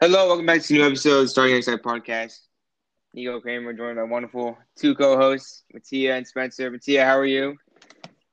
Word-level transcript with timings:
Hello, 0.00 0.28
welcome 0.28 0.46
back 0.46 0.62
to 0.62 0.74
a 0.74 0.78
new 0.78 0.86
episode 0.86 1.24
of 1.24 1.30
Starting 1.30 1.56
Inside 1.56 1.82
Podcast. 1.82 2.38
Nico 3.12 3.38
Kramer 3.38 3.74
joined 3.74 3.96
by 3.96 4.04
wonderful 4.04 4.56
two 4.74 4.94
co-hosts, 4.94 5.64
Mattia 5.74 6.14
and 6.14 6.26
Spencer. 6.26 6.70
Mattia, 6.70 7.04
how 7.04 7.18
are 7.18 7.26
you? 7.26 7.58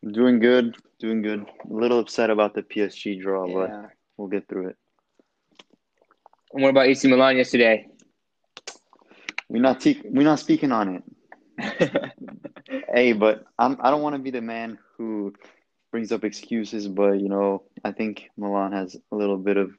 Doing 0.09 0.39
good, 0.39 0.77
doing 0.99 1.21
good. 1.21 1.41
A 1.69 1.73
little 1.73 1.99
upset 1.99 2.29
about 2.29 2.53
the 2.53 2.61
PSG 2.61 3.21
draw, 3.21 3.47
but 3.47 3.91
we'll 4.15 4.29
get 4.29 4.47
through 4.47 4.69
it. 4.69 4.77
And 6.53 6.63
what 6.63 6.69
about 6.69 6.87
AC 6.87 7.05
Milan 7.09 7.35
yesterday? 7.35 7.87
We're 9.49 9.61
not 9.61 9.81
te- 9.81 10.01
we're 10.05 10.23
not 10.23 10.39
speaking 10.39 10.71
on 10.71 11.01
it. 11.59 11.91
Hey, 12.89 13.13
but 13.13 13.45
I'm 13.59 13.77
I 13.81 13.91
don't 13.91 14.01
want 14.01 14.15
to 14.15 14.21
be 14.21 14.31
the 14.31 14.41
man 14.41 14.77
who 14.97 15.33
brings 15.91 16.11
up 16.11 16.23
excuses, 16.23 16.87
but 16.87 17.19
you 17.19 17.27
know 17.27 17.63
I 17.83 17.91
think 17.91 18.29
Milan 18.37 18.71
has 18.71 18.95
a 19.11 19.15
little 19.15 19.37
bit 19.37 19.57
of 19.57 19.71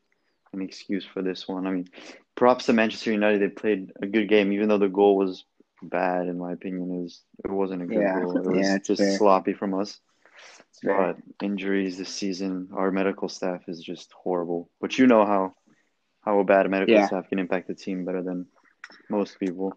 an 0.53 0.63
excuse 0.63 1.05
for 1.05 1.23
this 1.23 1.47
one. 1.49 1.67
I 1.67 1.71
mean, 1.71 1.89
props 2.35 2.67
to 2.67 2.73
Manchester 2.73 3.13
United. 3.13 3.41
They 3.41 3.49
played 3.49 3.93
a 4.03 4.07
good 4.07 4.29
game, 4.29 4.53
even 4.53 4.69
though 4.69 4.79
the 4.79 4.89
goal 4.89 5.17
was 5.17 5.45
bad 5.83 6.27
in 6.29 6.39
my 6.39 6.53
opinion. 6.53 6.91
It 6.91 7.03
was 7.03 7.23
it 7.45 7.51
wasn't 7.51 7.83
a 7.83 7.87
good 7.87 8.01
Yeah, 8.01 8.21
goal. 8.21 8.37
It 8.39 8.47
was 8.51 8.59
yeah, 8.59 8.79
just 8.79 9.03
fair. 9.03 9.17
sloppy 9.17 9.55
from 9.55 9.75
us. 9.75 10.01
But 10.83 11.17
injuries 11.43 11.99
this 11.99 12.09
season, 12.11 12.69
our 12.75 12.91
medical 12.91 13.29
staff 13.29 13.63
is 13.69 13.83
just 13.83 14.13
horrible. 14.13 14.71
But 14.81 14.99
you 14.99 15.07
know 15.07 15.25
how 15.25 15.55
how 16.21 16.39
a 16.41 16.45
bad 16.45 16.69
medical 16.71 16.95
Yeah. 16.95 17.07
staff 17.07 17.29
can 17.29 17.39
impact 17.39 17.69
the 17.69 17.75
team 17.75 18.05
better 18.05 18.23
than 18.23 18.47
most 19.11 19.39
people. 19.39 19.73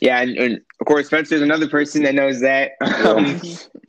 yeah, 0.00 0.20
and, 0.20 0.36
and 0.36 0.60
of 0.80 0.86
course 0.86 1.06
Spencer's 1.06 1.42
another 1.42 1.68
person 1.68 2.02
that 2.04 2.14
knows 2.14 2.40
that. 2.40 2.72
Um, 3.04 3.40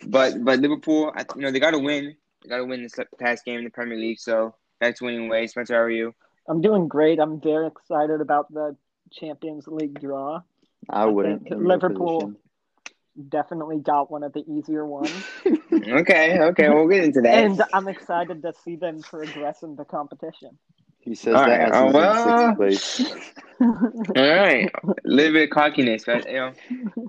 but 0.07 0.43
but 0.43 0.59
Liverpool, 0.59 1.13
you 1.35 1.41
know, 1.41 1.51
they 1.51 1.59
got 1.59 1.71
to 1.71 1.79
win. 1.79 2.15
They 2.43 2.49
got 2.49 2.57
to 2.57 2.65
win 2.65 2.81
this 2.83 2.95
past 3.19 3.45
game 3.45 3.59
in 3.59 3.63
the 3.65 3.69
Premier 3.69 3.97
League, 3.97 4.19
so 4.19 4.55
that's 4.81 5.01
winning 5.01 5.29
ways. 5.29 5.51
Spencer, 5.51 5.75
how 5.75 5.81
are 5.81 5.89
you? 5.89 6.13
I'm 6.49 6.59
doing 6.59 6.87
great. 6.89 7.19
I'm 7.19 7.39
very 7.39 7.67
excited 7.67 8.19
about 8.19 8.51
the 8.53 8.75
Champions 9.13 9.67
League 9.67 10.01
draw. 10.01 10.41
I 10.89 11.03
I 11.03 11.05
wouldn't. 11.05 11.43
think 11.43 11.55
Liverpool- 11.63 12.19
position. 12.21 12.37
Definitely 13.29 13.79
got 13.79 14.09
one 14.09 14.23
of 14.23 14.31
the 14.33 14.43
easier 14.51 14.85
ones. 14.85 15.11
Okay, 15.73 16.39
okay, 16.39 16.69
we'll 16.69 16.87
get 16.87 17.03
into 17.03 17.21
that. 17.21 17.33
and 17.43 17.61
I'm 17.73 17.87
excited 17.87 18.41
to 18.43 18.53
see 18.63 18.75
them 18.75 19.01
progress 19.01 19.63
in 19.63 19.75
the 19.75 19.83
competition. 19.83 20.57
He 20.99 21.15
says 21.15 21.33
All 21.33 21.45
that 21.45 21.71
right, 21.71 21.71
as 21.71 21.75
oh, 21.75 21.91
well. 21.91 22.57
in 22.59 22.85
sixth 22.99 23.05
place. 23.07 23.23
All 23.61 24.35
right, 24.35 24.69
a 24.85 24.93
little 25.03 25.33
bit 25.33 25.43
of 25.45 25.49
cockiness, 25.49 26.03
but 26.05 26.27
you 26.27 26.33
know, 26.33 26.53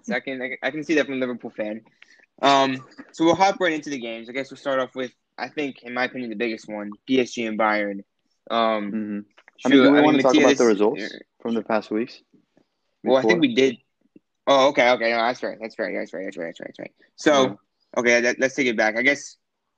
so 0.02 0.14
I 0.14 0.20
can 0.20 0.40
I 0.40 0.48
can- 0.48 0.58
I 0.62 0.70
can 0.70 0.84
see 0.84 0.94
that 0.94 1.04
from 1.06 1.14
a 1.16 1.18
Liverpool 1.18 1.50
fan. 1.50 1.82
Um, 2.40 2.84
so 3.12 3.24
we'll 3.24 3.34
hop 3.36 3.60
right 3.60 3.72
into 3.72 3.90
the 3.90 3.98
games. 3.98 4.28
I 4.28 4.32
guess 4.32 4.50
we'll 4.50 4.58
start 4.58 4.80
off 4.80 4.94
with 4.94 5.12
I 5.38 5.48
think, 5.48 5.82
in 5.82 5.94
my 5.94 6.04
opinion, 6.04 6.30
the 6.30 6.36
biggest 6.36 6.68
one: 6.68 6.92
PSG 7.08 7.46
and 7.48 7.58
Bayern. 7.58 8.00
Um, 8.50 8.90
hmm 8.90 9.18
I 9.64 9.68
mean, 9.68 9.82
do 9.82 9.92
we 9.92 10.00
want 10.00 10.16
to 10.16 10.22
talk 10.22 10.34
Mattia, 10.34 10.46
about 10.46 10.58
the 10.58 10.64
results 10.64 11.14
from 11.40 11.54
the 11.54 11.62
past 11.62 11.90
weeks? 11.90 12.20
Well, 13.04 13.16
I 13.16 13.22
think 13.22 13.40
we 13.40 13.54
did. 13.54 13.78
Oh, 14.46 14.68
okay, 14.68 14.90
okay, 14.90 15.10
no, 15.12 15.18
that's 15.18 15.42
right, 15.42 15.56
that's 15.60 15.78
right, 15.78 15.94
that's 15.94 16.12
right, 16.12 16.24
that's 16.24 16.36
right, 16.36 16.46
that's 16.46 16.60
right, 16.60 16.66
that's 16.66 16.78
right. 16.80 16.92
So, 17.14 17.42
Yeah. 17.44 17.54
okay, 17.98 18.20
that, 18.22 18.40
let's 18.40 18.56
take 18.56 18.66
it 18.66 18.76
back. 18.76 18.96
I 18.96 19.02
guess, 19.02 19.36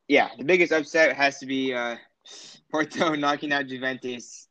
yeah, 0.09 0.31
the 0.39 0.45
biggest 0.45 0.73
upset 0.73 1.15
has 1.15 1.39
to 1.41 1.47
be 1.47 1.75
uh, 1.75 1.97
Porto 2.71 3.15
knocking 3.17 3.53
out 3.53 3.67
Juventus. 3.67 4.49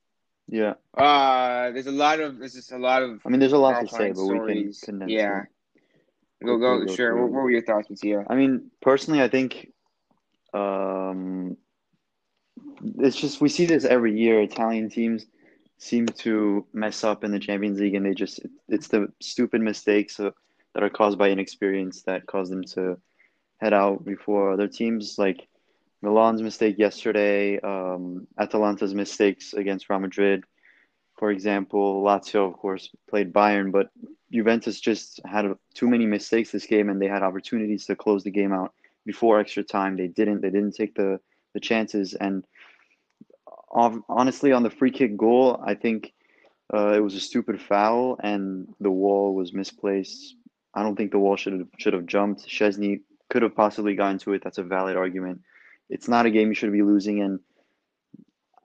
Yeah. 0.48 0.74
Uh, 0.96 1.72
there's 1.72 1.88
a 1.88 1.92
lot 1.92 2.20
of 2.20 2.38
there's 2.38 2.54
just 2.54 2.72
a 2.72 2.78
lot 2.78 3.02
of 3.02 3.22
I 3.26 3.30
mean, 3.30 3.40
there's 3.40 3.54
a 3.54 3.58
lot 3.58 3.80
to 3.82 3.88
say, 3.88 4.12
but 4.12 4.26
we 4.26 4.38
can 4.38 4.74
condense 4.84 5.12
Yeah. 5.12 5.42
Go 6.46 6.58
go, 6.58 6.80
go 6.86 6.94
sure. 6.94 7.14
through 7.14 7.22
What, 7.24 7.32
what 7.32 7.44
were 7.44 7.52
your 7.52 7.64
thoughts, 7.64 7.90
Mattia? 7.90 8.26
I 8.30 8.36
mean, 8.36 8.70
personally, 8.82 9.22
I 9.22 9.30
think 9.30 9.70
um, 10.54 11.58
it's 13.00 13.16
just 13.16 13.42
we 13.42 13.50
see 13.50 13.66
this 13.66 13.86
every 13.86 14.18
year. 14.18 14.42
Italian 14.42 14.90
teams 14.90 15.26
seem 15.78 16.06
to 16.06 16.66
mess 16.74 17.04
up 17.04 17.24
in 17.24 17.32
the 17.32 17.40
Champions 17.40 17.80
League, 17.80 17.96
and 17.96 18.06
they 18.06 18.14
just 18.14 18.40
it's 18.70 18.88
the 18.88 19.12
stupid 19.20 19.62
mistakes 19.62 20.20
uh, 20.20 20.32
that 20.74 20.84
are 20.84 20.90
caused 20.90 21.18
by 21.18 21.30
inexperience 21.30 22.04
that 22.04 22.26
cause 22.26 22.50
them 22.50 22.64
to 22.64 22.98
head 23.58 23.74
out 23.74 24.06
before 24.06 24.52
other 24.52 24.68
teams. 24.68 25.18
Like 25.18 25.48
Milan's 26.02 26.42
mistake 26.42 26.78
yesterday, 26.78 27.60
um, 27.62 28.28
Atalanta's 28.38 28.94
mistakes 28.94 29.54
against 29.54 29.90
Real 29.90 30.00
Madrid, 30.00 30.44
for 31.18 31.32
example. 31.32 32.04
Lazio, 32.04 32.48
of 32.48 32.58
course, 32.58 32.90
played 33.10 33.34
Bayern, 33.34 33.72
but 33.72 33.90
Juventus 34.32 34.80
just 34.80 35.20
had 35.26 35.46
too 35.74 35.88
many 35.88 36.06
mistakes 36.06 36.52
this 36.52 36.66
game, 36.66 36.90
and 36.90 37.02
they 37.02 37.08
had 37.08 37.24
opportunities 37.24 37.86
to 37.86 37.96
close 37.96 38.24
the 38.24 38.32
game 38.32 38.52
out 38.52 38.74
before 39.06 39.40
extra 39.40 39.64
time. 39.64 39.98
They 39.98 40.08
didn't. 40.08 40.42
They 40.42 40.50
didn't 40.50 40.76
take 40.76 40.96
the 40.96 41.20
the 41.54 41.60
chances. 41.60 42.14
And 42.14 42.46
honestly, 43.72 44.52
on 44.52 44.64
the 44.64 44.70
free 44.70 44.92
kick 44.92 45.18
goal, 45.18 45.62
I 45.66 45.76
think 45.76 46.14
uh, 46.74 46.94
it 46.94 47.00
was 47.00 47.16
a 47.16 47.20
stupid 47.20 47.62
foul, 47.62 48.18
and 48.24 48.74
the 48.80 48.92
wall 48.92 49.36
was 49.36 49.54
misplaced. 49.54 50.36
I 50.74 50.82
don't 50.82 50.96
think 50.96 51.12
the 51.12 51.20
wall 51.20 51.36
should 51.36 51.54
have 51.54 51.68
should 51.78 51.94
have 51.94 52.06
jumped. 52.06 52.48
Szczesny 52.48 53.02
could 53.30 53.44
have 53.44 53.56
possibly 53.56 53.96
gotten 53.96 54.20
to 54.20 54.34
it. 54.34 54.44
That's 54.44 54.58
a 54.58 54.64
valid 54.64 54.98
argument. 54.98 55.42
It's 55.90 56.08
not 56.08 56.26
a 56.26 56.32
game 56.32 56.50
you 56.50 56.56
should 56.56 56.72
be 56.72 56.82
losing, 56.82 57.22
and 57.22 57.40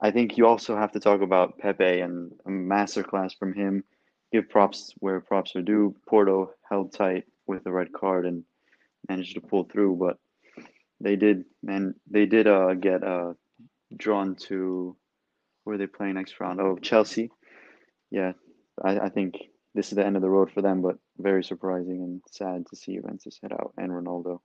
I 0.01 0.11
think 0.11 0.39
you 0.39 0.47
also 0.47 0.77
have 0.77 0.93
to 0.93 1.01
talk 1.01 1.21
about 1.21 1.59
Pepe 1.59 2.01
and 2.01 2.33
a 2.47 2.51
masterclass 2.51 3.37
from 3.37 3.53
him. 3.53 3.85
Give 4.33 4.49
props 4.49 4.95
where 4.99 5.21
props 5.21 5.57
are 5.57 5.63
due. 5.63 5.97
Porto 6.07 6.53
held 6.69 6.93
tight 6.93 7.25
with 7.47 7.65
the 7.65 7.73
red 7.73 7.93
card 7.93 8.27
and 8.27 8.45
managed 9.09 9.35
to 9.35 9.41
pull 9.41 9.65
through, 9.65 9.97
but 9.97 10.19
they 11.01 11.17
did, 11.17 11.45
and 11.67 11.95
They 12.11 12.27
did 12.27 12.47
uh, 12.47 12.75
get 12.75 13.05
uh, 13.05 13.35
drawn 13.97 14.37
to 14.49 14.97
where 15.65 15.79
they 15.79 15.87
play 15.87 16.13
next 16.13 16.41
round? 16.41 16.61
Oh, 16.61 16.77
Chelsea. 16.81 17.31
Yeah, 18.11 18.33
I, 18.83 18.99
I 18.99 19.09
think 19.11 19.35
this 19.75 19.89
is 19.89 19.97
the 19.97 20.05
end 20.05 20.17
of 20.17 20.23
the 20.23 20.31
road 20.31 20.51
for 20.51 20.63
them, 20.63 20.81
but 20.81 20.97
very 21.19 21.45
surprising 21.45 22.03
and 22.03 22.23
sad 22.31 22.67
to 22.71 22.77
see 22.77 22.95
Juventus 22.95 23.39
head 23.43 23.53
out 23.53 23.75
and 23.77 23.91
Ronaldo. 23.91 24.41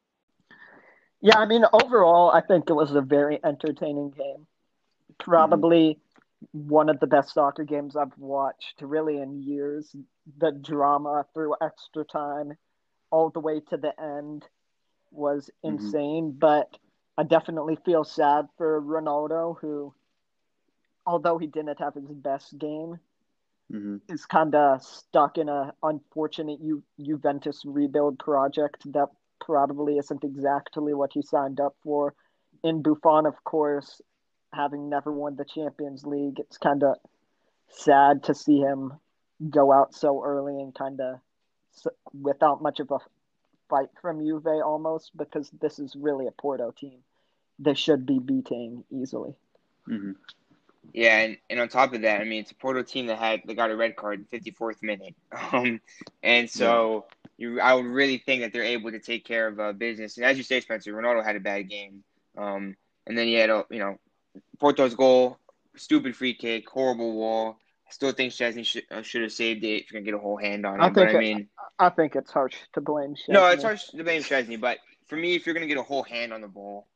Yeah, 1.21 1.37
I 1.39 1.45
mean, 1.45 1.63
overall, 1.71 2.31
I 2.31 2.41
think 2.41 2.69
it 2.69 2.73
was 2.73 2.93
a 2.93 3.01
very 3.01 3.39
entertaining 3.43 4.11
game. 4.11 4.45
Probably 5.17 5.99
one 6.51 6.89
of 6.89 6.99
the 6.99 7.07
best 7.07 7.33
soccer 7.33 7.63
games 7.63 7.95
I've 7.95 8.17
watched 8.17 8.81
really 8.81 9.19
in 9.19 9.41
years. 9.41 9.95
The 10.39 10.51
drama 10.51 11.25
through 11.33 11.55
extra 11.61 12.03
time 12.03 12.57
all 13.11 13.29
the 13.29 13.39
way 13.39 13.61
to 13.69 13.77
the 13.77 13.97
end 13.97 14.45
was 15.13 15.49
Mhm. 15.67 15.97
insane, 15.97 16.31
but 16.31 16.77
I 17.17 17.23
definitely 17.23 17.75
feel 17.77 18.03
sad 18.03 18.49
for 18.57 18.81
Ronaldo, 18.81 19.59
who, 19.59 19.93
although 21.05 21.37
he 21.37 21.47
didn't 21.47 21.79
have 21.79 21.95
his 21.95 22.11
best 22.11 22.57
game, 22.57 22.99
hmm 23.71 23.97
is 24.09 24.25
kind 24.25 24.55
of 24.55 24.81
stuck 24.83 25.37
in 25.37 25.49
a 25.49 25.73
unfortunate 25.83 26.59
Ju- 26.61 26.83
Juventus 27.01 27.63
rebuild 27.65 28.19
project 28.19 28.91
that 28.93 29.09
probably 29.39 29.97
isn't 29.97 30.23
exactly 30.23 30.93
what 30.93 31.11
he 31.13 31.21
signed 31.21 31.59
up 31.59 31.75
for. 31.83 32.13
In 32.63 32.81
Buffon, 32.81 33.25
of 33.25 33.43
course, 33.43 34.01
having 34.53 34.89
never 34.89 35.11
won 35.11 35.35
the 35.35 35.45
Champions 35.45 36.05
League, 36.05 36.39
it's 36.39 36.57
kind 36.57 36.83
of 36.83 36.97
sad 37.69 38.23
to 38.23 38.33
see 38.33 38.59
him 38.59 38.93
go 39.49 39.71
out 39.71 39.93
so 39.93 40.23
early 40.23 40.59
and 40.61 40.73
kind 40.73 40.99
of 41.01 41.19
without 42.21 42.61
much 42.61 42.79
of 42.79 42.91
a 42.91 42.99
fight 43.69 43.89
from 44.01 44.19
Juve 44.25 44.47
almost 44.65 45.15
because 45.17 45.49
this 45.61 45.79
is 45.79 45.95
really 45.95 46.27
a 46.27 46.31
Porto 46.31 46.71
team. 46.71 46.99
They 47.59 47.73
should 47.75 48.05
be 48.05 48.19
beating 48.19 48.83
easily. 48.91 49.35
hmm 49.87 50.11
Yeah, 50.93 51.19
and, 51.19 51.37
and 51.49 51.59
on 51.59 51.69
top 51.69 51.93
of 51.93 52.01
that, 52.01 52.21
I 52.21 52.25
mean, 52.25 52.41
it's 52.41 52.51
a 52.51 52.55
Porto 52.55 52.83
team 52.83 53.07
that 53.07 53.17
had 53.19 53.41
they 53.45 53.55
got 53.55 53.71
a 53.71 53.75
red 53.75 53.95
card 53.95 54.19
in 54.31 54.39
54th 54.39 54.81
minute, 54.83 55.15
um, 55.53 55.79
and 56.23 56.49
so 56.49 57.05
you, 57.37 57.59
I 57.59 57.73
would 57.73 57.85
really 57.85 58.17
think 58.17 58.41
that 58.41 58.53
they're 58.53 58.63
able 58.63 58.91
to 58.91 58.99
take 58.99 59.25
care 59.25 59.47
of 59.47 59.59
uh, 59.59 59.73
business. 59.73 60.17
And 60.17 60.25
as 60.25 60.37
you 60.37 60.43
say, 60.43 60.59
Spencer, 60.61 60.93
Ronaldo 60.93 61.23
had 61.23 61.35
a 61.35 61.39
bad 61.41 61.69
game, 61.69 62.03
um, 62.37 62.75
and 63.07 63.17
then 63.17 63.27
he 63.27 63.33
had 63.33 63.49
a 63.49 63.65
you 63.69 63.79
know 63.79 63.97
Porto's 64.59 64.95
goal, 64.95 65.37
stupid 65.75 66.15
free 66.15 66.33
kick, 66.33 66.69
horrible 66.69 67.13
wall. 67.13 67.57
I 67.93 67.95
still 67.95 68.11
think 68.11 68.33
Szczesny 68.33 68.65
should, 68.65 68.83
uh, 68.89 69.03
should 69.03 69.21
have 69.21 69.31
saved 69.31 69.63
it 69.63 69.83
if 69.83 69.91
you're 69.91 70.01
gonna 70.01 70.05
get 70.11 70.15
a 70.15 70.19
whole 70.19 70.35
hand 70.35 70.65
on 70.65 70.79
it. 70.79 70.83
I 70.83 70.89
but 70.89 70.95
think 70.95 71.15
I 71.15 71.19
mean, 71.19 71.47
I 71.77 71.89
think 71.89 72.15
it's 72.15 72.31
harsh 72.31 72.55
to 72.73 72.81
blame. 72.81 73.15
no, 73.27 73.45
it's 73.49 73.61
harsh 73.61 73.85
to 73.89 74.03
blame 74.03 74.23
Szczesny, 74.23 74.59
but 74.59 74.79
for 75.05 75.15
me, 75.15 75.35
if 75.35 75.45
you're 75.45 75.53
gonna 75.53 75.67
get 75.67 75.77
a 75.77 75.83
whole 75.83 76.01
hand 76.01 76.33
on 76.33 76.41
the 76.41 76.47
ball, 76.47 76.87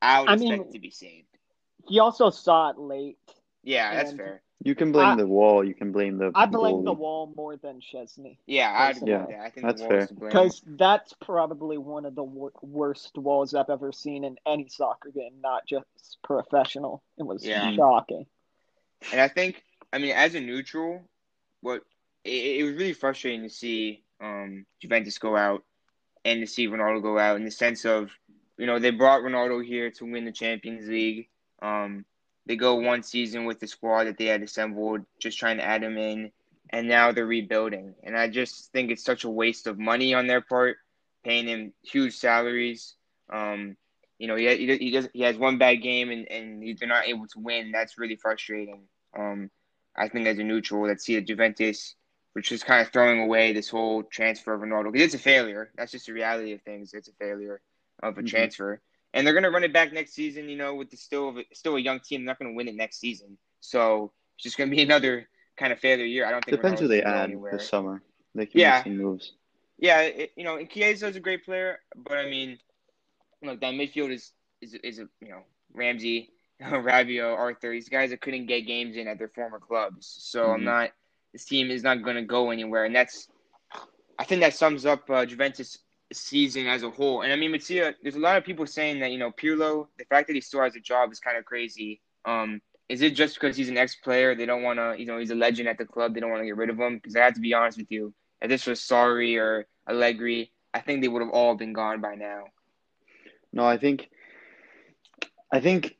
I 0.00 0.20
would 0.20 0.30
I 0.30 0.32
expect 0.32 0.50
mean- 0.50 0.60
it 0.62 0.72
to 0.72 0.78
be 0.78 0.90
saved. 0.90 1.26
He 1.86 1.98
also 1.98 2.30
saw 2.30 2.70
it 2.70 2.78
late. 2.78 3.18
Yeah, 3.62 3.94
that's 3.94 4.12
fair. 4.14 4.40
You 4.64 4.74
can 4.74 4.90
blame 4.90 5.06
I- 5.08 5.16
the 5.16 5.26
wall. 5.26 5.62
You 5.64 5.74
can 5.74 5.92
blame 5.92 6.16
the. 6.16 6.32
I 6.34 6.46
blame 6.46 6.82
the 6.84 6.94
wall 6.94 7.30
more 7.36 7.56
than 7.58 7.80
Szczesny 7.80 8.38
Yeah, 8.46 8.72
I'd 8.74 8.96
agree 8.96 9.10
Yeah, 9.10 9.26
that. 9.26 9.40
I 9.40 9.50
think 9.50 9.66
that's 9.66 9.82
the 9.82 9.88
fair. 9.88 10.08
because 10.18 10.62
that's 10.64 11.12
probably 11.20 11.76
one 11.76 12.06
of 12.06 12.14
the 12.14 12.22
wor- 12.24 12.52
worst 12.62 13.18
walls 13.18 13.54
I've 13.54 13.68
ever 13.68 13.92
seen 13.92 14.24
in 14.24 14.38
any 14.46 14.68
soccer 14.68 15.10
game, 15.10 15.42
not 15.42 15.66
just 15.66 15.84
professional. 16.22 17.02
It 17.18 17.24
was 17.24 17.44
Yeah. 17.46 17.70
shocking. 17.74 18.24
And 19.10 19.20
I 19.20 19.28
think, 19.28 19.62
I 19.92 19.98
mean, 19.98 20.12
as 20.12 20.34
a 20.34 20.40
neutral, 20.40 21.02
what 21.60 21.82
it, 22.24 22.60
it 22.60 22.64
was 22.64 22.74
really 22.74 22.92
frustrating 22.92 23.42
to 23.42 23.50
see 23.50 24.02
um, 24.20 24.64
Juventus 24.80 25.18
go 25.18 25.36
out 25.36 25.64
and 26.24 26.40
to 26.40 26.46
see 26.46 26.68
Ronaldo 26.68 27.02
go 27.02 27.18
out 27.18 27.36
in 27.36 27.44
the 27.44 27.50
sense 27.50 27.84
of, 27.84 28.10
you 28.56 28.66
know, 28.66 28.78
they 28.78 28.90
brought 28.90 29.22
Ronaldo 29.22 29.64
here 29.64 29.90
to 29.90 30.04
win 30.04 30.24
the 30.24 30.32
Champions 30.32 30.88
League. 30.88 31.28
Um, 31.60 32.04
they 32.46 32.56
go 32.56 32.74
one 32.76 33.02
season 33.02 33.44
with 33.44 33.60
the 33.60 33.66
squad 33.66 34.04
that 34.04 34.18
they 34.18 34.26
had 34.26 34.42
assembled, 34.42 35.00
just 35.20 35.38
trying 35.38 35.58
to 35.58 35.64
add 35.64 35.82
him 35.82 35.96
in, 35.96 36.32
and 36.70 36.88
now 36.88 37.12
they're 37.12 37.26
rebuilding. 37.26 37.94
And 38.02 38.16
I 38.16 38.28
just 38.28 38.72
think 38.72 38.90
it's 38.90 39.04
such 39.04 39.24
a 39.24 39.30
waste 39.30 39.66
of 39.66 39.78
money 39.78 40.14
on 40.14 40.26
their 40.26 40.40
part, 40.40 40.76
paying 41.24 41.46
him 41.46 41.72
huge 41.82 42.16
salaries. 42.16 42.94
Um, 43.32 43.76
you 44.18 44.26
know, 44.28 44.36
he 44.36 44.48
he, 44.56 44.76
he 44.76 44.90
does 44.90 45.08
he 45.12 45.22
has 45.22 45.36
one 45.36 45.58
bad 45.58 45.76
game 45.76 46.10
and 46.10 46.30
and 46.30 46.78
they're 46.78 46.88
not 46.88 47.06
able 47.06 47.26
to 47.28 47.38
win. 47.38 47.72
That's 47.72 47.98
really 47.98 48.16
frustrating. 48.16 48.82
Um, 49.16 49.50
I 49.96 50.08
think 50.08 50.26
as 50.26 50.38
a 50.38 50.44
neutral, 50.44 50.86
let's 50.86 51.04
see 51.04 51.16
the 51.16 51.22
Juventus, 51.22 51.94
which 52.32 52.52
is 52.52 52.62
kind 52.62 52.80
of 52.80 52.92
throwing 52.92 53.20
away 53.20 53.52
this 53.52 53.68
whole 53.68 54.02
transfer 54.02 54.54
of 54.54 54.60
Ronaldo 54.60 54.92
because 54.92 55.06
it's 55.06 55.14
a 55.14 55.18
failure. 55.18 55.70
That's 55.76 55.92
just 55.92 56.06
the 56.06 56.12
reality 56.12 56.52
of 56.52 56.62
things. 56.62 56.94
It's 56.94 57.08
a 57.08 57.12
failure 57.12 57.60
of 58.02 58.16
a 58.16 58.20
mm-hmm. 58.20 58.26
transfer 58.26 58.80
and 59.14 59.26
they're 59.26 59.34
going 59.34 59.44
to 59.44 59.50
run 59.50 59.64
it 59.64 59.72
back 59.72 59.92
next 59.92 60.14
season. 60.14 60.48
You 60.48 60.56
know, 60.56 60.74
with 60.74 60.90
the 60.90 60.96
still 60.96 61.34
still 61.52 61.76
a 61.76 61.80
young 61.80 62.00
team, 62.00 62.20
they're 62.20 62.32
not 62.32 62.38
going 62.38 62.52
to 62.52 62.56
win 62.56 62.68
it 62.68 62.74
next 62.74 63.00
season. 63.00 63.36
So 63.60 64.12
it's 64.36 64.44
just 64.44 64.56
going 64.56 64.70
to 64.70 64.76
be 64.76 64.82
another 64.88 65.28
kind 65.56 65.72
of 65.72 65.78
failure 65.78 66.04
year. 66.04 66.26
I 66.26 66.30
don't 66.30 66.44
think 66.44 66.56
depends 66.56 66.80
who 66.80 66.88
they 66.88 67.02
add 67.02 67.30
anywhere. 67.30 67.52
this 67.52 67.68
summer. 67.68 68.02
They 68.34 68.46
can 68.46 68.60
yeah. 68.60 68.76
make 68.76 68.84
some 68.84 68.96
moves. 68.96 69.32
Yeah, 69.78 70.00
it, 70.02 70.30
you 70.36 70.44
know, 70.44 70.56
and 70.56 70.70
Chiesa 70.70 71.08
is 71.08 71.16
a 71.16 71.20
great 71.20 71.44
player, 71.44 71.80
but 71.96 72.16
I 72.16 72.30
mean, 72.30 72.58
look, 73.42 73.60
that 73.60 73.74
midfield 73.74 74.12
is 74.12 74.32
is 74.60 74.74
is 74.74 74.98
a 74.98 75.08
you 75.20 75.30
know 75.30 75.42
Ramsey, 75.74 76.31
Rabiot, 76.70 77.36
Arthur. 77.36 77.70
These 77.70 77.88
guys 77.88 78.10
that 78.10 78.20
couldn't 78.20 78.46
get 78.46 78.66
games 78.66 78.96
in 78.96 79.08
at 79.08 79.18
their 79.18 79.28
former 79.28 79.58
clubs. 79.58 80.16
So 80.20 80.42
mm-hmm. 80.42 80.52
I'm 80.52 80.64
not. 80.64 80.90
This 81.32 81.44
team 81.44 81.70
is 81.70 81.82
not 81.82 82.02
going 82.02 82.16
to 82.16 82.22
go 82.22 82.50
anywhere, 82.50 82.84
and 82.84 82.94
that's. 82.94 83.28
I 84.18 84.24
think 84.24 84.42
that 84.42 84.54
sums 84.54 84.84
up 84.84 85.08
uh, 85.08 85.24
Juventus 85.24 85.78
season 86.12 86.66
as 86.66 86.82
a 86.82 86.90
whole. 86.90 87.22
And 87.22 87.32
I 87.32 87.36
mean, 87.36 87.50
Mattia, 87.50 87.94
there's 88.02 88.16
a 88.16 88.20
lot 88.20 88.36
of 88.36 88.44
people 88.44 88.66
saying 88.66 89.00
that 89.00 89.10
you 89.10 89.18
know 89.18 89.32
Pirlo, 89.32 89.88
the 89.98 90.04
fact 90.04 90.28
that 90.28 90.34
he 90.34 90.40
still 90.40 90.62
has 90.62 90.76
a 90.76 90.80
job 90.80 91.10
is 91.10 91.18
kind 91.18 91.36
of 91.36 91.44
crazy. 91.44 92.00
Um, 92.24 92.60
is 92.88 93.00
it 93.00 93.14
just 93.14 93.34
because 93.34 93.56
he's 93.56 93.70
an 93.70 93.78
ex-player? 93.78 94.34
They 94.34 94.44
don't 94.44 94.62
want 94.62 94.78
to, 94.78 94.94
you 94.98 95.06
know, 95.06 95.18
he's 95.18 95.30
a 95.30 95.34
legend 95.34 95.66
at 95.66 95.78
the 95.78 95.86
club. 95.86 96.12
They 96.12 96.20
don't 96.20 96.30
want 96.30 96.42
to 96.42 96.46
get 96.46 96.58
rid 96.58 96.68
of 96.68 96.78
him. 96.78 96.96
Because 96.96 97.16
I 97.16 97.20
have 97.20 97.34
to 97.34 97.40
be 97.40 97.54
honest 97.54 97.78
with 97.78 97.90
you, 97.90 98.12
if 98.42 98.50
this 98.50 98.66
was 98.66 98.80
Sarri 98.80 99.38
or 99.40 99.66
Allegri, 99.88 100.52
I 100.74 100.80
think 100.80 101.00
they 101.00 101.08
would 101.08 101.22
have 101.22 101.30
all 101.30 101.54
been 101.54 101.72
gone 101.72 102.02
by 102.02 102.16
now. 102.16 102.44
No, 103.50 103.64
I 103.64 103.78
think, 103.78 104.10
I 105.50 105.60
think 105.60 105.96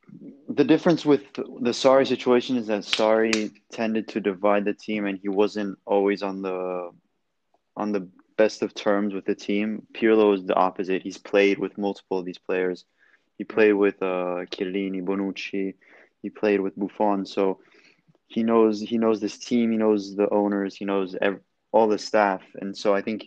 the 0.54 0.64
difference 0.64 1.04
with 1.04 1.32
the 1.34 1.70
Sarri 1.70 2.06
situation 2.06 2.56
is 2.56 2.66
that 2.66 2.82
Sarri 2.82 3.52
tended 3.70 4.08
to 4.08 4.20
divide 4.20 4.64
the 4.64 4.74
team, 4.74 5.06
and 5.06 5.18
he 5.18 5.28
wasn't 5.28 5.78
always 5.86 6.22
on 6.22 6.42
the 6.42 6.90
on 7.76 7.92
the 7.92 8.08
best 8.36 8.62
of 8.62 8.74
terms 8.74 9.14
with 9.14 9.24
the 9.24 9.34
team. 9.34 9.86
Pirlo 9.94 10.34
is 10.34 10.44
the 10.44 10.54
opposite. 10.54 11.02
He's 11.02 11.18
played 11.18 11.58
with 11.58 11.78
multiple 11.78 12.18
of 12.18 12.24
these 12.24 12.38
players. 12.38 12.84
He 13.38 13.44
played 13.44 13.72
with 13.72 14.02
uh, 14.02 14.46
Chiellini, 14.50 15.02
Bonucci. 15.02 15.74
He 16.22 16.30
played 16.30 16.60
with 16.60 16.76
Buffon. 16.76 17.24
So 17.26 17.60
he 18.26 18.42
knows 18.42 18.80
he 18.80 18.98
knows 18.98 19.20
this 19.20 19.38
team. 19.38 19.70
He 19.70 19.78
knows 19.78 20.16
the 20.16 20.28
owners. 20.30 20.74
He 20.74 20.84
knows 20.84 21.16
every, 21.20 21.40
all 21.72 21.88
the 21.88 21.98
staff. 21.98 22.42
And 22.60 22.76
so 22.76 22.94
I 22.94 23.02
think 23.02 23.26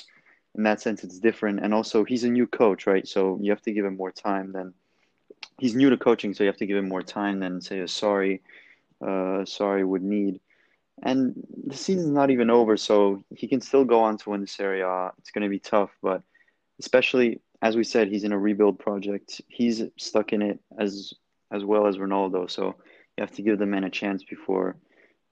in 0.56 0.64
that 0.64 0.82
sense 0.82 1.04
it's 1.04 1.20
different. 1.20 1.60
And 1.64 1.74
also 1.74 2.04
he's 2.04 2.24
a 2.24 2.30
new 2.30 2.48
coach, 2.48 2.88
right? 2.88 3.08
So 3.08 3.40
you 3.42 3.52
have 3.52 3.62
to 3.64 3.74
give 3.74 3.86
him 3.86 3.98
more 3.98 4.12
time 4.12 4.52
than 4.52 4.74
he's 5.60 5.76
new 5.76 5.90
to 5.90 5.98
coaching. 5.98 6.34
So 6.34 6.44
you 6.44 6.48
have 6.48 6.58
to 6.58 6.66
give 6.66 6.78
him 6.78 6.90
more 6.90 7.04
time 7.04 7.40
than 7.40 7.62
say 7.62 7.80
a 7.80 7.88
sorry, 7.88 8.42
uh, 9.02 9.46
Sarri 9.46 9.88
would 9.88 10.04
need. 10.04 10.40
And 11.04 11.36
the 11.68 11.76
season's 11.76 12.12
not 12.12 12.32
even 12.32 12.50
over, 12.50 12.78
so 12.78 13.22
he 13.36 13.48
can 13.48 13.60
still 13.60 13.84
go 13.84 14.00
on 14.02 14.18
to 14.18 14.30
win 14.30 14.42
the 14.42 14.48
Serie 14.48 14.82
A. 14.82 15.12
It's 15.18 15.32
going 15.32 15.44
to 15.44 15.50
be 15.50 15.60
tough, 15.60 15.92
but 16.02 16.22
especially 16.80 17.42
as 17.62 17.76
we 17.76 17.84
said, 17.84 18.08
he's 18.08 18.24
in 18.24 18.32
a 18.32 18.40
rebuild 18.40 18.80
project. 18.80 19.42
He's 19.48 19.84
stuck 19.98 20.34
in 20.34 20.42
it 20.42 20.60
as 20.78 21.14
as 21.52 21.64
well 21.64 21.88
as 21.88 21.98
Ronaldo. 21.98 22.50
So 22.50 22.76
you 23.18 23.22
have 23.22 23.32
to 23.32 23.42
give 23.42 23.60
the 23.60 23.66
man 23.66 23.84
a 23.84 23.90
chance 23.90 24.24
before 24.24 24.78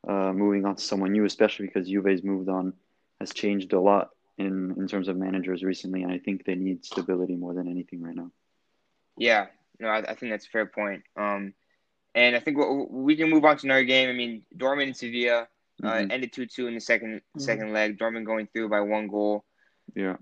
uh, 0.08 0.34
moving 0.34 0.66
on 0.66 0.76
to 0.76 0.84
someone 0.84 1.12
new, 1.12 1.26
especially 1.26 1.68
because 1.68 1.88
Juve's 1.88 2.24
moved 2.24 2.50
on, 2.50 2.74
has 3.20 3.34
changed 3.34 3.74
a 3.74 3.80
lot 3.80 4.10
in 4.38 4.74
in 4.78 4.88
terms 4.88 5.08
of 5.08 5.18
managers 5.18 5.64
recently, 5.64 6.04
and 6.04 6.12
I 6.12 6.20
think 6.20 6.44
they 6.44 6.56
need 6.56 6.84
stability 6.86 7.36
more 7.36 7.54
than 7.54 7.68
anything 7.68 8.02
right 8.02 8.16
now. 8.16 8.32
Yeah, 9.18 9.48
no, 9.80 9.88
I, 9.88 10.00
I 10.00 10.16
think 10.16 10.32
that's 10.32 10.46
a 10.46 10.50
fair 10.50 10.66
point. 10.66 11.04
Um, 11.16 11.54
and 12.16 12.36
I 12.36 12.40
think 12.40 12.58
we 12.90 13.16
can 13.16 13.30
move 13.30 13.46
on 13.46 13.58
to 13.58 13.68
another 13.68 13.84
game. 13.84 14.10
I 14.10 14.14
mean, 14.14 14.44
Dortmund 14.56 14.84
and 14.84 14.98
Sevilla. 14.98 15.48
Uh, 15.82 15.88
mm-hmm. 15.88 16.12
ended 16.12 16.32
two 16.32 16.46
two 16.46 16.68
in 16.68 16.76
the 16.76 16.80
2nd 16.80 17.02
mm-hmm. 17.02 17.40
second 17.40 17.74
leg. 17.74 17.98
Dortmund 17.98 18.26
going 18.26 18.48
through 18.48 18.70
by 18.70 18.82
one 18.82 19.08
goal. 19.08 19.44
Yeah. 19.96 20.18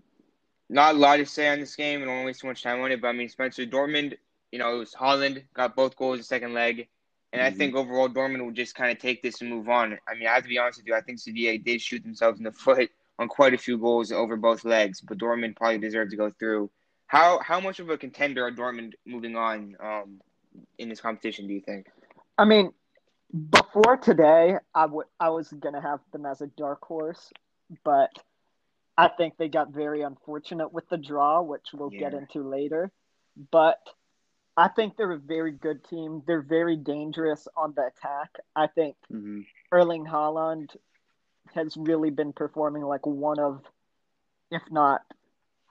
Not 0.70 0.96
a 0.96 0.98
lot 0.98 1.18
to 1.18 1.26
say 1.26 1.50
on 1.50 1.60
this 1.60 1.76
game. 1.76 2.02
I 2.02 2.06
don't 2.06 2.14
want 2.16 2.24
to 2.24 2.26
waste 2.28 2.42
too 2.42 2.48
much 2.48 2.64
time 2.64 2.80
on 2.82 2.92
it, 2.92 3.02
but 3.02 3.10
I 3.10 3.12
mean 3.12 3.30
Spencer 3.30 3.66
Dortmund. 3.66 4.18
You 4.52 4.60
know, 4.60 4.76
it 4.76 4.80
was 4.80 4.94
Haaland 4.94 5.44
got 5.54 5.76
both 5.76 5.96
goals 5.98 6.16
in 6.16 6.20
the 6.20 6.24
second 6.24 6.54
leg, 6.54 6.88
and 7.34 7.42
mm-hmm. 7.42 7.54
I 7.54 7.58
think 7.58 7.76
overall 7.76 8.10
Dortmund 8.10 8.44
will 8.44 8.52
just 8.52 8.76
kind 8.76 8.92
of 8.92 9.00
take 9.00 9.22
this 9.22 9.42
and 9.42 9.50
move 9.50 9.68
on. 9.70 9.98
I 10.08 10.16
mean, 10.16 10.28
I 10.28 10.36
have 10.36 10.44
to 10.44 10.50
be 10.50 10.58
honest 10.58 10.80
with 10.80 10.88
you. 10.88 10.96
I 10.96 11.02
think 11.02 11.20
Sevilla 11.20 11.58
did 11.58 11.82
shoot 11.82 12.02
themselves 12.04 12.40
in 12.40 12.46
the 12.46 12.52
foot 12.64 12.90
on 13.20 13.28
quite 13.28 13.54
a 13.54 13.58
few 13.58 13.78
goals 13.78 14.12
over 14.12 14.38
both 14.38 14.64
legs, 14.64 15.02
but 15.02 15.18
Dortmund 15.18 15.58
probably 15.58 15.78
deserved 15.78 16.12
to 16.12 16.18
go 16.18 16.32
through. 16.32 16.72
How 17.12 17.40
how 17.40 17.60
much 17.60 17.82
of 17.82 17.90
a 17.90 17.98
contender 17.98 18.46
are 18.46 18.52
Dortmund 18.54 18.94
moving 19.06 19.36
on 19.36 19.76
um, 19.84 20.22
in 20.78 20.88
this 20.88 21.02
competition? 21.02 21.46
Do 21.46 21.54
you 21.54 21.60
think? 21.60 21.88
I 22.38 22.46
mean, 22.46 22.72
before 23.50 23.98
today, 23.98 24.56
I 24.74 24.86
would 24.86 25.08
I 25.20 25.28
was 25.28 25.50
gonna 25.50 25.82
have 25.82 26.00
them 26.14 26.26
as 26.26 26.40
a 26.40 26.48
dark 26.48 26.82
horse, 26.86 27.34
but 27.84 28.12
I 28.98 29.10
think 29.10 29.36
they 29.36 29.50
got 29.50 29.74
very 29.74 30.04
unfortunate 30.04 30.72
with 30.72 30.88
the 30.88 30.96
draw, 30.96 31.42
which 31.42 31.68
we'll 31.74 31.92
yeah. 31.92 32.00
get 32.00 32.14
into 32.14 32.48
later. 32.48 32.94
But 33.52 33.80
I 34.56 34.70
think 34.70 34.96
they're 34.96 35.12
a 35.12 35.20
very 35.20 35.52
good 35.52 35.84
team. 35.84 36.24
They're 36.26 36.42
very 36.42 36.78
dangerous 36.78 37.46
on 37.58 37.74
the 37.76 37.88
attack. 37.88 38.30
I 38.56 38.68
think 38.68 38.96
mm-hmm. 39.12 39.42
Erling 39.70 40.06
Haaland 40.06 40.78
has 41.56 41.76
really 41.76 42.10
been 42.10 42.32
performing 42.32 42.84
like 42.84 43.06
one 43.06 43.40
of, 43.40 43.66
if 44.50 44.62
not 44.72 45.02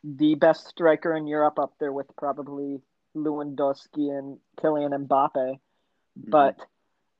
the 0.02 0.34
best 0.34 0.68
striker 0.68 1.14
in 1.16 1.26
Europe, 1.26 1.58
up 1.58 1.74
there 1.78 1.92
with 1.92 2.06
probably 2.16 2.80
Lewandowski 3.16 4.16
and 4.16 4.38
Kylian 4.58 5.06
Mbappe. 5.06 5.34
Mm-hmm. 5.34 6.30
But 6.30 6.56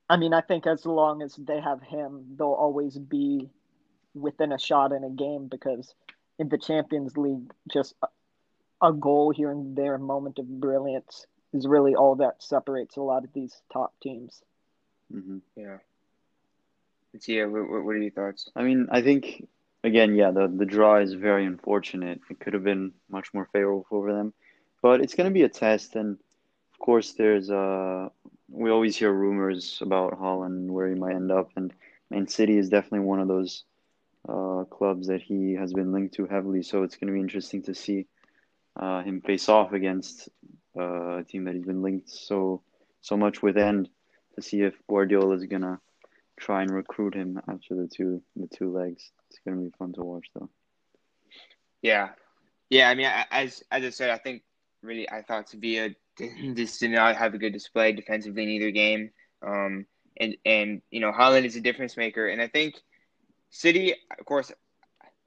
I 0.09 0.17
mean, 0.17 0.33
I 0.35 0.41
think 0.41 0.67
as 0.67 0.85
long 0.87 1.23
as 1.23 1.37
they 1.37 1.61
have 1.61 1.83
him, 1.83 2.25
they'll 2.37 2.49
always 2.49 2.99
be 2.99 3.49
within 4.15 4.53
a 4.53 4.59
shot 4.59 4.93
in 4.93 5.05
a 5.05 5.11
game 5.11 5.47
because 5.49 5.95
in 6.39 6.49
the 6.49 6.59
Champions 6.59 7.17
League, 7.17 7.53
just 7.73 7.95
a, 8.03 8.89
a 8.89 8.93
goal 8.93 9.31
here 9.31 9.51
and 9.51 9.77
there, 9.77 9.95
a 9.95 9.99
moment 9.99 10.39
of 10.39 10.61
brilliance 10.61 11.27
is 11.53 11.67
really 11.67 11.95
all 11.95 12.17
that 12.17 12.43
separates 12.43 12.97
a 12.97 13.03
lot 13.03 13.25
of 13.25 13.33
these 13.33 13.61
top 13.73 13.93
teams. 14.03 14.43
Mm-hmm. 15.15 15.39
Yeah. 15.57 15.79
Yeah. 17.27 17.45
What, 17.45 17.85
what 17.85 17.95
are 17.95 17.99
your 17.99 18.11
thoughts? 18.11 18.51
I 18.57 18.63
mean, 18.63 18.89
I 18.91 19.03
think 19.03 19.47
again, 19.85 20.15
yeah, 20.15 20.31
the 20.31 20.49
the 20.49 20.67
draw 20.67 20.97
is 20.97 21.15
very 21.15 21.45
unfortunate. 21.45 22.21
It 22.31 22.41
could 22.41 22.55
have 22.55 22.65
been 22.65 22.93
much 23.09 23.33
more 23.33 23.49
favorable 23.53 23.87
for 23.89 24.13
them, 24.13 24.33
but 24.83 25.01
it's 25.01 25.15
going 25.15 25.29
to 25.29 25.35
be 25.35 25.43
a 25.43 25.49
test, 25.49 25.97
and 25.97 26.19
of 26.73 26.79
course, 26.79 27.13
there's 27.13 27.51
a 27.51 28.11
we 28.49 28.71
always 28.71 28.97
hear 28.97 29.13
rumors 29.13 29.79
about 29.81 30.19
Haaland 30.19 30.69
where 30.71 30.89
he 30.89 30.95
might 30.95 31.15
end 31.15 31.31
up, 31.31 31.51
and 31.57 31.73
Man 32.11 32.27
City 32.27 32.57
is 32.57 32.69
definitely 32.69 33.07
one 33.07 33.21
of 33.21 33.29
those 33.29 33.65
uh, 34.29 34.65
clubs 34.65 35.07
that 35.09 35.23
he 35.23 35.55
has 35.55 35.73
been 35.73 35.93
linked 35.93 36.15
to 36.15 36.27
heavily. 36.27 36.63
So 36.63 36.83
it's 36.83 36.97
going 36.97 37.09
to 37.09 37.15
be 37.15 37.21
interesting 37.21 37.63
to 37.65 37.75
see 37.75 38.07
uh, 38.77 39.03
him 39.03 39.21
face 39.21 39.49
off 39.49 39.73
against 39.73 40.29
uh, 40.77 41.19
a 41.19 41.25
team 41.25 41.45
that 41.45 41.55
he's 41.55 41.65
been 41.65 41.83
linked 41.83 42.11
so 42.11 42.63
so 43.01 43.17
much 43.17 43.43
with, 43.43 43.57
and 43.57 43.89
to 44.35 44.43
see 44.43 44.63
if 44.63 44.75
Guardiola 44.89 45.35
is 45.35 45.47
going 45.47 45.63
to 45.63 45.79
try 46.39 46.63
and 46.63 46.71
recruit 46.71 47.15
him 47.15 47.41
after 47.49 47.75
the 47.75 47.89
two 47.89 48.23
the 48.37 48.49
two 48.49 48.73
legs. 48.73 49.11
It's 49.31 49.41
going 49.45 49.57
to 49.57 49.65
be 49.65 49.77
fun 49.79 49.93
to 49.95 50.03
watch, 50.03 50.27
though. 50.35 50.51
Yeah, 51.83 52.11
yeah. 52.69 52.89
I 52.89 52.95
mean, 52.95 53.11
as 53.31 53.63
as 53.71 53.85
I 53.85 53.91
said, 53.91 54.11
I 54.11 54.19
think 54.19 54.43
really 54.83 55.09
I 55.09 55.23
thought 55.23 55.49
Sevilla 55.49 55.91
just 56.55 56.81
did 56.81 56.91
not 56.91 57.17
have 57.17 57.35
a 57.35 57.39
good 57.39 57.53
display 57.53 57.93
defensively 57.93 58.43
in 58.43 58.49
either 58.51 58.71
game. 58.71 59.11
Um, 59.43 59.87
and 60.19 60.37
and 60.45 60.83
you 60.91 61.01
know 61.01 61.13
Haaland 61.13 61.45
is 61.45 61.57
a 61.57 61.61
difference 61.61 61.97
maker, 61.97 62.29
and 62.29 62.43
I 62.43 62.49
think 62.49 62.75
City, 63.51 63.95
of 64.19 64.27
course, 64.27 64.53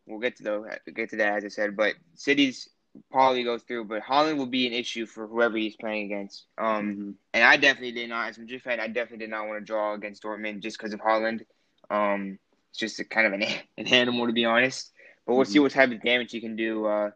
we'll 0.05 0.19
get 0.19 0.37
to 0.37 0.43
though 0.43 0.65
get 0.93 1.09
to 1.11 1.17
that 1.17 1.37
as 1.37 1.45
I 1.45 1.47
said, 1.47 1.75
but 1.75 1.95
City's 2.15 2.69
probably 3.11 3.43
go 3.43 3.57
through, 3.57 3.85
but 3.85 4.03
Haaland 4.03 4.37
will 4.37 4.45
be 4.45 4.67
an 4.67 4.73
issue 4.73 5.05
for 5.05 5.27
whoever 5.27 5.57
he's 5.57 5.75
playing 5.75 6.05
against. 6.05 6.45
Um, 6.57 6.67
mm-hmm. 6.67 7.11
and 7.33 7.43
I 7.43 7.57
definitely 7.57 7.93
did 7.93 8.09
not, 8.09 8.29
as 8.29 8.37
a 8.37 8.41
Madrid 8.41 8.61
fan, 8.61 8.79
I 8.79 8.87
definitely 8.87 9.25
did 9.25 9.31
not 9.31 9.47
want 9.47 9.59
to 9.59 9.65
draw 9.65 9.93
against 9.93 10.23
Dortmund 10.23 10.61
just 10.61 10.77
because 10.77 10.93
of 10.93 10.99
Haaland. 10.99 11.41
Um, 11.89 12.39
it's 12.73 12.79
just 12.79 12.99
a 12.99 13.03
kind 13.03 13.27
of 13.27 13.33
an, 13.33 13.43
an 13.77 13.87
animal 13.87 14.25
to 14.25 14.33
be 14.33 14.45
honest. 14.45 14.91
But 15.25 15.35
we'll 15.35 15.45
mm-hmm. 15.45 15.53
see 15.53 15.59
what 15.59 15.71
type 15.71 15.91
of 15.91 16.01
damage 16.01 16.31
he 16.31 16.41
can 16.41 16.55
do 16.55 16.85
uh, 16.85 17.11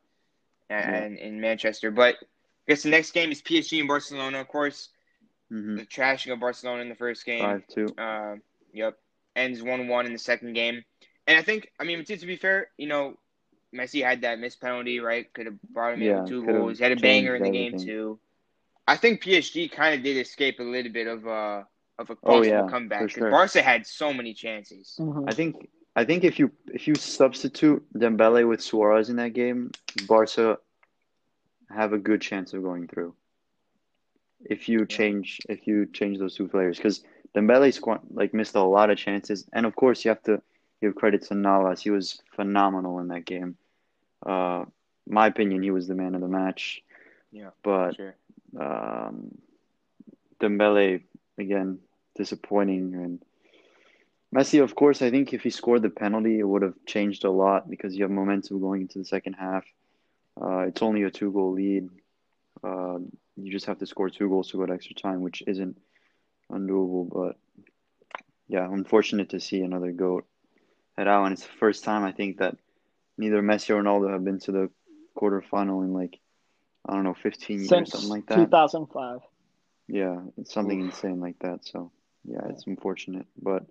yeah. 0.69 1.03
in, 1.03 1.17
in 1.17 1.41
Manchester. 1.41 1.91
But 1.91 2.15
I 2.21 2.69
guess 2.69 2.83
the 2.83 2.89
next 2.89 3.11
game 3.11 3.31
is 3.31 3.41
PSG 3.41 3.79
and 3.79 3.87
Barcelona, 3.87 4.39
of 4.39 4.47
course. 4.47 4.89
Mm-hmm. 5.51 5.77
The 5.77 5.85
trashing 5.85 6.31
of 6.31 6.39
Barcelona 6.39 6.83
in 6.83 6.89
the 6.89 6.95
first 6.95 7.25
game. 7.25 7.41
Five 7.41 7.63
two. 7.67 7.87
Uh, 7.97 8.35
yep. 8.71 8.97
Ends 9.35 9.63
one 9.63 9.87
one 9.87 10.05
in 10.05 10.13
the 10.13 10.19
second 10.19 10.53
game. 10.53 10.83
And 11.25 11.37
I 11.37 11.41
think, 11.41 11.69
I 11.79 11.83
mean, 11.83 12.05
to, 12.05 12.17
to 12.17 12.25
be 12.25 12.37
fair, 12.37 12.69
you 12.77 12.87
know, 12.87 13.17
Messi 13.75 14.03
had 14.03 14.21
that 14.21 14.39
missed 14.39 14.61
penalty, 14.61 14.99
right? 14.99 15.31
Could 15.33 15.47
have 15.47 15.61
brought 15.61 15.95
him 15.95 16.01
yeah, 16.01 16.21
in 16.21 16.27
two 16.27 16.45
goals. 16.45 16.77
He 16.77 16.83
had 16.83 16.93
a 16.93 17.01
banger 17.01 17.35
in 17.35 17.43
the 17.43 17.49
game 17.49 17.77
too. 17.77 18.19
I 18.87 18.95
think 18.95 19.21
PSG 19.21 19.71
kind 19.71 19.95
of 19.95 20.03
did 20.03 20.17
escape 20.17 20.59
a 20.59 20.63
little 20.63 20.91
bit 20.91 21.07
of 21.07 21.27
uh 21.27 21.63
of 21.99 22.09
a 22.09 22.15
possible 22.15 22.39
Oh, 22.39 22.43
yeah, 22.43 22.67
comeback. 22.69 23.09
sure. 23.09 23.31
Barca 23.31 23.61
had 23.61 23.85
so 23.87 24.13
many 24.13 24.33
chances. 24.33 24.95
Mhm. 24.99 25.25
I 25.29 25.33
think 25.33 25.69
I 25.95 26.05
think 26.05 26.23
if 26.23 26.37
you 26.39 26.51
if 26.67 26.87
you 26.87 26.95
substitute 26.95 27.83
Dembele 27.93 28.47
with 28.47 28.61
Suarez 28.61 29.09
in 29.09 29.15
that 29.15 29.33
game, 29.33 29.71
Barca 30.07 30.59
have 31.69 31.93
a 31.93 31.97
good 31.97 32.21
chance 32.21 32.53
of 32.53 32.61
going 32.63 32.87
through. 32.87 33.15
If 34.45 34.69
you 34.69 34.85
change 34.85 35.39
if 35.49 35.65
you 35.67 35.87
change 35.87 36.19
those 36.19 36.35
two 36.35 36.47
players, 36.47 36.77
because 36.77 37.03
Dembele 37.35 37.69
squ- 37.73 38.01
like 38.11 38.33
missed 38.33 38.55
a 38.55 38.61
lot 38.63 38.89
of 38.91 38.97
chances, 38.97 39.47
and 39.53 39.65
of 39.65 39.75
course 39.75 40.05
you 40.05 40.09
have 40.09 40.21
to 40.23 40.41
give 40.81 40.93
credit 40.95 41.23
to 41.23 41.33
Navas. 41.35 41.81
He 41.81 41.89
was 41.89 42.21
phenomenal 42.35 42.99
in 42.99 43.07
that 43.07 43.25
game. 43.25 43.57
Uh, 44.23 44.65
my 45.07 45.25
opinion, 45.27 45.63
he 45.63 45.71
was 45.71 45.87
the 45.87 45.95
man 45.95 46.13
of 46.13 46.21
the 46.21 46.27
match. 46.27 46.83
Yeah, 47.31 47.49
but 47.63 47.95
Sure. 47.95 48.15
um, 48.59 49.35
Dembele 50.39 51.01
again 51.39 51.79
disappointing 52.17 52.93
and 52.93 53.21
Messi. 54.35 54.61
Of 54.61 54.75
course, 54.75 55.01
I 55.01 55.09
think 55.09 55.33
if 55.33 55.43
he 55.43 55.49
scored 55.49 55.81
the 55.81 55.89
penalty, 55.89 56.39
it 56.39 56.47
would 56.47 56.61
have 56.61 56.75
changed 56.85 57.23
a 57.23 57.31
lot 57.31 57.69
because 57.69 57.95
you 57.95 58.03
have 58.03 58.11
momentum 58.11 58.59
going 58.59 58.81
into 58.81 58.99
the 58.99 59.05
second 59.05 59.33
half. 59.33 59.65
Uh, 60.39 60.59
it's 60.59 60.81
only 60.81 61.03
a 61.03 61.11
two 61.11 61.31
goal 61.31 61.53
lead. 61.53 61.89
Uh, 62.63 62.99
you 63.35 63.51
just 63.51 63.65
have 63.65 63.79
to 63.79 63.85
score 63.85 64.09
two 64.09 64.29
goals 64.29 64.49
to 64.51 64.57
go 64.57 64.65
to 64.65 64.73
extra 64.73 64.95
time, 64.95 65.21
which 65.21 65.43
isn't 65.47 65.77
undoable. 66.51 67.07
But 67.09 67.37
yeah, 68.47 68.65
unfortunate 68.65 69.29
to 69.29 69.39
see 69.39 69.61
another 69.61 69.91
goat 69.91 70.25
head 70.97 71.07
out, 71.07 71.25
and 71.25 71.33
it's 71.33 71.43
the 71.43 71.57
first 71.59 71.83
time 71.83 72.03
I 72.03 72.11
think 72.11 72.39
that 72.39 72.57
neither 73.17 73.41
Messi 73.41 73.69
or 73.69 73.81
Ronaldo 73.81 74.11
have 74.11 74.23
been 74.23 74.39
to 74.39 74.51
the 74.51 74.69
quarterfinal 75.15 75.83
in 75.83 75.93
like 75.93 76.19
I 76.87 76.93
don't 76.93 77.03
know, 77.03 77.15
15 77.15 77.65
years, 77.65 77.91
something 77.91 78.09
like 78.09 78.27
that. 78.27 78.35
2005. 78.35 79.19
Yeah, 79.87 80.21
it's 80.37 80.53
something 80.53 80.79
Oof. 80.81 80.93
insane 80.93 81.19
like 81.19 81.37
that. 81.39 81.65
So, 81.65 81.91
yeah, 82.27 82.41
it's 82.49 82.67
unfortunate, 82.67 83.27
but 83.41 83.63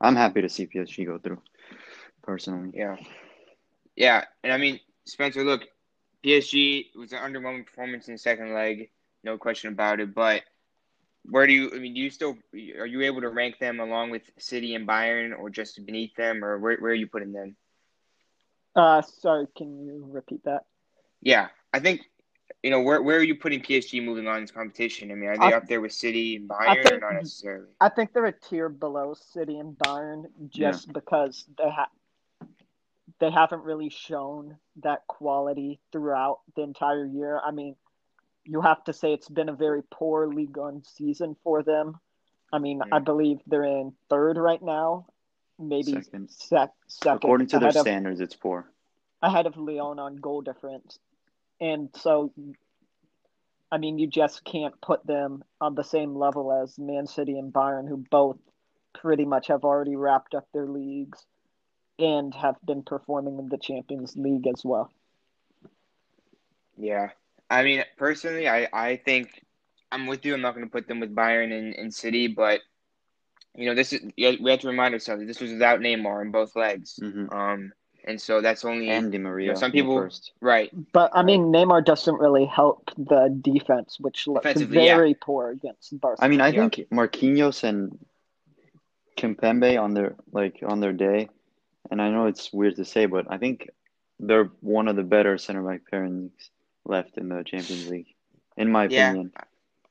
I'm 0.00 0.16
happy 0.16 0.42
to 0.42 0.48
see 0.48 0.66
PSG 0.66 1.04
go 1.04 1.18
through. 1.18 1.40
Personally, 2.22 2.72
Yeah. 2.74 2.96
Yeah, 3.96 4.24
and 4.44 4.52
I 4.52 4.58
mean, 4.58 4.80
Spencer, 5.04 5.44
look, 5.44 5.62
PSG 6.22 6.90
was 6.96 7.12
an 7.12 7.18
underwhelming 7.18 7.66
performance 7.66 8.08
in 8.08 8.14
the 8.14 8.18
second 8.18 8.54
leg, 8.54 8.90
no 9.24 9.38
question 9.38 9.72
about 9.72 10.00
it. 10.00 10.14
But 10.14 10.42
where 11.24 11.46
do 11.46 11.52
you? 11.52 11.70
I 11.74 11.78
mean, 11.78 11.94
do 11.94 12.00
you 12.00 12.10
still 12.10 12.36
are 12.78 12.86
you 12.86 13.02
able 13.02 13.22
to 13.22 13.28
rank 13.30 13.58
them 13.58 13.80
along 13.80 14.10
with 14.10 14.22
City 14.38 14.74
and 14.74 14.86
Bayern, 14.88 15.38
or 15.38 15.50
just 15.50 15.84
beneath 15.86 16.14
them, 16.16 16.44
or 16.44 16.58
where 16.58 16.76
where 16.78 16.92
are 16.92 16.94
you 16.94 17.06
putting 17.06 17.32
them? 17.32 17.56
Uh, 18.74 19.02
sorry, 19.02 19.46
can 19.56 19.84
you 19.86 20.08
repeat 20.10 20.44
that? 20.44 20.64
Yeah, 21.22 21.48
I 21.72 21.80
think 21.80 22.02
you 22.62 22.70
know 22.70 22.80
where 22.80 23.02
where 23.02 23.18
are 23.18 23.22
you 23.22 23.34
putting 23.34 23.60
PSG 23.60 24.02
moving 24.04 24.26
on 24.26 24.36
in 24.38 24.42
this 24.42 24.50
competition? 24.50 25.10
I 25.10 25.14
mean, 25.14 25.28
are 25.30 25.36
they 25.38 25.52
I- 25.52 25.56
up 25.56 25.66
there 25.66 25.80
with 25.80 25.92
City 25.92 26.36
and 26.36 26.48
Bayern, 26.48 26.92
or 26.92 27.00
not 27.00 27.14
necessarily? 27.14 27.68
I 27.80 27.88
think 27.88 28.12
they're 28.12 28.26
a 28.26 28.32
tier 28.32 28.68
below 28.68 29.14
City 29.14 29.58
and 29.58 29.76
Bayern 29.76 30.24
just 30.48 30.92
because 30.92 31.44
they 31.58 31.70
have 31.70 31.88
they 33.18 33.30
haven't 33.30 33.62
really 33.62 33.88
shown 33.88 34.56
that 34.82 35.06
quality 35.06 35.80
throughout 35.92 36.40
the 36.54 36.62
entire 36.62 37.06
year. 37.06 37.40
I 37.44 37.50
mean, 37.50 37.76
you 38.44 38.60
have 38.60 38.82
to 38.84 38.92
say 38.92 39.12
it's 39.12 39.28
been 39.28 39.48
a 39.48 39.54
very 39.54 39.82
poor 39.90 40.26
League 40.28 40.56
One 40.56 40.82
season 40.84 41.36
for 41.42 41.62
them. 41.62 41.98
I 42.52 42.58
mean, 42.58 42.82
I 42.92 42.98
Mm. 42.98 43.04
believe 43.04 43.40
they're 43.46 43.64
in 43.64 43.92
third 44.10 44.36
right 44.36 44.62
now, 44.62 45.06
maybe 45.58 45.92
Second. 46.02 46.30
sec- 46.30 46.74
second 46.86 47.16
according 47.24 47.46
to 47.48 47.58
their 47.58 47.68
ahead 47.68 47.76
of, 47.76 47.82
standards, 47.82 48.20
it's 48.20 48.36
poor. 48.36 48.70
ahead 49.22 49.46
of 49.46 49.56
Lyon 49.56 49.98
on 49.98 50.16
goal 50.16 50.42
difference. 50.42 50.98
And 51.60 51.90
so, 51.94 52.32
I 53.70 53.78
mean, 53.78 53.98
you 53.98 54.06
just 54.06 54.44
can't 54.44 54.80
put 54.80 55.06
them 55.06 55.44
on 55.60 55.74
the 55.74 55.84
same 55.84 56.14
level 56.14 56.52
as 56.52 56.78
Man 56.78 57.06
City 57.06 57.38
and 57.38 57.52
Bayern, 57.52 57.88
who 57.88 58.04
both 58.10 58.38
pretty 58.94 59.24
much 59.24 59.48
have 59.48 59.64
already 59.64 59.96
wrapped 59.96 60.34
up 60.34 60.46
their 60.52 60.66
leagues 60.66 61.24
and 61.98 62.34
have 62.34 62.56
been 62.64 62.82
performing 62.82 63.38
in 63.38 63.48
the 63.48 63.58
Champions 63.58 64.16
League 64.16 64.46
as 64.46 64.64
well. 64.64 64.90
Yeah. 66.76 67.10
I 67.50 67.62
mean, 67.62 67.84
personally, 67.96 68.48
I, 68.48 68.68
I 68.72 68.96
think 68.96 69.42
I'm 69.90 70.06
with 70.06 70.24
you. 70.24 70.34
I'm 70.34 70.40
not 70.42 70.54
going 70.54 70.66
to 70.66 70.70
put 70.70 70.88
them 70.88 71.00
with 71.00 71.14
Bayern 71.14 71.52
and, 71.56 71.74
and 71.74 71.94
City, 71.94 72.28
but 72.28 72.60
you 73.54 73.66
know, 73.66 73.74
this 73.74 73.92
is 73.92 74.00
we 74.16 74.50
have 74.50 74.60
to 74.60 74.68
remind 74.68 74.94
ourselves 74.94 75.20
that 75.20 75.26
this 75.26 75.40
was 75.40 75.52
without 75.52 75.80
Neymar 75.80 76.22
in 76.22 76.30
both 76.30 76.54
legs. 76.56 76.98
hmm 77.00 77.26
Um, 77.30 77.72
and 78.06 78.20
so 78.20 78.40
that's 78.40 78.64
only 78.64 78.88
And 78.90 79.10
Di 79.12 79.18
Maria. 79.18 79.56
some 79.56 79.66
in 79.66 79.72
the 79.72 79.80
people- 79.82 79.96
first. 79.98 80.32
right. 80.40 80.70
But 80.92 81.10
I 81.14 81.22
mean, 81.22 81.52
Neymar 81.52 81.84
doesn't 81.84 82.16
really 82.16 82.44
help 82.46 82.90
the 82.96 83.28
defense, 83.42 83.98
which 84.00 84.26
looks 84.26 84.42
Defensively, 84.44 84.86
yeah. 84.86 84.96
very 84.96 85.14
poor 85.14 85.50
against 85.50 85.98
Barcelona. 86.00 86.24
I 86.24 86.28
mean, 86.28 86.40
I 86.40 86.48
Yeah. 86.48 86.68
think 86.68 86.88
Marquinhos 86.90 87.64
and 87.64 87.98
Kimpembe 89.16 89.80
on 89.80 89.94
their 89.94 90.14
like 90.32 90.62
on 90.66 90.80
their 90.80 90.92
day, 90.92 91.28
and 91.90 92.02
I 92.02 92.10
know 92.10 92.26
it's 92.26 92.52
weird 92.52 92.76
to 92.76 92.84
say, 92.84 93.06
but 93.06 93.26
I 93.30 93.38
think 93.38 93.70
they're 94.20 94.50
one 94.60 94.88
of 94.88 94.96
the 94.96 95.02
better 95.04 95.38
center 95.38 95.62
back 95.62 95.82
pairings 95.90 96.30
left 96.84 97.16
in 97.18 97.28
the 97.28 97.42
Champions 97.42 97.88
League, 97.88 98.14
in 98.56 98.70
my 98.70 98.86
Yeah. 98.86 99.10
opinion. 99.10 99.32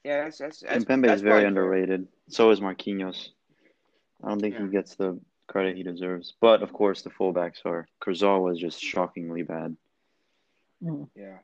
Yeah, 0.04 0.24
that's 0.26 0.38
that's, 0.38 0.60
that's 0.60 0.86
Kimpembe 0.86 1.08
that's 1.08 1.16
is 1.18 1.22
very 1.22 1.42
probably 1.42 1.42
fair. 1.42 1.48
underrated. 1.48 2.08
So 2.30 2.52
is 2.52 2.60
Marquinhos. 2.60 3.30
I 4.24 4.30
don't 4.30 4.40
think 4.40 4.54
Yeah. 4.56 4.62
he 4.66 4.68
gets 4.72 4.96
the 4.96 5.20
credit 5.48 5.76
he 5.76 5.84
deserves. 5.84 6.34
But 6.40 6.62
of 6.64 6.74
course, 6.74 7.02
the 7.02 7.10
fullbacks 7.10 7.66
are. 7.66 7.88
Kurzawa 8.02 8.42
was 8.42 8.60
just 8.60 8.80
shockingly 8.80 9.44
bad. 9.44 9.76
Yeah. 10.82 11.38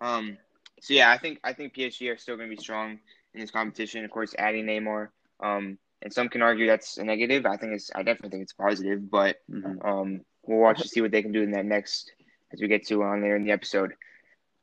Um. 0.00 0.38
So 0.80 0.94
yeah, 0.94 1.10
I 1.10 1.18
think 1.18 1.40
I 1.44 1.52
think 1.52 1.74
PSG 1.74 2.12
are 2.12 2.18
still 2.18 2.36
going 2.36 2.48
to 2.48 2.56
be 2.56 2.62
strong 2.62 2.98
in 3.34 3.40
this 3.40 3.50
competition. 3.50 4.04
Of 4.04 4.10
course, 4.10 4.34
adding 4.38 4.66
Neymar. 4.66 5.08
Um. 5.40 5.78
And 6.02 6.10
some 6.10 6.30
can 6.30 6.40
argue 6.40 6.66
that's 6.66 6.96
a 6.96 7.04
negative. 7.04 7.44
I 7.44 7.58
think 7.58 7.74
it's. 7.74 7.90
I 7.94 8.02
definitely 8.02 8.30
think 8.30 8.42
it's 8.44 8.54
positive. 8.54 9.10
But 9.10 9.36
hmm 9.50 9.78
um, 9.84 10.20
we'll 10.46 10.58
watch 10.58 10.80
to 10.80 10.88
see 10.88 11.02
what 11.02 11.10
they 11.10 11.22
can 11.22 11.32
do 11.32 11.42
in 11.42 11.50
that 11.52 11.66
next 11.66 12.10
as 12.52 12.60
we 12.60 12.68
get 12.68 12.86
to 12.86 13.02
on 13.02 13.20
there 13.20 13.36
in 13.36 13.44
the 13.44 13.52
episode. 13.52 13.92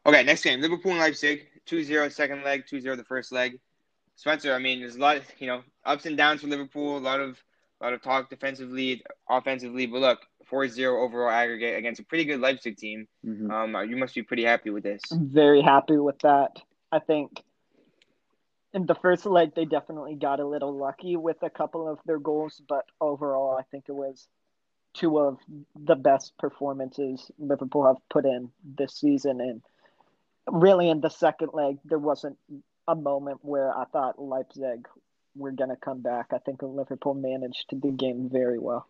Okay, 0.06 0.24
next 0.24 0.44
game: 0.44 0.62
Liverpool 0.62 0.92
and 0.92 1.00
Leipzig. 1.00 1.48
2-0 1.68 2.12
second 2.12 2.44
leg, 2.44 2.66
2-0 2.66 2.98
the 2.98 3.04
first 3.04 3.32
leg. 3.32 3.60
Spencer, 4.16 4.54
I 4.54 4.60
mean, 4.60 4.80
there's 4.80 4.96
a 4.96 5.00
lot, 5.00 5.18
of, 5.18 5.24
you 5.38 5.48
know, 5.48 5.64
ups 5.86 6.06
and 6.06 6.18
downs 6.18 6.42
for 6.42 6.48
Liverpool. 6.48 6.98
A 6.98 7.00
lot 7.00 7.20
of, 7.20 7.38
a 7.80 7.84
lot 7.84 7.94
of 7.94 8.02
talk 8.02 8.30
defensively, 8.30 9.04
offensively. 9.30 9.86
But 9.86 10.02
look, 10.02 10.20
4-0 10.52 10.86
overall 11.04 11.30
aggregate 11.30 11.78
against 11.78 12.00
a 12.00 12.04
pretty 12.04 12.26
good 12.26 12.40
Leipzig 12.40 12.78
team. 12.78 13.08
hmm 13.24 13.52
Um, 13.52 13.76
you 13.90 13.98
must 13.98 14.16
be 14.16 14.24
pretty 14.24 14.44
happy 14.44 14.70
with 14.70 14.84
this. 14.84 15.02
I'm 15.12 15.30
very 15.30 15.62
happy 15.62 15.98
with 15.98 16.20
that. 16.20 16.62
I 16.92 17.00
think 17.00 17.44
in 18.74 18.86
the 18.86 18.96
first 18.96 19.26
leg 19.26 19.54
they 19.56 19.66
definitely 19.66 20.16
got 20.16 20.40
a 20.40 20.48
little 20.48 20.76
lucky 20.76 21.16
with 21.16 21.42
a 21.42 21.50
couple 21.50 21.88
of 21.88 22.00
their 22.06 22.20
goals, 22.20 22.62
but 22.68 22.86
overall 23.02 23.58
I 23.58 23.64
think 23.64 23.86
it 23.88 23.96
was 23.96 24.28
two 24.94 25.20
of 25.20 25.38
the 25.76 25.96
best 25.96 26.38
performances 26.38 27.30
Liverpool 27.38 27.86
have 27.86 27.98
put 28.10 28.26
in 28.26 28.50
this 28.64 28.96
season 28.96 29.42
and 29.42 29.62
really 30.50 30.90
in 30.90 31.02
the 31.02 31.10
second 31.10 31.50
leg 31.54 31.78
there 31.86 32.00
wasn't 32.00 32.38
a 32.88 32.96
moment 32.96 33.40
where 33.42 33.78
I 33.78 33.86
thought 33.86 34.22
Leipzig 34.22 34.88
were 35.38 35.52
going 35.52 35.70
to 35.70 35.76
come 35.76 36.02
back. 36.02 36.28
I 36.34 36.40
think 36.40 36.62
Liverpool 36.62 37.14
managed 37.14 37.66
the 37.72 37.92
game 37.92 38.30
very 38.32 38.60
well. 38.60 38.88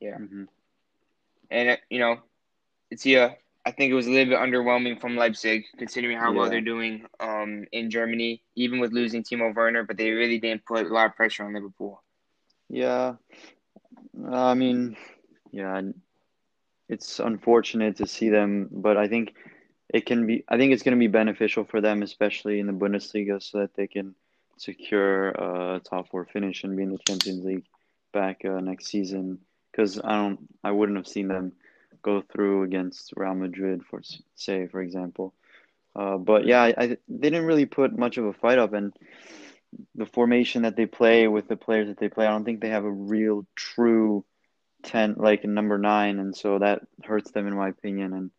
Yeah. 0.00 0.16
hmm 0.16 0.44
And, 1.50 1.70
uh, 1.70 1.76
you 1.90 1.98
know, 1.98 2.18
it's 2.90 3.06
yeah, 3.06 3.34
I 3.66 3.70
think 3.70 3.90
it 3.90 3.94
was 3.94 4.06
a 4.06 4.10
little 4.10 4.34
bit 4.34 4.38
underwhelming 4.38 5.00
from 5.00 5.16
Leipzig, 5.16 5.64
considering 5.78 6.18
how 6.18 6.32
well 6.32 6.50
they're 6.50 6.60
doing 6.60 7.06
um, 7.18 7.64
in 7.72 7.90
Germany, 7.90 8.42
even 8.54 8.78
with 8.78 8.92
losing 8.92 9.22
Timo 9.22 9.54
Werner, 9.54 9.84
but 9.84 9.96
they 9.96 10.10
really 10.10 10.38
didn't 10.38 10.66
put 10.66 10.86
a 10.86 10.92
lot 10.92 11.06
of 11.06 11.16
pressure 11.16 11.44
on 11.44 11.54
Liverpool. 11.54 12.02
Yeah. 12.68 13.14
I 14.30 14.54
mean, 14.54 14.96
yeah, 15.50 15.80
it's 16.88 17.18
unfortunate 17.18 17.96
to 17.96 18.06
see 18.06 18.28
them, 18.28 18.68
but 18.70 18.96
I 18.96 19.08
think 19.08 19.34
it 19.88 20.06
can 20.06 20.26
be, 20.26 20.44
I 20.48 20.58
think 20.58 20.72
it's 20.72 20.82
going 20.82 20.96
to 20.96 20.98
be 20.98 21.08
beneficial 21.08 21.64
for 21.64 21.80
them, 21.80 22.02
especially 22.02 22.60
in 22.60 22.66
the 22.66 22.72
Bundesliga, 22.72 23.42
so 23.42 23.60
that 23.60 23.74
they 23.74 23.86
can 23.86 24.14
secure 24.56 25.28
a 25.30 25.80
top 25.80 26.10
four 26.10 26.24
finish 26.24 26.64
and 26.64 26.76
be 26.76 26.82
in 26.82 26.90
the 26.90 26.98
Champions 27.06 27.44
League 27.44 27.64
back 28.12 28.44
uh, 28.44 28.60
next 28.60 28.86
season. 28.86 29.38
Because 29.70 30.00
I 30.02 30.14
don't, 30.16 30.38
I 30.62 30.70
wouldn't 30.70 30.98
have 30.98 31.08
seen 31.08 31.28
them 31.28 31.52
go 32.02 32.22
through 32.22 32.62
against 32.62 33.12
Real 33.16 33.34
Madrid, 33.34 33.82
for 33.90 34.02
say, 34.36 34.68
for 34.68 34.80
example. 34.80 35.34
Uh, 35.96 36.16
but 36.16 36.46
yeah, 36.46 36.62
I, 36.62 36.74
I, 36.76 36.86
they 36.86 37.30
didn't 37.30 37.46
really 37.46 37.66
put 37.66 37.98
much 37.98 38.16
of 38.16 38.24
a 38.24 38.32
fight 38.32 38.58
up, 38.58 38.72
and 38.72 38.92
the 39.96 40.06
formation 40.06 40.62
that 40.62 40.76
they 40.76 40.86
play 40.86 41.26
with 41.26 41.48
the 41.48 41.56
players 41.56 41.88
that 41.88 41.98
they 41.98 42.08
play, 42.08 42.26
I 42.26 42.30
don't 42.30 42.44
think 42.44 42.60
they 42.60 42.68
have 42.68 42.84
a 42.84 42.90
real 42.90 43.46
true 43.56 44.24
ten 44.82 45.14
like 45.16 45.44
number 45.44 45.78
nine, 45.78 46.18
and 46.18 46.36
so 46.36 46.58
that 46.58 46.82
hurts 47.04 47.32
them 47.32 47.46
in 47.48 47.56
my 47.56 47.68
opinion. 47.68 48.12
And 48.12 48.30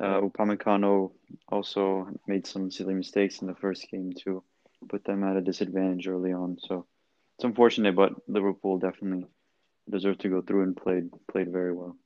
uh, 0.00 0.20
Upamecano 0.20 1.12
also 1.48 2.08
made 2.26 2.46
some 2.46 2.70
silly 2.70 2.94
mistakes 2.94 3.42
in 3.42 3.46
the 3.46 3.54
first 3.54 3.90
game 3.90 4.12
to 4.24 4.42
put 4.88 5.04
them 5.04 5.24
at 5.24 5.36
a 5.36 5.40
disadvantage 5.40 6.06
early 6.08 6.32
on. 6.32 6.58
So 6.60 6.86
it's 7.36 7.44
unfortunate, 7.44 7.94
but 7.96 8.12
Liverpool 8.28 8.78
definitely 8.78 9.26
deserved 9.90 10.20
to 10.22 10.28
go 10.28 10.42
through 10.42 10.62
and 10.62 10.76
played 10.76 11.10
played 11.30 11.50
very 11.52 11.72
well. 11.72 11.96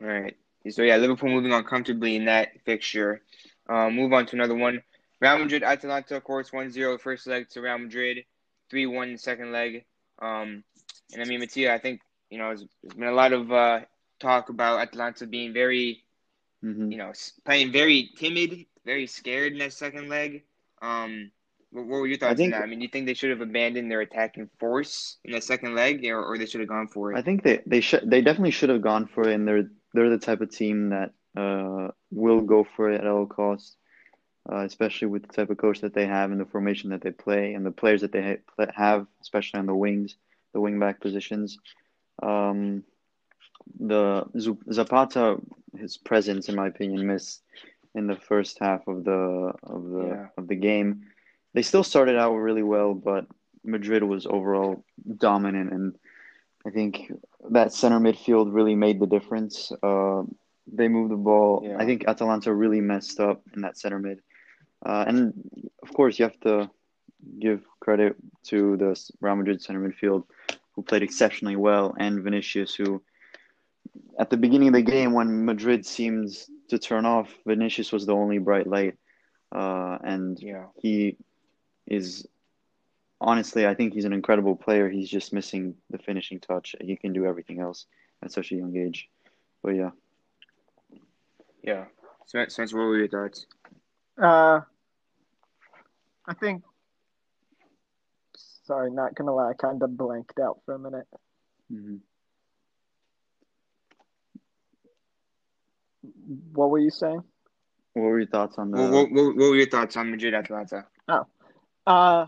All 0.00 0.08
right. 0.08 0.36
So 0.70 0.82
yeah, 0.82 0.96
Liverpool 0.96 1.28
moving 1.30 1.52
on 1.52 1.64
comfortably 1.64 2.16
in 2.16 2.26
that 2.26 2.48
fixture. 2.64 3.22
Um, 3.68 3.94
move 3.94 4.12
on 4.12 4.26
to 4.26 4.36
another 4.36 4.54
one. 4.54 4.82
Real 5.20 5.38
Madrid 5.38 5.62
Atalanta, 5.62 6.16
of 6.16 6.24
course, 6.24 6.50
1-0 6.50 6.98
first 7.00 7.26
leg 7.26 7.48
to 7.50 7.60
Real 7.60 7.78
Madrid. 7.78 8.24
three 8.70 8.86
one 8.86 9.08
in 9.08 9.12
the 9.14 9.18
second 9.18 9.52
leg. 9.52 9.84
Um, 10.20 10.64
and 11.12 11.22
I 11.22 11.24
mean, 11.24 11.40
Mattia, 11.40 11.72
I 11.72 11.78
think 11.78 12.00
you 12.30 12.38
know 12.38 12.48
there's, 12.48 12.64
there's 12.82 12.94
been 12.94 13.08
a 13.08 13.12
lot 13.12 13.32
of 13.32 13.50
uh, 13.52 13.80
talk 14.20 14.48
about 14.48 14.80
Atalanta 14.80 15.26
being 15.26 15.52
very, 15.52 16.04
hmm 16.62 16.90
you 16.90 16.98
know, 16.98 17.12
playing 17.44 17.72
very 17.72 18.10
timid, 18.16 18.66
very 18.84 19.06
scared 19.06 19.52
in 19.52 19.58
that 19.58 19.72
second 19.72 20.08
leg. 20.08 20.44
Um, 20.82 21.30
what, 21.70 21.86
what 21.86 22.00
were 22.00 22.06
your 22.06 22.18
thoughts 22.18 22.36
think- 22.36 22.54
on 22.54 22.60
that? 22.60 22.66
I 22.66 22.68
mean, 22.68 22.78
do 22.78 22.84
you 22.84 22.90
think 22.90 23.06
they 23.06 23.14
should 23.14 23.30
have 23.30 23.40
abandoned 23.40 23.90
their 23.90 24.00
attacking 24.00 24.48
force 24.58 25.18
in 25.24 25.32
the 25.32 25.40
second 25.40 25.74
leg, 25.74 26.04
or, 26.06 26.24
or 26.24 26.38
they 26.38 26.46
should 26.46 26.60
have 26.60 26.68
gone 26.68 26.88
for 26.88 27.12
it? 27.12 27.18
I 27.18 27.22
think 27.22 27.42
they 27.42 27.60
they 27.66 27.80
should 27.80 28.08
they 28.08 28.22
definitely 28.22 28.50
should 28.52 28.70
have 28.70 28.82
gone 28.82 29.06
for 29.06 29.28
it, 29.28 29.34
and 29.34 29.46
they're 29.46 29.70
they're 29.94 30.10
the 30.10 30.18
type 30.18 30.40
of 30.40 30.50
team 30.50 30.90
that 30.90 31.12
uh 31.36 31.88
will 32.10 32.40
go 32.40 32.64
for 32.76 32.90
it 32.90 33.00
at 33.00 33.06
all 33.06 33.26
costs, 33.26 33.76
uh, 34.50 34.64
especially 34.64 35.08
with 35.08 35.26
the 35.26 35.32
type 35.32 35.50
of 35.50 35.58
coach 35.58 35.80
that 35.80 35.94
they 35.94 36.06
have 36.06 36.32
and 36.32 36.40
the 36.40 36.44
formation 36.44 36.90
that 36.90 37.02
they 37.02 37.12
play 37.12 37.54
and 37.54 37.64
the 37.64 37.70
players 37.70 38.00
that 38.00 38.10
they 38.12 38.38
ha- 38.58 38.66
have, 38.74 39.06
especially 39.22 39.60
on 39.60 39.66
the 39.66 39.74
wings, 39.74 40.16
the 40.52 40.60
wing 40.60 40.78
back 40.80 41.00
positions. 41.00 41.58
Um, 42.22 42.82
the 43.78 44.24
Zapata, 44.72 45.36
his 45.78 45.96
presence, 45.96 46.48
in 46.48 46.56
my 46.56 46.66
opinion, 46.66 47.06
missed 47.06 47.42
in 47.94 48.06
the 48.06 48.16
first 48.16 48.58
half 48.60 48.86
of 48.86 49.04
the 49.04 49.52
of 49.62 49.82
the 49.90 50.06
Yeah. 50.08 50.26
of 50.36 50.48
the 50.48 50.56
game. 50.56 51.02
They 51.54 51.62
still 51.62 51.82
started 51.82 52.16
out 52.16 52.34
really 52.36 52.62
well, 52.62 52.94
but 52.94 53.26
Madrid 53.64 54.02
was 54.04 54.26
overall 54.26 54.84
dominant, 55.16 55.72
and 55.72 55.98
I 56.64 56.70
think 56.70 57.12
that 57.50 57.72
center 57.72 57.98
midfield 57.98 58.54
really 58.54 58.76
made 58.76 59.00
the 59.00 59.06
difference. 59.06 59.72
Uh, 59.82 60.22
they 60.66 60.88
moved 60.88 61.10
the 61.10 61.16
ball. 61.16 61.62
Yeah. 61.64 61.76
I 61.78 61.84
think 61.86 62.04
Atalanta 62.06 62.54
really 62.54 62.80
messed 62.80 63.18
up 63.18 63.42
in 63.54 63.62
that 63.62 63.76
center 63.76 63.98
mid, 63.98 64.20
uh, 64.86 65.04
and 65.08 65.34
of 65.82 65.92
course 65.92 66.18
you 66.18 66.24
have 66.24 66.38
to 66.40 66.70
give 67.38 67.60
credit 67.80 68.16
to 68.44 68.76
the 68.76 68.94
Real 69.20 69.36
Madrid 69.36 69.60
center 69.60 69.80
midfield, 69.80 70.24
who 70.74 70.82
played 70.82 71.02
exceptionally 71.02 71.56
well, 71.56 71.94
and 71.98 72.22
Vinicius, 72.22 72.74
who 72.74 73.02
at 74.18 74.30
the 74.30 74.36
beginning 74.36 74.68
of 74.68 74.74
the 74.74 74.82
game 74.82 75.12
when 75.12 75.44
Madrid 75.44 75.84
seemed 75.84 76.30
to 76.70 76.78
turn 76.78 77.06
off, 77.06 77.32
Vinicius 77.46 77.92
was 77.92 78.06
the 78.06 78.14
only 78.14 78.38
bright 78.38 78.66
light, 78.66 78.96
uh, 79.52 79.98
and 80.02 80.40
Yeah. 80.40 80.66
he 80.76 81.16
is 81.86 82.26
honestly, 83.20 83.66
I 83.66 83.74
think 83.74 83.92
he's 83.92 84.06
an 84.06 84.12
incredible 84.14 84.56
player. 84.56 84.88
He's 84.88 85.08
just 85.10 85.32
missing 85.32 85.76
the 85.90 85.98
finishing 85.98 86.40
touch. 86.40 86.74
He 86.80 86.96
can 86.96 87.12
do 87.12 87.26
everything 87.26 87.60
else 87.60 87.86
at 88.22 88.32
such 88.32 88.50
a 88.52 88.56
young 88.56 88.76
age. 88.76 89.10
But 89.62 89.74
yeah, 89.76 89.90
Yeah. 91.62 91.86
Spence, 92.26 92.54
Spence, 92.54 92.72
what 92.72 92.80
were 92.80 92.96
your 92.96 93.08
thoughts? 93.08 93.46
Uh, 94.16 94.60
I 96.26 96.34
think. 96.34 96.64
Sorry, 98.36 98.90
not 98.90 99.14
gonna 99.16 99.34
lie, 99.34 99.50
I 99.50 99.54
kind 99.54 99.82
of 99.82 99.96
blanked 99.96 100.38
out 100.38 100.60
for 100.64 100.74
a 100.74 100.78
minute. 100.78 101.06
hmm 101.68 101.96
What 106.52 106.70
were 106.70 106.78
you 106.78 106.90
saying? 106.90 107.22
what 107.94 108.02
were 108.02 108.20
your 108.20 108.28
thoughts 108.28 108.56
on 108.58 108.70
the? 108.70 108.78
What, 108.78 108.90
what, 108.90 109.10
what, 109.10 109.24
what 109.36 109.50
were 109.50 109.56
your 109.56 109.68
thoughts 109.68 109.96
on 109.96 110.10
Madrid 110.10 110.34
Atalanta? 110.34 110.86
Uh, 111.86 112.26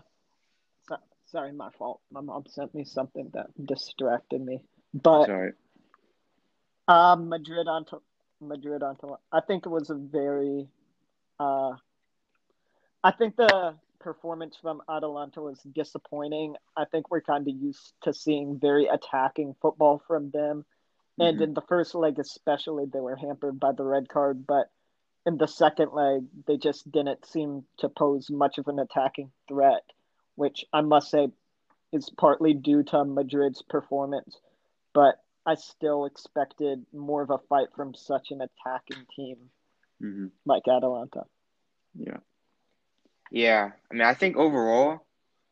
so, 0.87 0.97
sorry, 1.25 1.53
my 1.53 1.69
fault. 1.77 2.01
My 2.11 2.21
mom 2.21 2.43
sent 2.47 2.75
me 2.75 2.83
something 2.83 3.31
that 3.33 3.47
distracted 3.65 4.41
me. 4.41 4.61
But 4.93 5.27
Sorry. 5.27 5.53
uh, 6.87 7.15
Madrid 7.15 7.67
on 7.67 7.85
Madrid 8.41 8.83
on 8.83 8.97
I 9.31 9.39
think 9.41 9.65
it 9.65 9.69
was 9.69 9.89
a 9.89 9.95
very. 9.95 10.67
Uh, 11.39 11.73
I 13.03 13.11
think 13.11 13.35
the 13.35 13.75
performance 13.99 14.57
from 14.61 14.81
Atalanta 14.89 15.41
was 15.41 15.59
disappointing. 15.73 16.55
I 16.75 16.85
think 16.85 17.09
we're 17.09 17.21
kind 17.21 17.47
of 17.47 17.55
used 17.55 17.93
to 18.03 18.13
seeing 18.13 18.59
very 18.59 18.87
attacking 18.87 19.55
football 19.61 20.03
from 20.07 20.29
them. 20.31 20.65
And 21.19 21.39
Mhm. 21.39 21.41
in 21.41 21.53
the 21.53 21.61
first 21.61 21.95
leg, 21.95 22.19
especially, 22.19 22.85
they 22.85 22.99
were 22.99 23.15
hampered 23.15 23.59
by 23.59 23.71
the 23.71 23.83
red 23.83 24.09
card. 24.09 24.45
But 24.47 24.71
in 25.25 25.37
the 25.37 25.47
second 25.47 25.93
leg, 25.93 26.27
they 26.45 26.57
just 26.57 26.91
didn't 26.91 27.25
seem 27.25 27.65
to 27.77 27.89
pose 27.89 28.29
much 28.29 28.57
of 28.57 28.67
an 28.67 28.79
attacking 28.79 29.31
threat, 29.47 29.83
which 30.35 30.65
I 30.73 30.81
must 30.81 31.09
say 31.11 31.31
is 31.91 32.09
partly 32.09 32.53
due 32.53 32.83
to 32.83 33.05
Madrid's 33.05 33.61
performance. 33.61 34.39
But 34.93 35.23
I 35.45 35.55
still 35.55 36.05
expected 36.05 36.85
more 36.93 37.21
of 37.21 37.29
a 37.29 37.37
fight 37.37 37.71
from 37.75 37.93
such 37.95 38.31
an 38.31 38.41
attacking 38.41 39.05
team 39.15 39.51
hmm 39.99 40.27
like 40.45 40.67
Atalanta. 40.67 41.25
Yeah. 41.95 42.17
Yeah, 43.31 43.71
I 43.89 43.93
mean, 43.93 44.03
I 44.03 44.13
think 44.13 44.37
overall, 44.37 45.05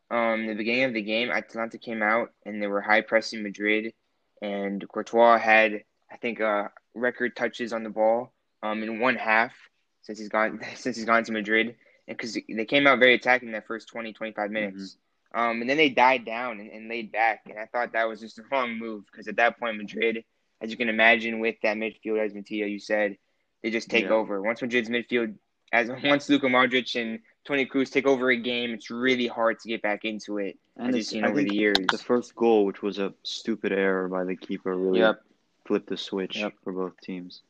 um, 0.10 0.47
the 0.47 0.54
beginning 0.56 0.84
of 0.86 0.93
the 0.93 1.02
game, 1.02 1.32
Atalanta 1.32 1.78
came 1.78 2.02
out 2.02 2.32
and 2.45 2.62
they 2.62 2.67
were 2.67 2.82
high 2.82 3.02
pressing 3.02 3.43
Madrid, 3.43 3.93
and 4.41 4.88
Courtois 4.89 5.38
had, 5.38 5.84
I 6.12 6.17
think, 6.17 6.41
uh, 6.41 6.67
record 6.93 7.36
touches 7.36 7.73
on 7.73 7.84
the 7.84 7.89
ball, 7.89 8.34
um, 8.63 8.84
in 8.84 8.99
one 8.99 9.15
half 9.15 9.54
since 10.01 10.19
he's 10.19 10.30
gone 10.30 10.60
since 10.75 10.95
he's 10.95 11.06
gone 11.06 11.23
to 11.23 11.32
Madrid, 11.32 11.75
and 12.08 12.17
because 12.17 12.34
they 12.34 12.65
came 12.65 12.88
out 12.88 12.99
very 12.99 13.13
attacking 13.15 13.51
that 13.51 13.67
first 13.67 13.88
20, 13.89 14.13
25 14.13 14.51
minutes, 14.51 14.97
um, 15.34 15.62
and 15.62 15.69
then 15.69 15.77
they 15.77 15.89
died 15.89 16.25
down 16.25 16.60
and, 16.60 16.69
and 16.71 16.89
laid 16.89 17.12
back, 17.12 17.41
and 17.47 17.58
I 17.58 17.65
thought 17.65 17.93
that 17.93 18.08
was 18.08 18.19
just 18.19 18.36
the 18.38 18.43
wrong 18.51 18.77
move 18.77 19.06
because 19.12 19.27
at 19.27 19.38
that 19.38 19.60
point, 19.60 19.77
Madrid, 19.77 20.23
as 20.62 20.71
you 20.71 20.77
can 20.77 20.89
imagine, 20.89 21.39
with 21.39 21.56
that 21.63 21.77
midfield, 21.77 22.23
as 22.23 22.34
Mattia 22.34 22.67
you 22.67 22.80
said, 22.80 23.17
they 23.63 23.69
just 23.69 23.89
take 23.89 24.06
Yeah. 24.06 24.12
over. 24.12 24.41
Once 24.41 24.62
Madrid's 24.62 24.89
midfield, 24.89 25.36
as 25.71 25.89
once 26.04 26.30
Luka 26.30 26.47
Modric 26.47 26.99
and 26.99 27.19
Toni 27.45 27.65
Kroos 27.65 27.91
take 27.91 28.06
over 28.08 28.30
a 28.30 28.38
game, 28.38 28.71
it's 28.71 28.89
really 28.89 29.27
hard 29.27 29.60
to 29.60 29.67
get 29.67 29.82
back 29.82 30.06
into 30.06 30.38
it, 30.38 30.58
And 30.77 30.89
as 30.89 30.95
you've 30.97 31.06
seen 31.08 31.23
I 31.25 31.30
over 31.30 31.41
the 31.41 31.51
years. 31.54 31.91
the 31.91 31.97
first 31.97 32.36
goal, 32.36 32.65
which 32.65 32.82
was 32.82 32.99
a 32.99 33.13
stupid 33.23 33.71
error 33.71 34.08
by 34.08 34.23
the 34.23 34.36
keeper, 34.36 34.75
really 34.75 34.99
Yep. 34.99 35.21
flipped 35.65 35.88
the 35.89 35.97
switch 35.97 36.38
Yep. 36.39 36.54
for 36.63 36.73
both 36.73 36.99
teams. 37.01 37.41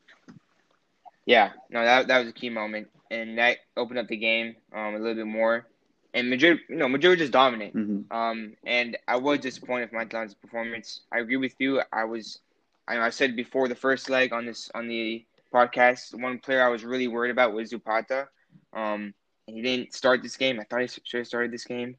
Yeah, 1.26 1.52
no, 1.70 1.84
that 1.84 2.08
that 2.08 2.20
was 2.20 2.30
a 2.30 2.34
key 2.34 2.50
moment, 2.50 2.88
and 3.10 3.38
that 3.38 3.58
opened 3.78 4.00
up 4.00 4.08
the 4.08 4.18
game 4.18 4.56
um, 4.74 4.96
a 4.96 5.00
little 5.00 5.16
bit 5.16 5.28
more. 5.28 5.68
And 6.14 6.30
Madrid, 6.30 6.60
you 6.70 6.76
know, 6.76 6.88
Madrid 6.90 7.12
was 7.12 7.20
just 7.20 7.32
dominant. 7.34 7.76
hmm 7.76 8.02
Um, 8.12 8.56
and 8.66 8.98
I 9.08 9.18
was 9.18 9.40
disappointed 9.40 9.90
with 9.92 10.02
Atalanta's 10.02 10.36
performance. 10.36 11.02
I 11.12 11.20
agree 11.20 11.38
with 11.38 11.56
you. 11.60 11.82
I 11.92 12.06
was, 12.06 12.40
I 12.88 12.96
know 12.96 13.02
I 13.02 13.10
said 13.10 13.36
before 13.36 13.68
the 13.68 13.76
first 13.76 14.10
leg 14.10 14.34
on 14.34 14.46
this 14.46 14.70
on 14.74 14.88
the 14.88 15.26
podcast, 15.54 16.20
one 16.20 16.40
player 16.40 16.64
I 16.64 16.70
was 16.70 16.84
really 16.84 17.08
worried 17.08 17.32
about 17.32 17.54
was 17.54 17.70
Zapata. 17.70 18.28
Um, 18.74 19.14
he 19.54 19.62
didn't 19.62 19.94
start 19.94 20.22
this 20.24 20.38
game. 20.38 20.60
I 20.60 20.64
thought 20.64 20.82
he 20.82 20.88
should 20.88 21.18
have 21.20 21.28
started 21.28 21.52
this 21.52 21.66
game, 21.66 21.96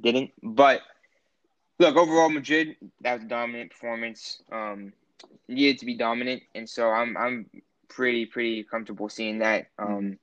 didn't. 0.00 0.32
But 0.42 0.80
look, 1.78 1.96
overall, 1.96 2.28
Madrid 2.28 2.76
that 3.02 3.14
was 3.14 3.24
a 3.24 3.28
dominant 3.28 3.70
performance. 3.70 4.42
Um, 4.50 4.92
needed 5.48 5.78
to 5.78 5.86
be 5.86 5.94
dominant, 5.94 6.42
and 6.54 6.68
so 6.68 6.88
I'm 6.90 7.16
I'm 7.16 7.46
pretty 7.88 8.26
pretty 8.26 8.64
comfortable 8.64 9.08
seeing 9.08 9.38
that 9.38 9.68
um 9.78 10.18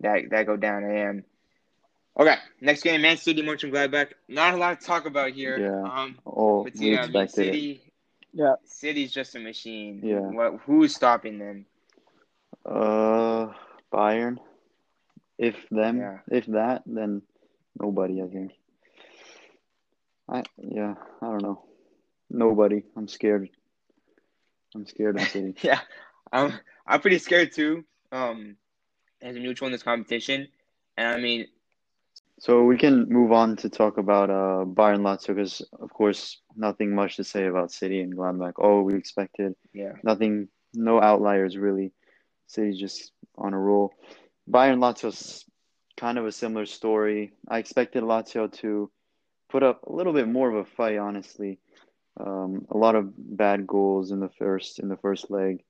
that 0.00 0.30
that 0.30 0.46
go 0.46 0.56
down. 0.56 0.84
I 0.84 0.98
am. 1.00 1.24
Okay, 2.18 2.36
next 2.60 2.82
game, 2.82 3.02
Man 3.02 3.16
City, 3.16 3.42
Mönchengladbach. 3.42 4.12
Not 4.28 4.54
a 4.54 4.56
lot 4.56 4.80
to 4.80 4.86
talk 4.86 5.04
about 5.06 5.32
here. 5.32 5.58
Yeah. 5.58 5.82
Um, 5.82 6.18
Oh, 6.24 6.62
but 6.64 6.76
we 6.76 6.92
yeah, 6.92 7.02
I 7.02 7.06
mean. 7.08 7.28
City. 7.28 7.92
Yeah. 8.32 8.54
City's 8.64 9.12
just 9.12 9.34
a 9.34 9.40
machine. 9.40 10.00
Yeah. 10.02 10.20
What? 10.20 10.60
Who's 10.64 10.94
stopping 10.94 11.38
them? 11.38 11.66
Uh, 12.64 13.52
Bayern. 13.92 14.38
If 15.44 15.56
them, 15.70 15.96
Yeah. 15.98 16.18
if 16.30 16.46
that, 16.46 16.82
then 16.86 17.22
nobody. 17.80 18.22
I 18.22 18.28
think. 18.28 18.52
I 20.28 20.42
yeah. 20.58 20.94
I 21.22 21.26
don't 21.26 21.42
know. 21.42 21.62
Nobody. 22.30 22.84
I'm 22.96 23.08
scared. 23.08 23.48
I'm 24.74 24.86
scared 24.86 25.16
of 25.20 25.28
City. 25.28 25.54
Yeah, 25.62 25.80
I'm. 26.32 26.52
I'm 26.86 27.00
pretty 27.00 27.18
scared 27.18 27.52
too. 27.52 27.84
Um, 28.12 28.56
as 29.22 29.36
a 29.36 29.40
neutral 29.40 29.66
in 29.66 29.72
this 29.72 29.82
competition, 29.82 30.48
and 30.96 31.08
I 31.08 31.20
mean, 31.20 31.46
So 32.38 32.64
we 32.64 32.76
can 32.76 33.08
move 33.08 33.32
on 33.32 33.56
to 33.56 33.68
talk 33.68 33.98
about 33.98 34.30
uh 34.30 34.64
Bayern 34.66 35.02
Lazio 35.06 35.28
because 35.34 35.62
of 35.80 35.90
course 35.92 36.40
nothing 36.56 36.94
much 36.94 37.16
to 37.16 37.24
say 37.24 37.46
about 37.46 37.72
City 37.72 38.00
and 38.00 38.14
Gladbach. 38.16 38.54
Oh, 38.58 38.82
we 38.82 38.94
expected 38.94 39.54
yeah, 39.72 39.92
nothing, 40.02 40.48
no 40.74 41.00
outliers 41.00 41.56
really. 41.56 41.92
City's 42.46 42.78
just 42.78 43.12
on 43.36 43.54
a 43.54 43.58
roll. 43.58 43.92
Bayern 44.50 44.78
Lazio's 44.78 45.44
kind 45.96 46.18
of 46.18 46.26
a 46.26 46.32
similar 46.32 46.66
story. 46.66 47.32
I 47.48 47.58
expected 47.58 48.02
Lazio 48.02 48.52
to 48.60 48.90
put 49.48 49.62
up 49.62 49.84
a 49.84 49.92
little 49.92 50.12
bit 50.12 50.28
more 50.28 50.50
of 50.50 50.56
a 50.56 50.64
fight, 50.64 50.98
honestly. 50.98 51.58
Um, 52.18 52.66
a 52.70 52.76
lot 52.76 52.94
of 52.94 53.12
bad 53.16 53.66
goals 53.66 54.10
in 54.10 54.20
the 54.20 54.28
first 54.28 54.78
in 54.78 54.88
the 54.88 54.96
first 54.96 55.30
leg, 55.30 55.62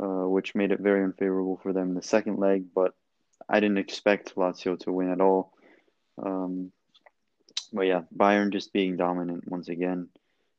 uh, 0.00 0.28
which 0.28 0.54
made 0.54 0.72
it 0.72 0.80
very 0.80 1.04
unfavorable 1.04 1.60
for 1.62 1.72
them 1.72 1.90
in 1.90 1.94
the 1.94 2.02
second 2.02 2.38
leg. 2.38 2.66
But 2.74 2.94
I 3.48 3.60
didn't 3.60 3.78
expect 3.78 4.34
Lazio 4.34 4.78
to 4.80 4.92
win 4.92 5.10
at 5.10 5.20
all. 5.20 5.52
Um, 6.20 6.72
but 7.72 7.82
yeah, 7.82 8.02
Bayern 8.16 8.52
just 8.52 8.72
being 8.72 8.96
dominant 8.96 9.48
once 9.48 9.68
again, 9.68 10.08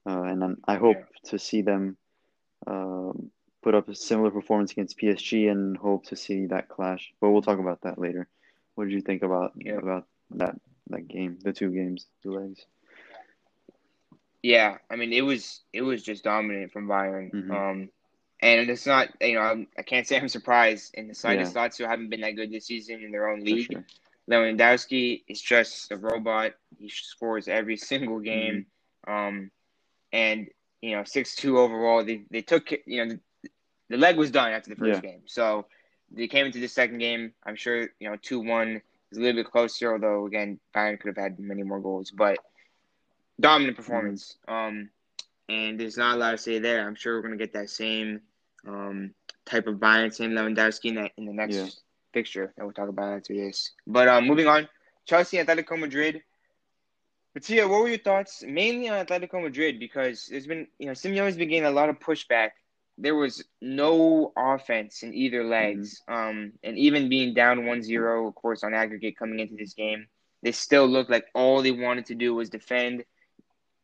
uh, 0.07 0.21
and 0.21 0.41
then 0.41 0.57
I 0.67 0.75
hope 0.75 1.03
to 1.25 1.39
see 1.39 1.61
them 1.61 1.97
um, 2.65 3.31
put 3.67 3.75
up 3.75 3.89
a 3.89 3.95
similar 3.95 4.31
performance 4.31 4.71
against 4.71 4.97
PSG 4.97 5.51
and 5.51 5.75
hope 5.75 6.05
to 6.05 6.15
see 6.15 6.45
that 6.45 6.69
clash. 6.69 7.11
But 7.19 7.31
we'll 7.31 7.41
talk 7.41 7.59
about 7.59 7.81
that 7.81 7.99
later. 7.99 8.29
What 8.75 8.85
did 8.85 8.93
you 8.93 9.01
think 9.01 9.23
about 9.23 9.51
Yeah. 9.57 9.73
about 9.73 10.07
that 10.31 10.55
that 10.89 11.05
game, 11.09 11.37
the 11.43 11.51
two 11.51 11.71
games, 11.71 12.07
two 12.23 12.31
legs? 12.31 12.65
Yeah, 14.41 14.77
I 14.89 14.95
mean 14.95 15.11
it 15.11 15.19
was 15.19 15.59
it 15.73 15.81
was 15.81 16.01
just 16.01 16.23
dominant 16.23 16.71
from 16.71 16.87
Bayern. 16.87 17.29
Mhm. 17.29 17.51
Um, 17.51 17.89
and 18.41 18.69
it's 18.69 18.85
not 18.85 19.09
you 19.21 19.33
know 19.33 19.41
I'm, 19.41 19.67
I 19.77 19.81
can't 19.81 20.07
say 20.07 20.17
I'm 20.17 20.29
surprised 20.29 20.95
in 20.95 21.09
the 21.09 21.13
slightest. 21.13 21.53
Yeah. 21.53 21.67
Lazio 21.67 21.87
haven't 21.89 22.07
been 22.09 22.21
that 22.21 22.37
good 22.37 22.49
this 22.53 22.67
season 22.67 23.03
in 23.03 23.11
their 23.11 23.27
own 23.27 23.41
league. 23.41 23.69
sure. 23.69 23.83
Lewandowski 24.31 25.23
is 25.27 25.41
just 25.41 25.91
a 25.91 25.97
robot. 25.97 26.53
He 26.79 26.87
scores 26.87 27.49
every 27.49 27.75
single 27.75 28.21
game. 28.21 28.65
Um, 29.05 29.51
and 30.13 30.47
you 30.81 30.95
know, 30.95 31.03
six 31.03 31.35
two 31.35 31.59
overall. 31.59 32.05
They 32.05 32.23
they 32.31 32.41
took 32.41 32.71
you 32.85 33.05
know 33.05 33.19
the, 33.89 33.97
leg 33.97 34.17
was 34.17 34.31
done 34.31 34.51
after 34.51 34.69
the 34.69 34.75
first 34.75 35.01
game, 35.01 35.21
so 35.25 35.65
they 36.11 36.27
came 36.27 36.45
into 36.45 36.59
the 36.59 36.67
second 36.67 36.99
game. 36.99 37.33
I'm 37.45 37.55
sure 37.55 37.89
you 37.99 38.09
know 38.09 38.15
two 38.21 38.39
one 38.39 38.81
is 39.11 39.17
a 39.17 39.21
little 39.21 39.41
bit 39.41 39.51
closer. 39.51 39.93
Although 39.93 40.25
again, 40.25 40.59
Bayern 40.75 40.99
could 40.99 41.15
have 41.15 41.23
had 41.23 41.39
many 41.39 41.63
more 41.63 41.79
goals, 41.79 42.11
but 42.11 42.37
dominant 43.39 43.77
performance. 43.77 44.37
Um, 44.47 44.89
and 45.49 45.79
there's 45.79 45.97
not 45.97 46.15
a 46.15 46.19
lot 46.19 46.31
to 46.31 46.37
say 46.37 46.59
there. 46.59 46.87
I'm 46.87 46.95
sure 46.95 47.15
we're 47.15 47.23
gonna 47.23 47.37
get 47.37 47.53
that 47.53 47.69
same 47.69 48.21
um 48.67 49.13
type 49.45 49.67
of 49.67 49.75
Bayern, 49.75 50.13
same 50.13 50.31
Lewandowski 50.31 50.85
in 50.89 50.95
that 50.95 51.11
in 51.17 51.25
the 51.25 51.33
next 51.33 51.55
Yeah. 51.55 51.67
fixture 52.13 52.53
that 52.57 52.63
we'll 52.63 52.73
talk 52.73 52.89
about 52.89 53.13
after 53.13 53.33
this. 53.33 53.71
But 53.85 54.07
um, 54.07 54.27
moving 54.27 54.47
on, 54.47 54.67
Chelsea, 55.05 55.37
Atletico 55.37 55.79
Madrid. 55.79 56.21
Mattia, 57.33 57.67
what 57.67 57.81
were 57.81 57.87
your 57.87 57.99
thoughts 57.99 58.43
mainly 58.43 58.89
on 58.89 59.05
Atletico 59.05 59.41
Madrid? 59.41 59.79
Because 59.79 60.25
there's 60.25 60.47
been, 60.47 60.67
you 60.79 60.87
know, 60.87 60.93
Simeone's 60.93 61.37
been 61.37 61.49
getting 61.49 61.65
a 61.65 61.71
lot 61.71 61.87
of 61.87 61.99
pushback. 61.99 62.49
There 62.97 63.15
was 63.15 63.43
no 63.61 64.33
offense 64.35 65.03
in 65.03 65.13
either 65.13 65.43
legs. 65.43 66.01
Um, 66.07 66.53
and 66.63 66.77
even 66.77 67.09
being 67.09 67.33
down 67.33 67.59
1-0, 67.61 68.27
of 68.27 68.35
course, 68.35 68.63
on 68.63 68.73
aggregate 68.73 69.17
coming 69.17 69.39
into 69.39 69.55
this 69.55 69.73
game, 69.73 70.07
they 70.41 70.51
still 70.51 70.87
looked 70.87 71.09
like 71.09 71.25
all 71.35 71.61
they 71.61 71.71
wanted 71.71 72.07
to 72.07 72.15
do 72.15 72.33
was 72.33 72.49
defend. 72.49 73.03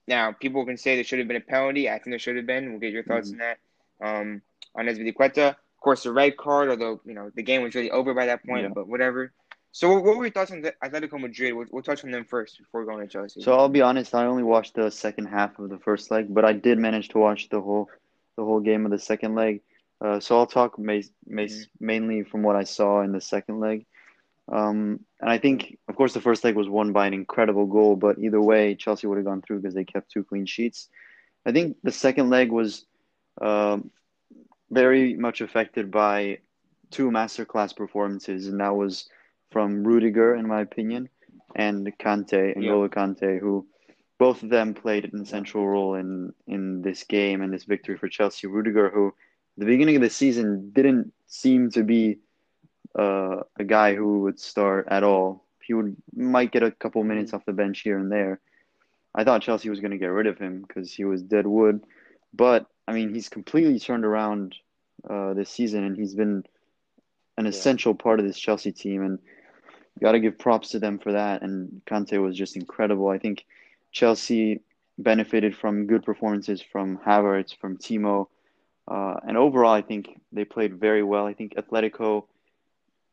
Now, 0.08 0.32
people 0.32 0.65
can 0.65 0.78
say 0.78 0.95
there 0.95 1.04
should 1.04 1.19
have 1.19 1.28
been 1.28 1.38
a 1.38 1.41
penalty. 1.41 1.89
I 1.89 1.93
think 1.93 2.08
there 2.08 2.19
should 2.19 2.36
have 2.38 2.47
been. 2.47 2.71
We'll 2.71 2.80
get 2.80 2.91
your 2.91 3.04
thoughts 3.04 3.32
on 3.32 3.38
that. 3.38 3.58
Um, 4.02 4.41
on 4.76 4.86
Azpilicueta, 4.86 5.49
of 5.49 5.80
course, 5.82 6.04
the 6.04 6.12
red 6.12 6.36
card. 6.36 6.69
Although 6.69 6.99
you 7.06 7.13
know 7.13 7.32
the 7.34 7.43
game 7.43 7.62
was 7.63 7.73
really 7.76 7.91
over 7.91 8.13
by 8.13 8.26
that 8.26 8.45
point, 8.45 8.63
Yeah. 8.63 8.69
but 8.73 8.88
whatever. 8.88 9.32
So, 9.71 9.93
what 9.93 10.04
what 10.04 10.17
were 10.17 10.26
your 10.26 10.32
thoughts 10.32 10.52
on 10.52 10.62
the 10.62 10.73
Atletico 10.84 11.19
Madrid? 11.19 11.54
We'll, 11.54 11.67
we'll 11.71 11.84
touch 11.84 12.04
on 12.04 12.12
them 12.12 12.26
first 12.26 12.60
before 12.60 12.86
going 12.86 13.08
to 13.08 13.12
Chelsea. 13.12 13.41
So 13.41 13.54
I'll 13.54 13.69
be 13.69 13.82
honest, 13.82 14.13
I 14.13 14.26
only 14.26 14.43
watched 14.43 14.76
the 14.76 14.91
second 14.91 15.28
half 15.28 15.58
of 15.58 15.69
the 15.69 15.78
first 15.80 16.12
leg, 16.12 16.34
but 16.34 16.43
I 16.43 16.54
did 16.54 16.78
manage 16.80 17.10
to 17.10 17.17
watch 17.19 17.49
the 17.49 17.62
whole 17.62 17.89
the 18.37 18.43
whole 18.43 18.59
game 18.59 18.85
of 18.85 18.91
the 18.91 18.99
second 18.99 19.35
leg. 19.35 19.61
Uh, 20.01 20.19
so 20.19 20.37
I'll 20.37 20.47
talk 20.47 20.77
ma- 20.77 20.99
ma- 21.27 21.43
Mhm. 21.43 21.67
mainly 21.79 22.23
from 22.23 22.43
what 22.43 22.55
I 22.55 22.63
saw 22.63 23.01
in 23.01 23.11
the 23.11 23.21
second 23.21 23.59
leg. 23.59 23.85
Um, 24.49 24.99
and 25.21 25.29
I 25.29 25.37
think, 25.37 25.77
of 25.87 25.95
course, 25.95 26.13
the 26.13 26.19
first 26.21 26.43
leg 26.43 26.55
was 26.55 26.67
won 26.67 26.91
by 26.91 27.07
an 27.07 27.13
incredible 27.13 27.65
goal, 27.65 27.95
but 27.95 28.19
either 28.19 28.41
way, 28.41 28.75
Chelsea 28.75 29.07
would 29.07 29.17
have 29.17 29.25
gone 29.25 29.41
through 29.41 29.59
because 29.61 29.73
they 29.73 29.85
kept 29.85 30.11
two 30.11 30.23
clean 30.23 30.45
sheets. 30.45 30.89
I 31.45 31.51
think 31.53 31.77
the 31.83 31.91
second 31.91 32.29
leg 32.29 32.51
was 32.51 32.85
um, 33.41 33.89
very 34.69 35.15
much 35.15 35.41
affected 35.41 35.89
by 35.91 36.39
two 36.91 37.09
masterclass 37.09 37.75
performances, 37.75 38.47
and 38.47 38.59
that 38.59 38.75
was 38.75 39.09
from 39.51 39.83
Rudiger, 39.83 40.35
in 40.35 40.47
my 40.47 40.61
opinion, 40.61 41.09
and 41.55 41.87
Kante, 41.97 42.55
N'Golo 42.57 42.89
Kante, 42.89 43.39
who 43.39 43.65
both 44.23 44.41
of 44.41 44.47
them 44.47 44.73
played 44.73 45.03
an 45.03 45.21
essential 45.21 45.67
role 45.67 45.95
in 45.95 46.31
in 46.47 46.81
this 46.81 47.03
game 47.03 47.41
and 47.41 47.51
this 47.51 47.65
victory 47.65 47.97
for 47.97 48.07
Chelsea. 48.07 48.47
Rudiger, 48.47 48.89
who 48.89 49.07
at 49.07 49.13
the 49.57 49.65
beginning 49.65 49.97
of 49.97 50.01
the 50.01 50.09
season 50.09 50.71
didn't 50.71 51.12
seem 51.27 51.69
to 51.71 51.83
be 51.83 52.19
uh, 52.97 53.41
a 53.57 53.65
guy 53.65 53.95
who 53.95 54.21
would 54.21 54.39
start 54.39 54.88
at 54.89 55.03
all. 55.03 55.43
He 55.62 55.73
would 55.73 55.97
might 56.15 56.53
get 56.53 56.63
a 56.63 56.71
couple 56.71 57.03
minutes 57.03 57.33
off 57.33 57.43
the 57.43 57.51
bench 57.51 57.81
here 57.81 57.97
and 57.97 58.09
there. 58.09 58.39
I 59.13 59.25
thought 59.25 59.41
Chelsea 59.41 59.69
was 59.69 59.81
going 59.81 59.91
to 59.91 60.03
get 60.03 60.17
rid 60.19 60.27
of 60.27 60.38
him 60.38 60.62
because 60.62 60.93
he 60.93 61.03
was 61.03 61.21
dead 61.21 61.45
wood, 61.45 61.83
but 62.33 62.67
I 62.88 62.93
mean 62.93 63.13
he's 63.13 63.27
completely 63.27 63.77
turned 63.77 64.05
around 64.05 64.55
uh, 65.09 65.33
this 65.33 65.49
season 65.49 65.83
and 65.83 65.97
he's 65.97 66.15
been 66.15 66.45
an 67.38 67.45
essential 67.45 67.93
part 67.93 68.21
of 68.21 68.25
this 68.25 68.39
Chelsea 68.39 68.71
team 68.71 69.03
and 69.03 69.19
got 69.99 70.13
to 70.13 70.21
give 70.21 70.39
props 70.39 70.69
to 70.69 70.79
them 70.79 70.97
for 70.97 71.12
that. 71.12 71.41
And 71.41 71.81
Kante 71.86 72.23
was 72.23 72.38
just 72.38 72.55
incredible. 72.55 73.09
I 73.09 73.17
think 73.17 73.43
Chelsea 73.93 74.60
benefited 74.97 75.56
from 75.56 75.88
good 75.88 76.03
performances 76.03 76.62
from 76.62 76.97
Havertz, 76.97 77.56
from 77.56 77.77
Timo, 77.77 78.27
uh, 78.88 79.15
and 79.27 79.38
overall 79.38 79.73
I 79.73 79.82
think 79.82 80.19
they 80.32 80.43
played 80.43 80.79
very 80.79 81.03
well. 81.03 81.25
I 81.25 81.34
think 81.34 81.56
Atletico 81.56 82.25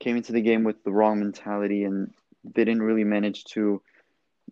came 0.01 0.17
into 0.17 0.33
the 0.33 0.41
game 0.41 0.65
with 0.65 0.83
the 0.83 0.91
wrong 0.91 1.21
mentality 1.21 1.85
and 1.85 2.13
they 2.43 2.65
didn't 2.65 2.83
really 2.83 3.05
manage 3.05 3.45
to 3.45 3.83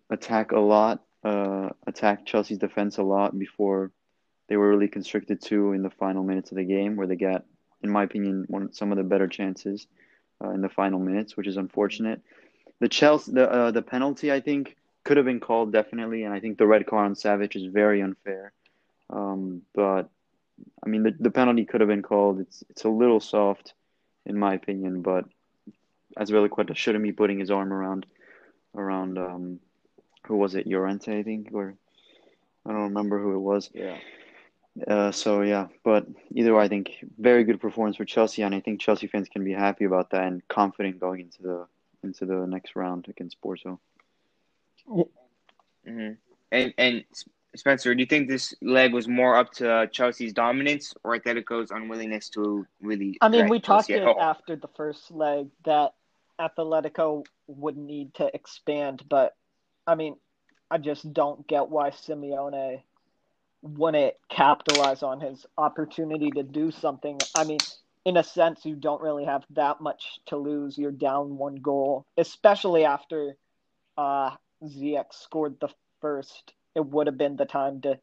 attack 0.09 0.51
a 0.51 0.59
lot, 0.59 1.03
uh, 1.23 1.69
attack 1.87 2.25
Chelsea's 2.25 2.59
defense 2.59 2.97
a 2.97 3.03
lot 3.03 3.37
before 3.37 3.91
they 4.47 4.57
were 4.57 4.69
really 4.69 4.87
constricted 4.87 5.41
to 5.41 5.73
in 5.73 5.83
the 5.83 5.89
final 5.89 6.23
minutes 6.23 6.51
of 6.51 6.57
the 6.57 6.63
game, 6.63 6.95
where 6.95 7.07
they 7.07 7.15
got, 7.15 7.45
in 7.83 7.89
my 7.89 8.03
opinion, 8.03 8.45
one 8.47 8.71
some 8.73 8.91
of 8.91 8.97
the 8.97 9.03
better 9.03 9.27
chances 9.27 9.87
uh, 10.43 10.49
in 10.49 10.61
the 10.61 10.69
final 10.69 10.99
minutes, 10.99 11.35
which 11.35 11.47
is 11.47 11.57
unfortunate. 11.57 12.21
The 12.79 12.89
Chelsea, 12.89 13.31
the 13.33 13.51
uh, 13.51 13.71
the 13.71 13.81
penalty, 13.81 14.31
I 14.31 14.39
think, 14.39 14.75
could 15.09 15.17
have 15.17 15.25
been 15.25 15.39
called 15.39 15.73
definitely, 15.73 16.23
and 16.23 16.31
I 16.31 16.39
think 16.39 16.59
the 16.59 16.67
red 16.67 16.85
card 16.85 17.05
on 17.05 17.15
Savic 17.15 17.55
is 17.55 17.65
very 17.65 17.99
unfair. 17.99 18.53
Um, 19.09 19.63
but 19.73 20.07
I 20.85 20.87
mean, 20.87 21.01
the 21.01 21.15
the 21.19 21.31
penalty 21.31 21.65
could 21.65 21.81
have 21.81 21.87
been 21.87 22.03
called. 22.03 22.41
It's 22.41 22.63
it's 22.69 22.83
a 22.83 22.89
little 22.89 23.19
soft, 23.19 23.73
in 24.27 24.37
my 24.37 24.53
opinion, 24.53 25.01
but 25.01 25.25
Azpilicueta 26.15 26.75
shouldn't 26.75 27.03
be 27.03 27.11
putting 27.11 27.39
his 27.39 27.49
arm 27.49 27.73
around 27.73 28.05
around 28.75 29.17
um, 29.17 29.59
who 30.27 30.37
was 30.37 30.53
it, 30.53 30.67
Llorente, 30.67 31.17
I 31.17 31.23
think, 31.23 31.49
or 31.53 31.73
I 32.67 32.71
don't 32.71 32.89
remember 32.93 33.19
who 33.19 33.33
it 33.33 33.39
was. 33.39 33.71
yeah. 33.73 33.97
Uh, 34.87 35.11
so 35.11 35.41
yeah, 35.41 35.69
but 35.83 36.05
either 36.35 36.53
way, 36.53 36.65
I 36.65 36.67
think 36.67 37.03
very 37.17 37.43
good 37.45 37.59
performance 37.59 37.97
for 37.97 38.05
Chelsea, 38.05 38.43
and 38.43 38.53
I 38.53 38.59
think 38.59 38.79
Chelsea 38.79 39.07
fans 39.07 39.27
can 39.27 39.43
be 39.43 39.53
happy 39.53 39.85
about 39.85 40.11
that 40.11 40.27
and 40.27 40.47
confident 40.47 40.99
going 40.99 41.21
into 41.21 41.41
the 41.41 41.67
into 42.03 42.27
the 42.27 42.45
next 42.45 42.75
round 42.75 43.07
against 43.09 43.41
Porto. 43.41 43.79
Hmm 45.85 46.11
And 46.51 46.73
and 46.77 47.03
Spencer, 47.55 47.95
do 47.95 48.01
you 48.01 48.05
think 48.05 48.27
this 48.27 48.53
leg 48.61 48.93
was 48.93 49.07
more 49.07 49.35
up 49.35 49.51
to 49.53 49.71
uh, 49.71 49.85
Chelsea's 49.87 50.33
dominance 50.33 50.93
or 51.03 51.17
Atletico's 51.17 51.71
unwillingness 51.71 52.29
to 52.29 52.65
really? 52.81 53.17
I 53.21 53.29
mean, 53.29 53.49
we 53.49 53.59
talked 53.59 53.89
it 53.89 54.03
after 54.03 54.55
the 54.55 54.67
first 54.75 55.11
leg 55.11 55.47
that 55.65 55.93
Atletico 56.39 57.25
would 57.47 57.77
need 57.77 58.13
to 58.15 58.29
expand, 58.33 59.03
but 59.09 59.35
I 59.87 59.95
mean, 59.95 60.15
I 60.69 60.77
just 60.77 61.11
don't 61.11 61.47
get 61.47 61.69
why 61.69 61.89
Simeone 61.89 62.83
wouldn't 63.61 64.13
capitalize 64.29 65.03
on 65.03 65.19
his 65.19 65.45
opportunity 65.57 66.29
to 66.31 66.43
do 66.43 66.71
something. 66.71 67.21
I 67.33 67.43
mean, 67.43 67.65
in 68.05 68.17
a 68.17 68.23
sense, 68.23 68.65
you 68.65 68.75
don't 68.75 69.01
really 69.01 69.25
have 69.25 69.43
that 69.51 69.81
much 69.81 70.19
to 70.27 70.37
lose. 70.37 70.77
You're 70.77 70.91
down 70.91 71.37
one 71.37 71.55
goal, 71.55 72.05
especially 72.17 72.85
after 72.85 73.35
uh, 73.97 74.31
Ziyech 74.63 75.13
scored 75.13 75.59
the 75.59 75.69
first. 76.01 76.53
It 76.75 76.85
would 76.85 77.07
have 77.07 77.17
been 77.17 77.35
the 77.35 77.45
time 77.45 77.81
to 77.81 77.99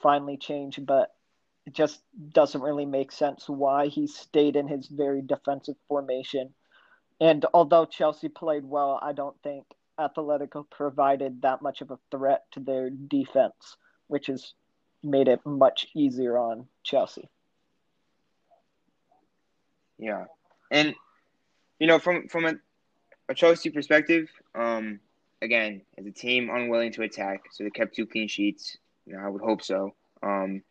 finally 0.00 0.36
change, 0.36 0.78
but 0.84 1.14
it 1.66 1.74
just 1.74 2.00
doesn't 2.32 2.62
really 2.62 2.86
make 2.86 3.12
sense 3.12 3.48
why 3.48 3.86
he 3.86 4.06
stayed 4.06 4.56
in 4.56 4.66
his 4.66 4.86
very 4.88 5.22
defensive 5.22 5.76
formation. 5.88 6.54
And 7.20 7.44
although 7.52 7.84
Chelsea 7.84 8.28
played 8.28 8.64
well, 8.64 8.98
I 9.02 9.12
don't 9.12 9.40
think 9.42 9.66
Atletico 9.98 10.68
provided 10.70 11.42
that 11.42 11.60
much 11.60 11.82
of 11.82 11.90
a 11.90 11.98
threat 12.10 12.44
to 12.52 12.60
their 12.60 12.90
defense, 12.90 13.76
which 14.06 14.26
has 14.28 14.54
made 15.02 15.28
it 15.28 15.44
much 15.44 15.86
easier 15.94 16.38
on 16.38 16.66
Chelsea. 16.82 17.28
Yeah, 19.98 20.24
and 20.70 20.94
you 21.78 21.86
know, 21.86 21.98
from 21.98 22.26
from 22.28 22.46
a, 22.46 22.54
a 23.28 23.34
Chelsea 23.34 23.68
perspective, 23.68 24.30
um, 24.54 25.00
again, 25.42 25.82
as 25.98 26.06
a 26.06 26.10
team 26.10 26.50
unwilling 26.50 26.92
to 26.92 27.02
attack, 27.02 27.44
so 27.52 27.64
they 27.64 27.70
kept 27.70 27.94
two 27.94 28.06
clean 28.06 28.28
sheets. 28.28 28.76
You 29.06 29.14
know, 29.14 29.20
I 29.20 29.28
would 29.28 29.42
hope 29.42 29.62
so. 29.62 29.94
Um, 30.22 30.62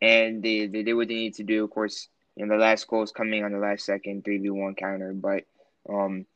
and 0.00 0.42
they 0.42 0.66
they 0.66 0.82
did 0.82 0.94
what 0.94 1.08
they 1.08 1.14
needed 1.14 1.36
to 1.36 1.44
do. 1.44 1.64
Of 1.64 1.70
course, 1.70 2.08
you 2.36 2.44
know, 2.44 2.54
the 2.54 2.60
last 2.60 2.86
goal 2.86 3.02
is 3.02 3.12
coming 3.12 3.44
on 3.44 3.52
the 3.52 3.58
last 3.58 3.84
second, 3.84 4.24
three 4.24 4.38
v 4.38 4.50
one 4.50 4.74
counter. 4.74 5.12
But 5.12 5.44
um, 5.88 6.26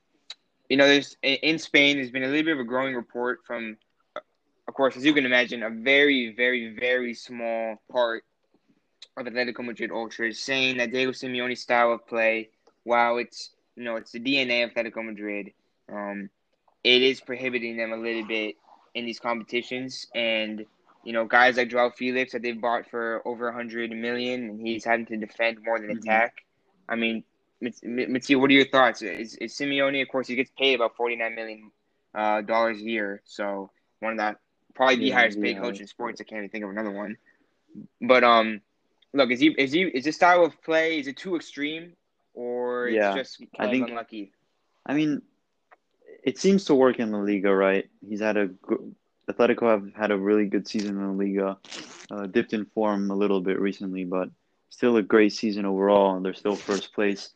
you 0.69 0.77
know, 0.77 0.87
there's 0.87 1.17
in 1.23 1.37
in 1.43 1.59
Spain, 1.59 1.97
there's 1.97 2.11
been 2.11 2.25
a 2.25 2.29
little 2.29 2.45
bit 2.45 2.55
of 2.55 2.61
a 2.61 2.65
growing 2.65 2.95
report 2.95 3.41
from, 3.47 3.77
of 4.17 4.75
course, 4.75 4.97
as 4.97 5.05
you 5.05 5.13
can 5.13 5.27
imagine, 5.27 5.63
a 5.63 5.71
very, 5.71 6.35
very, 6.35 6.75
very 6.79 7.15
small 7.15 7.81
part 7.91 8.25
of 9.17 9.27
Atletico 9.27 9.65
Madrid 9.65 9.91
ultras 9.91 10.39
saying 10.39 10.79
that 10.79 10.91
Diego 10.91 11.13
Simeone's 11.13 11.61
style 11.61 11.93
of 11.93 12.07
play, 12.07 12.49
while 12.85 13.19
it's 13.19 13.51
you 13.77 13.85
know 13.85 13.97
it's 13.97 14.13
the 14.13 14.21
DNA 14.21 14.65
of 14.65 14.71
Atletico 14.73 15.05
Madrid, 15.05 15.53
um, 15.93 16.31
it 16.85 17.03
is 17.03 17.21
prohibiting 17.21 17.77
them 17.77 17.93
a 17.93 17.97
little 17.97 18.25
bit 18.27 18.57
in 18.95 19.05
these 19.07 19.21
competitions. 19.21 20.07
And 20.15 20.67
you 21.05 21.13
know, 21.13 21.25
guys 21.25 21.57
like 21.57 21.69
Joao 21.69 21.91
Felix 21.91 22.33
that 22.33 22.43
they've 22.43 22.61
bought 22.61 22.89
for 22.91 23.23
over 23.27 23.49
a 23.49 23.53
hundred 23.55 23.91
million, 23.91 24.45
and 24.51 24.67
he's 24.67 24.85
having 24.85 25.07
to 25.07 25.17
defend 25.17 25.59
more 25.65 25.81
than 25.81 25.91
Mhm. 25.91 25.99
attack. 25.99 26.45
I 26.89 26.97
mean, 26.97 27.25
Mattia, 27.61 28.39
what 28.39 28.51
are 28.51 28.55
your 28.55 28.67
thoughts? 28.69 29.03
Is, 29.03 29.35
is 29.37 29.57
Simeone, 29.57 30.03
of 30.03 30.09
course, 30.09 30.27
he 30.29 30.35
gets 30.37 30.51
paid 30.59 30.75
about 30.75 30.97
forty 30.97 31.17
nine 31.17 31.35
million 31.35 31.71
uh, 32.15 32.41
dollars 32.43 32.79
a 32.81 32.85
year, 32.85 33.23
so 33.25 33.71
one 34.01 34.13
of 34.13 34.19
that 34.19 34.37
probably 34.75 34.97
the 34.97 35.05
Yeah, 35.07 35.15
highest 35.15 35.41
paid 35.41 35.59
coach 35.59 35.81
in 35.81 35.87
sports. 35.87 36.21
I 36.21 36.25
can't 36.25 36.39
even 36.39 36.51
think 36.51 36.65
of 36.65 36.71
another 36.71 36.91
one. 36.93 37.17
But 38.01 38.23
um, 38.25 38.61
look, 39.13 39.31
is 39.31 39.41
he 39.41 39.49
is 39.59 39.73
he 39.73 39.83
is 39.83 40.05
this 40.05 40.17
style 40.17 40.45
of 40.45 40.61
play 40.63 40.99
is 40.99 41.07
it 41.07 41.17
too 41.17 41.37
extreme 41.37 41.95
or 42.35 42.89
Yeah, 42.89 43.09
it's 43.09 43.17
just 43.17 43.43
I 43.59 43.59
kind 43.59 43.65
of 43.65 43.71
think- 43.73 43.89
unlucky? 43.91 44.33
I 44.87 44.95
mean, 44.95 45.23
it 46.23 46.39
seems 46.39 46.65
to 46.67 46.75
work 46.75 46.99
in 46.99 47.11
La 47.11 47.19
Liga, 47.19 47.55
right? 47.55 47.89
He's 48.07 48.21
had 48.21 48.37
a 48.37 48.47
good, 48.47 48.95
Atletico 49.31 49.71
have 49.71 49.95
had 49.95 50.11
a 50.11 50.17
really 50.17 50.47
good 50.47 50.67
season 50.69 50.97
in 50.97 51.07
La 51.07 51.13
Liga. 51.13 51.59
Uh, 52.11 52.27
dipped 52.27 52.53
in 52.53 52.67
form 52.67 53.11
a 53.11 53.17
little 53.17 53.41
bit 53.41 53.59
recently, 53.59 54.05
but 54.05 54.29
still 54.69 54.97
a 54.97 55.03
great 55.03 55.33
season 55.33 55.65
overall. 55.65 56.21
They're 56.21 56.35
still 56.35 56.57
first 56.57 56.93
place. 56.93 57.31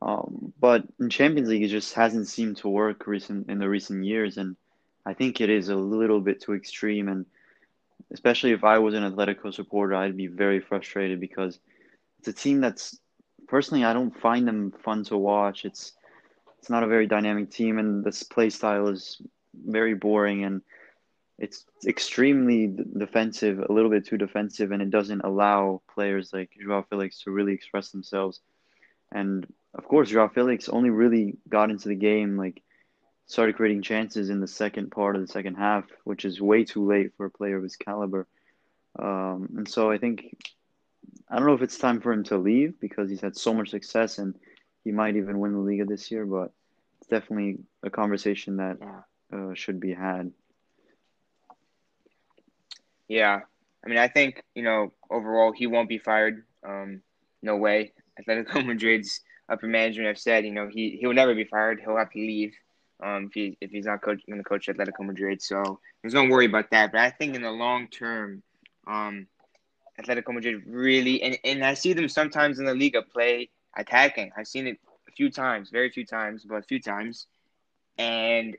Um, 0.00 0.52
but 0.60 0.84
in 1.00 1.10
Champions 1.10 1.48
League, 1.48 1.62
it 1.62 1.68
just 1.68 1.94
hasn't 1.94 2.28
seemed 2.28 2.58
to 2.58 2.68
work 2.68 3.06
recent 3.06 3.48
in 3.48 3.58
the 3.58 3.68
recent 3.68 4.04
years, 4.04 4.36
and 4.36 4.56
I 5.04 5.14
think 5.14 5.40
it 5.40 5.48
is 5.48 5.68
a 5.68 5.76
little 5.76 6.20
bit 6.20 6.40
too 6.40 6.54
extreme. 6.54 7.08
And 7.08 7.26
especially 8.12 8.52
if 8.52 8.62
I 8.62 8.78
was 8.78 8.94
an 8.94 9.10
Atletico 9.10 9.52
supporter, 9.52 9.94
I'd 9.94 10.16
be 10.16 10.26
very 10.26 10.60
frustrated 10.60 11.18
because 11.18 11.58
it's 12.18 12.28
a 12.28 12.32
team 12.32 12.60
that's 12.60 12.98
personally 13.48 13.84
I 13.84 13.92
don't 13.92 14.16
find 14.20 14.46
them 14.46 14.72
fun 14.84 15.04
to 15.04 15.16
watch. 15.16 15.64
It's 15.64 15.92
it's 16.66 16.70
not 16.72 16.82
a 16.82 16.88
very 16.88 17.06
dynamic 17.06 17.48
team, 17.48 17.78
and 17.78 18.02
this 18.02 18.24
play 18.24 18.50
style 18.50 18.88
is 18.88 19.22
very 19.54 19.94
boring 19.94 20.42
and 20.42 20.62
it's 21.38 21.64
extremely 21.86 22.66
defensive, 22.98 23.60
a 23.60 23.72
little 23.72 23.88
bit 23.88 24.04
too 24.04 24.18
defensive, 24.18 24.72
and 24.72 24.82
it 24.82 24.90
doesn't 24.90 25.20
allow 25.20 25.80
players 25.94 26.32
like 26.32 26.50
Joao 26.60 26.82
Felix 26.90 27.22
to 27.22 27.30
really 27.30 27.52
express 27.52 27.90
themselves. 27.90 28.40
And 29.12 29.46
of 29.74 29.86
course, 29.86 30.10
Joao 30.10 30.26
Felix 30.26 30.68
only 30.68 30.90
really 30.90 31.36
got 31.48 31.70
into 31.70 31.88
the 31.88 31.94
game, 31.94 32.36
like 32.36 32.60
started 33.26 33.54
creating 33.54 33.82
chances 33.82 34.28
in 34.28 34.40
the 34.40 34.48
second 34.48 34.90
part 34.90 35.14
of 35.14 35.22
the 35.22 35.28
second 35.28 35.54
half, 35.54 35.84
which 36.02 36.24
is 36.24 36.40
way 36.40 36.64
too 36.64 36.84
late 36.84 37.12
for 37.16 37.26
a 37.26 37.30
player 37.30 37.58
of 37.58 37.62
his 37.62 37.76
caliber. 37.76 38.26
Um, 38.98 39.50
and 39.56 39.68
so 39.68 39.88
I 39.88 39.98
think 39.98 40.36
I 41.30 41.36
don't 41.36 41.46
know 41.46 41.54
if 41.54 41.62
it's 41.62 41.78
time 41.78 42.00
for 42.00 42.12
him 42.12 42.24
to 42.24 42.36
leave 42.38 42.80
because 42.80 43.08
he's 43.08 43.20
had 43.20 43.36
so 43.36 43.54
much 43.54 43.70
success 43.70 44.18
and 44.18 44.34
he 44.86 44.94
might 44.94 45.16
even 45.16 45.40
win 45.40 45.54
the 45.54 45.60
Liga 45.60 45.86
this 45.86 46.12
year, 46.12 46.26
but 46.26 46.52
it's 46.98 47.08
definitely 47.10 47.66
a 47.84 47.90
conversation 47.90 48.58
that 48.58 48.78
Yeah. 48.80 49.02
uh, 49.32 49.54
should 49.54 49.80
be 49.80 49.94
had. 49.94 50.32
Yeah, 53.08 53.40
I 53.84 53.88
mean, 53.88 53.98
I 53.98 54.08
think 54.08 54.42
you 54.54 54.62
know 54.62 54.92
overall 55.10 55.52
he 55.52 55.66
won't 55.66 55.88
be 55.88 55.98
fired. 55.98 56.44
Um, 56.66 57.02
no 57.42 57.56
way. 57.56 57.92
Atletico 58.20 58.64
Madrid's 58.66 59.20
upper 59.50 59.66
management 59.66 60.08
have 60.08 60.18
said 60.18 60.44
you 60.44 60.52
know 60.52 60.68
he 60.68 60.96
he 61.00 61.06
will 61.06 61.14
never 61.14 61.34
be 61.34 61.44
fired. 61.44 61.80
He'll 61.80 61.96
have 61.96 62.10
to 62.12 62.18
leave. 62.18 62.54
Um, 63.02 63.26
if 63.26 63.34
he 63.34 63.58
if 63.60 63.70
he's 63.70 63.86
not 63.86 64.02
coach 64.02 64.22
going 64.26 64.38
to 64.38 64.44
coach 64.44 64.68
Atletico 64.68 65.04
Madrid, 65.06 65.42
so 65.42 65.80
there's 66.02 66.14
no 66.14 66.24
worry 66.24 66.46
about 66.46 66.70
that. 66.70 66.92
But 66.92 67.00
I 67.00 67.10
think 67.10 67.34
in 67.36 67.42
the 67.42 67.50
long 67.50 67.88
term, 67.88 68.42
um, 68.86 69.26
Atletico 70.00 70.34
Madrid 70.34 70.62
really 70.66 71.22
and, 71.22 71.38
and 71.44 71.64
I 71.64 71.74
see 71.74 71.92
them 71.94 72.08
sometimes 72.08 72.58
in 72.58 72.66
the 72.66 72.74
Liga 72.74 73.02
play 73.02 73.50
attacking. 73.76 74.32
I've 74.36 74.48
seen 74.48 74.66
it 74.66 74.78
a 75.08 75.12
few 75.12 75.30
times, 75.30 75.70
very 75.70 75.90
few 75.90 76.04
times, 76.06 76.44
but 76.44 76.56
a 76.56 76.62
few 76.62 76.80
times, 76.80 77.26
and 77.98 78.56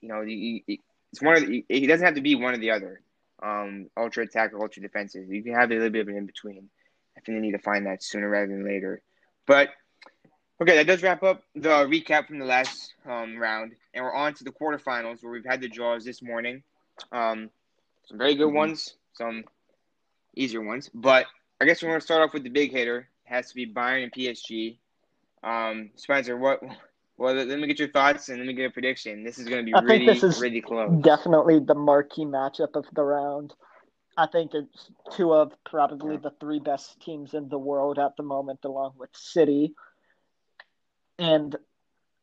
you 0.00 0.08
know 0.08 0.22
he, 0.22 0.62
he- 0.66 0.80
it's 1.12 1.22
one 1.22 1.36
of 1.36 1.46
the, 1.46 1.64
he 1.68 1.86
doesn't 1.86 2.04
have 2.06 2.14
to 2.14 2.20
be 2.20 2.36
one 2.36 2.54
or 2.54 2.58
the 2.58 2.70
other 2.70 3.00
um, 3.42 3.88
ultra 3.96 4.24
attack 4.24 4.52
or 4.52 4.62
ultra 4.62 4.80
defensive. 4.82 5.28
You 5.28 5.42
can 5.42 5.54
have 5.54 5.70
a 5.70 5.74
little 5.74 5.90
bit 5.90 6.02
of 6.02 6.08
an 6.08 6.16
in 6.16 6.26
between. 6.26 6.68
I 7.16 7.20
think 7.20 7.36
they 7.36 7.40
need 7.42 7.52
to 7.52 7.58
find 7.58 7.86
that 7.86 8.02
sooner 8.02 8.28
rather 8.28 8.46
than 8.46 8.64
later. 8.64 9.02
But 9.46 9.70
okay, 10.60 10.76
that 10.76 10.86
does 10.86 11.02
wrap 11.02 11.22
up 11.22 11.42
the 11.54 11.70
recap 11.86 12.26
from 12.28 12.38
the 12.38 12.44
last 12.44 12.94
um, 13.06 13.36
round, 13.38 13.72
and 13.94 14.04
we're 14.04 14.14
on 14.14 14.34
to 14.34 14.44
the 14.44 14.52
quarterfinals 14.52 15.22
where 15.22 15.32
we've 15.32 15.44
had 15.44 15.60
the 15.60 15.68
draws 15.68 16.04
this 16.04 16.22
morning. 16.22 16.62
Um, 17.12 17.50
some 18.06 18.18
very 18.18 18.34
good 18.36 18.48
Mhm. 18.48 18.54
ones, 18.54 18.94
some 19.14 19.44
easier 20.34 20.62
ones, 20.62 20.90
but 20.94 21.26
I 21.60 21.64
guess 21.64 21.82
we're 21.82 21.88
going 21.88 22.00
to 22.00 22.04
start 22.04 22.22
off 22.22 22.32
with 22.34 22.44
the 22.44 22.50
big 22.50 22.70
hitter. 22.70 23.08
Has 23.30 23.48
to 23.50 23.54
be 23.54 23.72
Bayern 23.72 24.02
and 24.02 24.12
PSG. 24.12 24.76
Um, 25.44 25.90
Spencer, 25.94 26.36
what? 26.36 26.60
Well, 27.16 27.34
let 27.34 27.58
me 27.60 27.68
get 27.68 27.78
your 27.78 27.90
thoughts 27.90 28.28
and 28.28 28.38
let 28.38 28.46
me 28.46 28.54
get 28.54 28.66
a 28.66 28.70
prediction. 28.70 29.22
This 29.22 29.38
is 29.38 29.46
going 29.46 29.64
to 29.64 29.64
be 29.64 29.74
I 29.74 29.78
think 29.80 29.90
really, 29.90 30.06
this 30.06 30.22
is 30.24 30.40
really 30.40 30.60
close. 30.60 30.90
Definitely 31.02 31.60
the 31.60 31.74
marquee 31.74 32.24
matchup 32.24 32.74
of 32.74 32.86
the 32.92 33.04
round. 33.04 33.54
I 34.16 34.26
think 34.26 34.52
it's 34.54 34.90
two 35.12 35.32
of 35.32 35.52
probably 35.64 36.16
the 36.16 36.32
three 36.40 36.58
best 36.58 37.00
teams 37.00 37.34
in 37.34 37.48
the 37.48 37.58
world 37.58 37.98
at 38.00 38.16
the 38.16 38.24
moment, 38.24 38.60
along 38.64 38.94
with 38.98 39.10
City. 39.12 39.74
And 41.18 41.54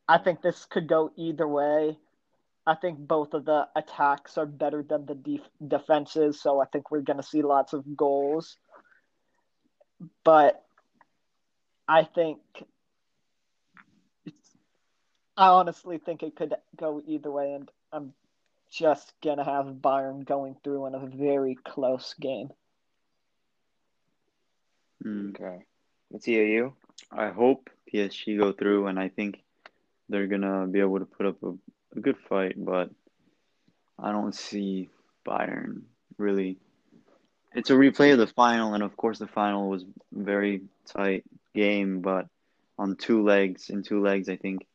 I 0.10 0.18
think 0.18 0.42
this 0.42 0.66
could 0.66 0.88
go 0.88 1.12
either 1.16 1.48
way. 1.48 1.98
I 2.66 2.76
think 2.76 3.00
both 3.00 3.34
of 3.34 3.46
the 3.46 3.68
attacks 3.78 4.38
are 4.38 4.46
better 4.46 4.84
than 4.84 5.06
the 5.06 5.16
def- 5.16 5.50
defenses, 5.66 6.42
so 6.42 6.60
I 6.60 6.66
think 6.66 6.92
we're 6.92 7.00
going 7.00 7.18
to 7.18 7.24
see 7.24 7.42
lots 7.44 7.72
of 7.72 7.96
goals. 7.96 8.58
But 10.26 10.64
I 11.88 12.04
think 12.04 12.40
I 15.38 15.50
honestly 15.50 16.00
think 16.00 16.24
it 16.24 16.36
could 16.36 16.56
go 16.76 17.02
either 17.06 17.32
way, 17.32 17.54
and 17.54 17.70
I'm 17.94 18.14
just 18.72 19.14
gonna 19.24 19.46
have 19.46 19.68
Bayern 19.68 20.26
going 20.26 20.56
through 20.64 20.88
in 20.88 20.96
a 20.96 21.06
very 21.06 21.56
close 21.64 22.16
game. 22.20 22.50
Mm. 25.06 25.30
Okay. 25.30 25.64
Let's 26.12 26.26
hear 26.26 26.46
you. 26.46 26.74
I 27.12 27.30
hope 27.30 27.70
PSG 27.94 28.38
go 28.38 28.52
through, 28.52 28.88
and 28.88 29.00
I 29.00 29.10
think 29.10 29.44
they're 30.10 30.28
gonna 30.28 30.68
be 30.68 30.80
able 30.80 31.00
to 31.00 31.06
put 31.06 31.28
up 31.28 31.44
a, 31.44 31.54
a 31.96 32.00
good 32.02 32.18
fight, 32.28 32.56
but 32.58 32.90
I 34.00 34.12
don't 34.12 34.36
see 34.36 34.90
Bayern 35.26 35.84
really. 36.18 36.58
It's 37.54 37.70
a 37.70 37.74
replay 37.74 38.12
of 38.12 38.20
the 38.20 38.28
final, 38.28 38.74
and 38.74 38.84
of 38.84 38.98
course 38.98 39.20
the 39.20 39.28
final 39.28 39.70
was 39.70 39.86
very 40.12 40.62
tight 40.86 41.24
game, 41.58 42.02
but 42.02 42.28
on 42.80 42.96
two 42.98 43.24
legs, 43.24 43.70
in 43.70 43.84
two 43.84 44.02
legs, 44.02 44.30
I 44.30 44.38
think 44.38 44.68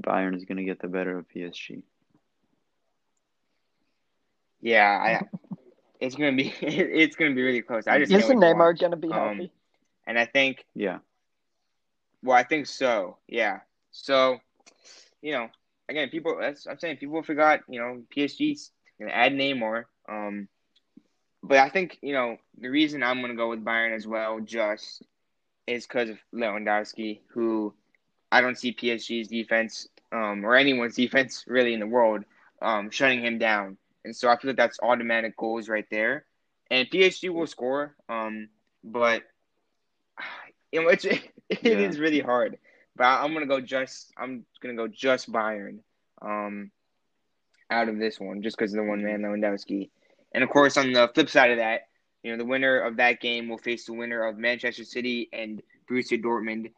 Bayern 0.00 0.36
is 0.36 0.44
gonna 0.44 0.64
get 0.64 0.80
the 0.80 0.88
better 0.88 1.18
of 1.18 1.28
PSG. 1.28 1.82
Yeah, 4.60 4.88
I. 4.88 5.22
It's 6.00 6.16
gonna 6.16 6.36
be. 6.36 6.52
It's 6.62 7.16
gonna 7.16 7.34
be 7.34 7.42
really 7.42 7.62
close. 7.62 7.86
I 7.86 7.98
just 7.98 8.12
can't 8.12 8.24
Isn't 8.24 8.40
Neymar 8.40 8.78
gonna 8.78 8.96
be 8.96 9.10
Um, 9.10 9.12
healthy? 9.12 9.52
And 10.06 10.18
I 10.18 10.26
think. 10.26 10.64
Yeah, 10.74 10.98
Well, 12.22 12.36
I 12.36 12.44
think 12.44 12.66
so. 12.66 13.18
Yeah. 13.28 13.60
So, 13.92 14.38
you 15.22 15.32
know, 15.32 15.48
again, 15.88 16.10
people. 16.10 16.36
That's 16.40 16.66
I'm 16.66 16.78
saying 16.78 16.98
people 16.98 17.22
forgot. 17.22 17.60
You 17.68 17.80
know, 17.80 18.02
PSG's 18.14 18.72
gonna 18.98 19.12
add 19.12 19.32
Neymar. 19.32 19.84
Um, 20.08 20.48
but 21.42 21.58
I 21.58 21.68
think 21.70 21.98
you 22.02 22.12
know 22.12 22.36
the 22.58 22.68
reason 22.68 23.02
I'm 23.02 23.20
gonna 23.20 23.34
go 23.34 23.50
with 23.50 23.64
Bayern 23.64 23.94
as 23.94 24.06
well, 24.06 24.40
just 24.40 25.02
is 25.66 25.86
because 25.86 26.10
of 26.10 26.18
Lewandowski, 26.34 27.20
who 27.32 27.74
I 28.30 28.40
don't 28.40 28.56
see 28.58 28.72
PSG's 28.72 29.28
defense, 29.28 29.88
um, 30.12 30.44
or 30.44 30.54
anyone's 30.56 30.96
defense 30.96 31.44
really 31.46 31.74
in 31.74 31.80
the 31.80 31.86
world, 31.86 32.24
um, 32.62 32.90
shutting 32.90 33.22
him 33.24 33.38
down. 33.38 33.76
And 34.04 34.14
so 34.14 34.28
I 34.28 34.36
feel 34.36 34.50
like 34.50 34.56
that's 34.56 34.78
automatic 34.82 35.36
goals 35.36 35.68
right 35.68 35.86
there. 35.90 36.24
And 36.70 36.88
PSG 36.90 37.28
will 37.28 37.46
score, 37.46 37.94
um, 38.08 38.48
but 38.84 39.22
you 40.72 40.82
know 40.82 40.88
it's 40.88 41.04
it 41.04 41.20
Yeah. 41.62 41.78
is 41.80 41.98
really 42.00 42.20
hard. 42.20 42.58
But 42.96 43.04
I'm 43.04 43.32
gonna 43.32 43.46
go 43.46 43.60
just 43.60 44.12
I'm 44.18 44.44
gonna 44.60 44.74
go 44.74 44.88
just 44.88 45.30
Bayern, 45.32 45.78
um, 46.22 46.70
out 47.70 47.88
of 47.88 47.98
this 47.98 48.20
one 48.20 48.42
just 48.42 48.56
because 48.56 48.72
of 48.72 48.78
the 48.78 48.88
one 48.88 49.02
man 49.04 49.22
Lewandowski. 49.22 49.90
And 50.32 50.42
of 50.44 50.50
course, 50.50 50.76
on 50.76 50.92
the 50.92 51.08
flip 51.14 51.28
side 51.28 51.50
of 51.50 51.58
that, 51.58 51.82
you 52.24 52.32
know, 52.32 52.38
the 52.38 52.46
winner 52.46 52.80
of 52.80 52.96
that 52.98 53.20
game 53.20 53.48
will 53.48 53.58
face 53.58 53.86
the 53.86 53.94
winner 53.94 54.26
of 54.26 54.38
Manchester 54.38 54.84
City 54.84 55.30
and 55.32 55.62
Borussia 55.90 56.22
Dortmund. 56.22 56.72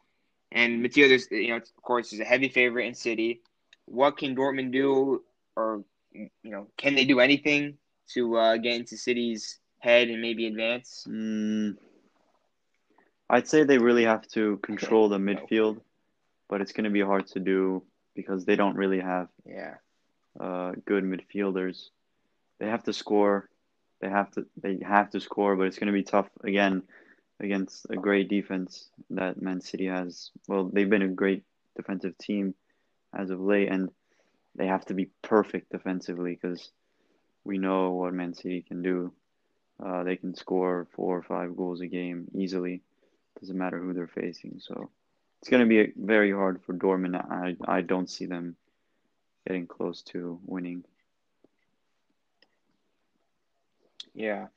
And 0.51 0.83
Matteo, 0.83 1.09
there's 1.09 1.31
you 1.31 1.49
know, 1.49 1.57
of 1.57 1.83
course, 1.83 2.13
is 2.13 2.21
a 2.21 2.25
heavy 2.25 2.49
favorite 2.49 2.87
in 2.87 2.95
City. 2.95 3.41
What 3.85 4.17
can 4.17 4.35
Dortmund 4.35 4.73
do, 4.73 5.23
or 5.55 5.83
you 6.13 6.29
know, 6.51 6.67
can 6.77 6.95
they 6.95 7.05
do 7.05 7.19
anything 7.19 7.77
to 8.13 8.37
uh, 8.37 8.57
get 8.57 8.75
into 8.75 8.97
City's 8.97 9.59
head 9.79 10.09
and 10.09 10.21
maybe 10.21 10.47
advance? 10.47 11.07
mm, 11.07 11.77
I'd 13.29 13.47
say 13.47 13.63
they 13.63 13.79
really 13.79 14.03
have 14.05 14.27
to 14.29 14.57
control 14.57 15.09
the 15.09 15.17
midfield, 15.17 15.81
but 16.49 16.61
it's 16.61 16.73
gonna 16.73 16.91
be 16.91 17.01
hard 17.01 17.27
to 17.27 17.39
do 17.39 17.83
because 18.15 18.45
they 18.45 18.55
don't 18.55 18.75
really 18.77 18.99
have 18.99 19.29
Yeah, 19.45 19.75
uh, 20.39 20.73
good 20.85 21.03
midfielders. 21.03 21.89
They 22.59 22.67
have 22.67 22.83
to 22.85 22.93
score. 22.93 23.49
They 24.01 24.09
have 24.09 24.31
to. 24.31 24.45
They 24.61 24.79
have 24.85 25.09
to 25.11 25.19
score, 25.19 25.55
but 25.55 25.67
it's 25.67 25.79
going 25.79 25.87
to 25.87 25.93
be 25.93 26.03
tough 26.03 26.29
again 26.43 26.83
against 27.39 27.85
a 27.89 27.95
great 27.95 28.29
defense 28.29 28.89
that 29.11 29.41
Man 29.41 29.61
City 29.61 29.87
has. 29.87 30.31
Well, 30.47 30.69
they've 30.71 30.89
been 30.89 31.01
a 31.01 31.07
great 31.07 31.43
defensive 31.75 32.17
team 32.17 32.53
as 33.13 33.29
of 33.29 33.39
late, 33.39 33.71
and 33.71 33.89
they 34.55 34.67
have 34.67 34.85
to 34.85 34.93
be 34.93 35.09
perfect 35.21 35.71
defensively 35.71 36.37
because 36.39 36.71
we 37.43 37.57
know 37.57 37.91
what 37.91 38.13
Man 38.13 38.33
City 38.33 38.61
can 38.61 38.81
do. 38.81 39.13
Uh, 39.83 40.03
they 40.03 40.15
can 40.15 40.35
score 40.35 40.87
four 40.95 41.17
or 41.17 41.23
five 41.23 41.55
goals 41.55 41.81
a 41.81 41.87
game 41.87 42.27
easily. 42.33 42.81
Doesn't 43.39 43.57
matter 43.57 43.79
who 43.79 43.93
they're 43.93 44.07
facing. 44.07 44.59
So 44.59 44.89
it's 45.39 45.49
going 45.49 45.67
to 45.67 45.69
be 45.69 45.93
very 45.95 46.31
hard 46.31 46.61
for 46.63 46.73
Dortmund. 46.73 47.15
I 47.15 47.55
I 47.65 47.81
don't 47.81 48.09
see 48.09 48.25
them 48.25 48.55
getting 49.47 49.67
close 49.67 50.01
to 50.01 50.39
winning. 50.45 50.83
Yeah, 54.17 54.47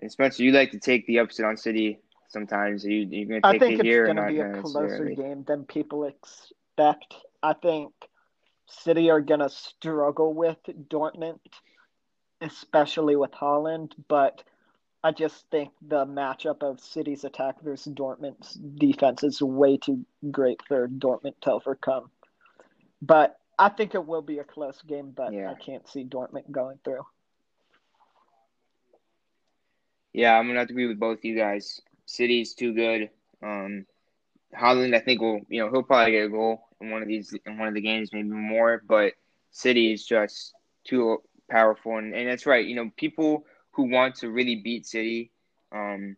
and 0.00 0.10
Spencer, 0.10 0.42
you 0.42 0.52
like 0.52 0.70
to 0.70 0.78
take 0.78 1.06
the 1.06 1.18
upset 1.18 1.44
on 1.44 1.56
City 1.56 2.00
sometimes. 2.28 2.84
You 2.84 3.06
you're 3.10 3.26
gonna 3.26 3.40
I 3.44 3.52
take 3.52 3.60
think 3.60 3.80
it 3.80 3.86
it's 3.86 4.06
going 4.06 4.16
to 4.16 4.26
be 4.26 4.40
a 4.40 4.62
closer 4.62 5.04
game 5.10 5.44
than 5.44 5.64
people 5.64 6.04
expect. 6.04 7.14
I 7.42 7.52
think 7.52 7.92
City 8.66 9.10
are 9.10 9.20
going 9.20 9.40
to 9.40 9.50
struggle 9.50 10.32
with 10.32 10.58
Dortmund, 10.88 11.40
especially 12.40 13.16
with 13.16 13.32
Haaland, 13.32 13.92
but 14.08 14.42
I 15.02 15.12
just 15.12 15.44
think 15.50 15.70
the 15.86 16.06
matchup 16.06 16.62
of 16.62 16.80
City's 16.80 17.24
attack 17.24 17.60
versus 17.62 17.92
Dortmund's 17.92 18.54
defense 18.54 19.22
is 19.22 19.42
way 19.42 19.76
too 19.76 20.04
great 20.30 20.60
for 20.66 20.88
Dortmund 20.88 21.34
to 21.42 21.52
overcome. 21.52 22.10
But 23.02 23.38
I 23.58 23.68
think 23.68 23.94
it 23.94 24.06
will 24.06 24.22
be 24.22 24.38
a 24.38 24.44
close 24.44 24.80
game, 24.82 25.10
but 25.10 25.32
Yeah. 25.32 25.50
I 25.50 25.54
can't 25.54 25.86
see 25.88 26.04
Dortmund 26.04 26.50
going 26.50 26.78
through. 26.84 27.04
Yeah, 30.12 30.36
I'm 30.36 30.46
gonna 30.46 30.60
have 30.60 30.68
to 30.68 30.74
agree 30.74 30.86
with 30.88 30.98
both 30.98 31.24
you 31.24 31.36
guys. 31.36 31.80
City's 32.06 32.54
too 32.54 32.74
good. 32.74 33.10
Um, 33.42 33.86
Haaland, 34.54 34.94
I 34.94 35.00
think 35.00 35.20
will 35.20 35.40
you 35.48 35.60
know 35.62 35.70
he'll 35.70 35.82
probably 35.82 36.12
get 36.12 36.26
a 36.26 36.28
goal 36.28 36.68
in 36.80 36.90
one 36.90 37.02
of 37.02 37.08
these 37.08 37.34
in 37.46 37.58
one 37.58 37.68
of 37.68 37.74
the 37.74 37.80
games, 37.80 38.10
maybe 38.12 38.28
more. 38.28 38.82
But 38.86 39.14
City 39.50 39.92
is 39.92 40.04
just 40.04 40.54
too 40.84 41.22
powerful, 41.50 41.96
and, 41.98 42.14
and 42.14 42.28
that's 42.28 42.46
right. 42.46 42.66
You 42.66 42.76
know, 42.76 42.90
people 42.96 43.44
who 43.72 43.84
want 43.90 44.16
to 44.16 44.30
really 44.30 44.56
beat 44.56 44.86
City, 44.86 45.30
um, 45.72 46.16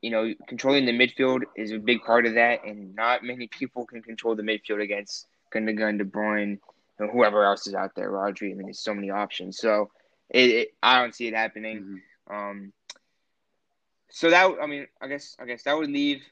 you 0.00 0.10
know, 0.10 0.32
controlling 0.48 0.86
the 0.86 0.92
midfield 0.92 1.42
is 1.56 1.72
a 1.72 1.78
big 1.78 2.02
part 2.02 2.26
of 2.26 2.34
that, 2.34 2.64
and 2.64 2.94
not 2.94 3.22
many 3.22 3.46
people 3.46 3.86
can 3.86 4.02
control 4.02 4.34
the 4.34 4.42
midfield 4.42 4.82
against 4.82 5.26
Gundogan, 5.54 5.98
De 5.98 6.04
Bruyne, 6.04 6.58
and 6.98 7.10
whoever 7.10 7.44
else 7.44 7.66
is 7.66 7.74
out 7.74 7.94
there. 7.94 8.10
Rodri. 8.10 8.50
I 8.50 8.54
mean, 8.54 8.66
there's 8.66 8.82
so 8.82 8.94
many 8.94 9.10
options. 9.10 9.58
So 9.58 9.90
it, 10.30 10.50
it 10.50 10.68
I 10.82 11.00
don't 11.00 11.14
see 11.14 11.28
it 11.28 11.34
happening. 11.34 12.00
Mhm. 12.30 12.34
Um, 12.34 12.72
so 14.12 14.30
that 14.30 14.50
I 14.62 14.66
mean, 14.66 14.86
I 15.00 15.08
guess 15.08 15.36
I 15.40 15.46
guess 15.46 15.62
that 15.64 15.76
would 15.76 15.90
leave 15.90 16.22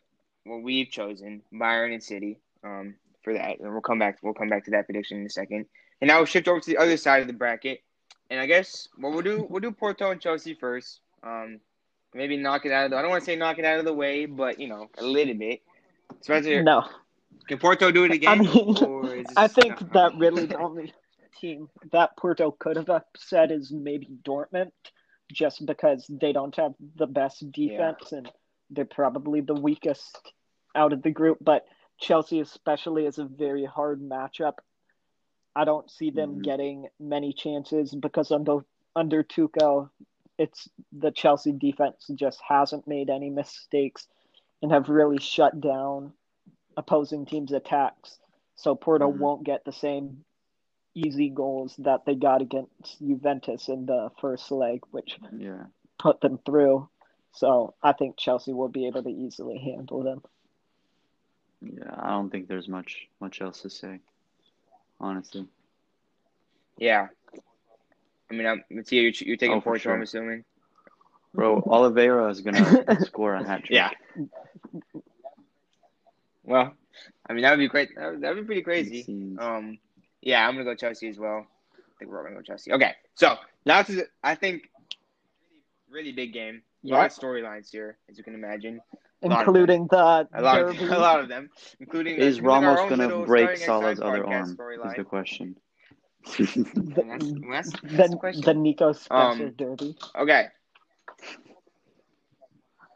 what 0.45 0.62
we've 0.62 0.90
chosen, 0.90 1.43
Bayern 1.53 1.93
and 1.93 2.03
City, 2.03 2.38
um, 2.62 2.95
for 3.25 3.33
that. 3.33 3.59
And 3.59 3.73
we'll 3.73 3.81
come 3.81 3.99
back. 3.99 4.19
We'll 4.23 4.35
come 4.35 4.49
back 4.49 4.64
to 4.66 4.71
that 4.73 4.85
prediction 4.87 5.19
in 5.21 5.27
a 5.27 5.31
second. 5.31 5.66
And 6.01 6.09
now 6.09 6.19
we'll 6.19 6.27
shift 6.27 6.47
over 6.47 6.61
to 6.61 6.71
the 6.71 6.79
other 6.79 6.97
side 6.97 7.21
of 7.23 7.27
the 7.27 7.33
bracket. 7.33 7.83
And 8.31 8.38
I 8.38 8.47
guess 8.47 8.88
what 8.99 9.12
we'll 9.12 9.23
do 9.23 9.47
we'll 9.49 9.61
do 9.61 9.73
Porto 9.73 10.11
and 10.11 10.21
Chelsea 10.21 10.55
first. 10.55 11.01
Um, 11.23 11.61
maybe 12.14 12.37
knock 12.37 12.64
it 12.66 12.73
out 12.73 12.85
of 12.85 12.90
the. 12.90 12.97
I 12.99 13.03
don't 13.03 13.11
want 13.11 13.23
to 13.23 13.27
say 13.27 13.37
knock 13.37 13.59
it 13.59 13.64
out 13.64 13.79
of 13.79 13.85
the 13.85 13.93
way, 13.95 14.27
but 14.27 14.61
you 14.61 14.69
know 14.69 14.88
a 14.99 15.05
little 15.05 15.35
bit. 15.35 15.62
Spencer, 16.21 16.62
No. 16.62 16.85
can 17.49 17.59
Porto 17.59 17.90
do 17.90 18.05
it 18.05 18.12
I 18.12 18.14
again? 18.16 18.38
mean, 18.40 18.77
or 18.85 19.14
is 19.14 19.27
I 19.37 19.49
think 19.49 19.81
no. 19.81 19.88
that 19.95 20.19
really 20.19 20.45
the 20.47 20.59
only 20.59 20.93
team 21.40 21.69
that 21.93 22.16
Porto 22.16 22.51
could 22.51 22.77
have 22.77 22.90
upset 22.90 23.51
is 23.51 23.71
maybe 23.73 24.09
Dortmund, 24.25 24.73
just 25.33 25.64
because 25.66 26.07
they 26.09 26.33
don't 26.33 26.55
have 26.57 26.75
the 26.97 27.07
best 27.07 27.51
defense 27.53 28.12
and 28.12 28.31
they're 28.71 28.85
probably 28.85 29.40
the 29.40 29.55
weakest 29.55 30.33
out 30.75 30.93
of 30.93 31.03
the 31.03 31.11
group. 31.11 31.38
But 31.40 31.66
Chelsea, 31.99 32.40
especially, 32.40 33.07
is 33.07 33.19
a 33.19 33.25
very 33.25 33.64
hard 33.64 34.01
matchup. 34.01 34.55
I 35.55 35.64
don't 35.64 35.90
see 35.90 36.11
them 36.11 36.37
Mhm. 36.37 36.43
getting 36.43 36.88
many 36.99 37.33
chances 37.33 37.95
because 37.95 38.31
under 38.31 38.64
under 38.97 39.23
Tuchel, 39.23 39.90
it's 40.38 40.69
the 40.93 41.12
Chelsea 41.12 41.53
defense 41.53 42.11
just 42.14 42.40
hasn't 42.40 42.88
made 42.88 43.09
any 43.09 43.31
mistakes 43.31 44.09
and 44.62 44.73
have 44.73 44.88
really 44.88 45.19
shut 45.19 45.61
down 45.61 46.12
opposing 46.77 47.25
teams' 47.25 47.53
attacks. 47.53 48.19
So 48.57 48.75
Porto 48.75 49.11
Mhm. 49.11 49.19
won't 49.19 49.45
get 49.45 49.64
the 49.64 49.73
same 49.73 50.25
easy 50.94 51.31
goals 51.31 51.74
that 51.79 52.05
they 52.05 52.14
got 52.14 52.42
against 52.42 52.98
Juventus 53.00 53.68
in 53.68 53.87
the 53.87 54.11
first 54.20 54.50
leg, 54.50 54.81
which 54.90 55.18
Yeah. 55.37 55.64
put 55.98 56.20
them 56.20 56.38
through. 56.44 56.88
So 57.33 57.74
I 57.83 57.92
think 57.92 58.16
Chelsea 58.16 58.53
will 58.53 58.68
be 58.68 58.87
able 58.87 59.03
to 59.05 59.09
easily 59.11 59.59
handle 59.59 60.03
them. 60.03 60.22
Yeah. 61.62 61.94
I 61.96 62.09
don't 62.11 62.31
think 62.31 62.48
there's 62.48 62.68
much 62.68 63.09
much 63.20 63.40
else 63.40 63.62
to 63.62 63.70
say. 63.70 64.00
Honestly. 64.98 65.46
Yeah. 66.79 67.09
I 68.31 68.35
mean, 68.35 68.46
I'm, 68.46 68.64
Mattia, 68.70 68.96
you're, 68.96 69.12
you're 69.20 69.37
taking 69.37 69.57
Oh, 69.57 69.61
for 69.61 69.70
Porto, 69.72 69.92
I'm 69.92 70.03
assuming. 70.03 70.44
Bro, 71.35 71.62
Oliveira 71.66 72.29
is 72.31 72.40
gonna 72.40 73.00
score 73.05 73.35
a 73.35 73.44
hat 73.46 73.61
trick. 73.64 73.70
Yeah. 73.70 73.90
Well, 76.44 76.74
I 77.29 77.33
mean 77.33 77.42
that 77.42 77.50
would 77.50 77.59
be 77.59 77.68
great. 77.68 77.90
That 77.96 78.11
would, 78.12 78.20
that 78.22 78.35
would 78.35 78.40
be 78.42 78.46
pretty 78.46 78.62
crazy. 78.62 79.37
Um, 79.38 79.79
yeah, 80.22 80.46
I'm 80.46 80.54
gonna 80.54 80.64
go 80.64 80.74
Chelsea 80.74 81.09
as 81.09 81.18
well. 81.18 81.46
I 81.74 81.98
think 81.98 82.11
we're 82.11 82.18
all 82.18 82.24
gonna 82.24 82.37
go 82.37 82.42
Chelsea. 82.42 82.72
Okay, 82.72 82.94
so 83.14 83.37
now 83.64 83.83
to 83.83 83.92
the, 83.92 84.06
I 84.22 84.35
think 84.35 84.70
really, 85.90 86.11
really 86.11 86.12
big 86.12 86.33
game. 86.33 86.62
A 86.85 86.88
lot 86.88 87.06
of 87.06 87.12
storylines 87.12 87.70
here, 87.70 87.98
as 88.09 88.16
you 88.16 88.24
can 88.24 88.35
imagine. 88.35 88.80
A 89.22 89.26
Including 89.26 89.87
the 89.90 90.28
A 90.33 90.40
lot 90.40 90.61
of 90.62 90.80
a 90.80 90.98
lot 90.98 91.20
of 91.20 91.28
them, 91.28 91.50
including 91.78 92.16
Is 92.16 92.38
including 92.38 92.64
Ramos 92.64 92.88
gonna 92.88 93.26
break 93.26 93.59
Salah's 93.59 94.00
other 94.00 94.24
podcast 94.24 94.59
arm? 94.59 94.88
Is 94.88 94.96
the 94.96 95.04
question. 95.04 95.56
And 96.38 96.94
that's, 96.94 97.72
that's, 97.72 97.72
that's 97.83 97.83
the, 97.83 98.09
the 98.09 98.16
question. 98.16 98.42
the 98.42 98.54
Nico 98.54 98.92
Spencer 98.92 99.44
Um, 99.46 99.54
derby. 99.56 99.96
Okay. 100.18 100.46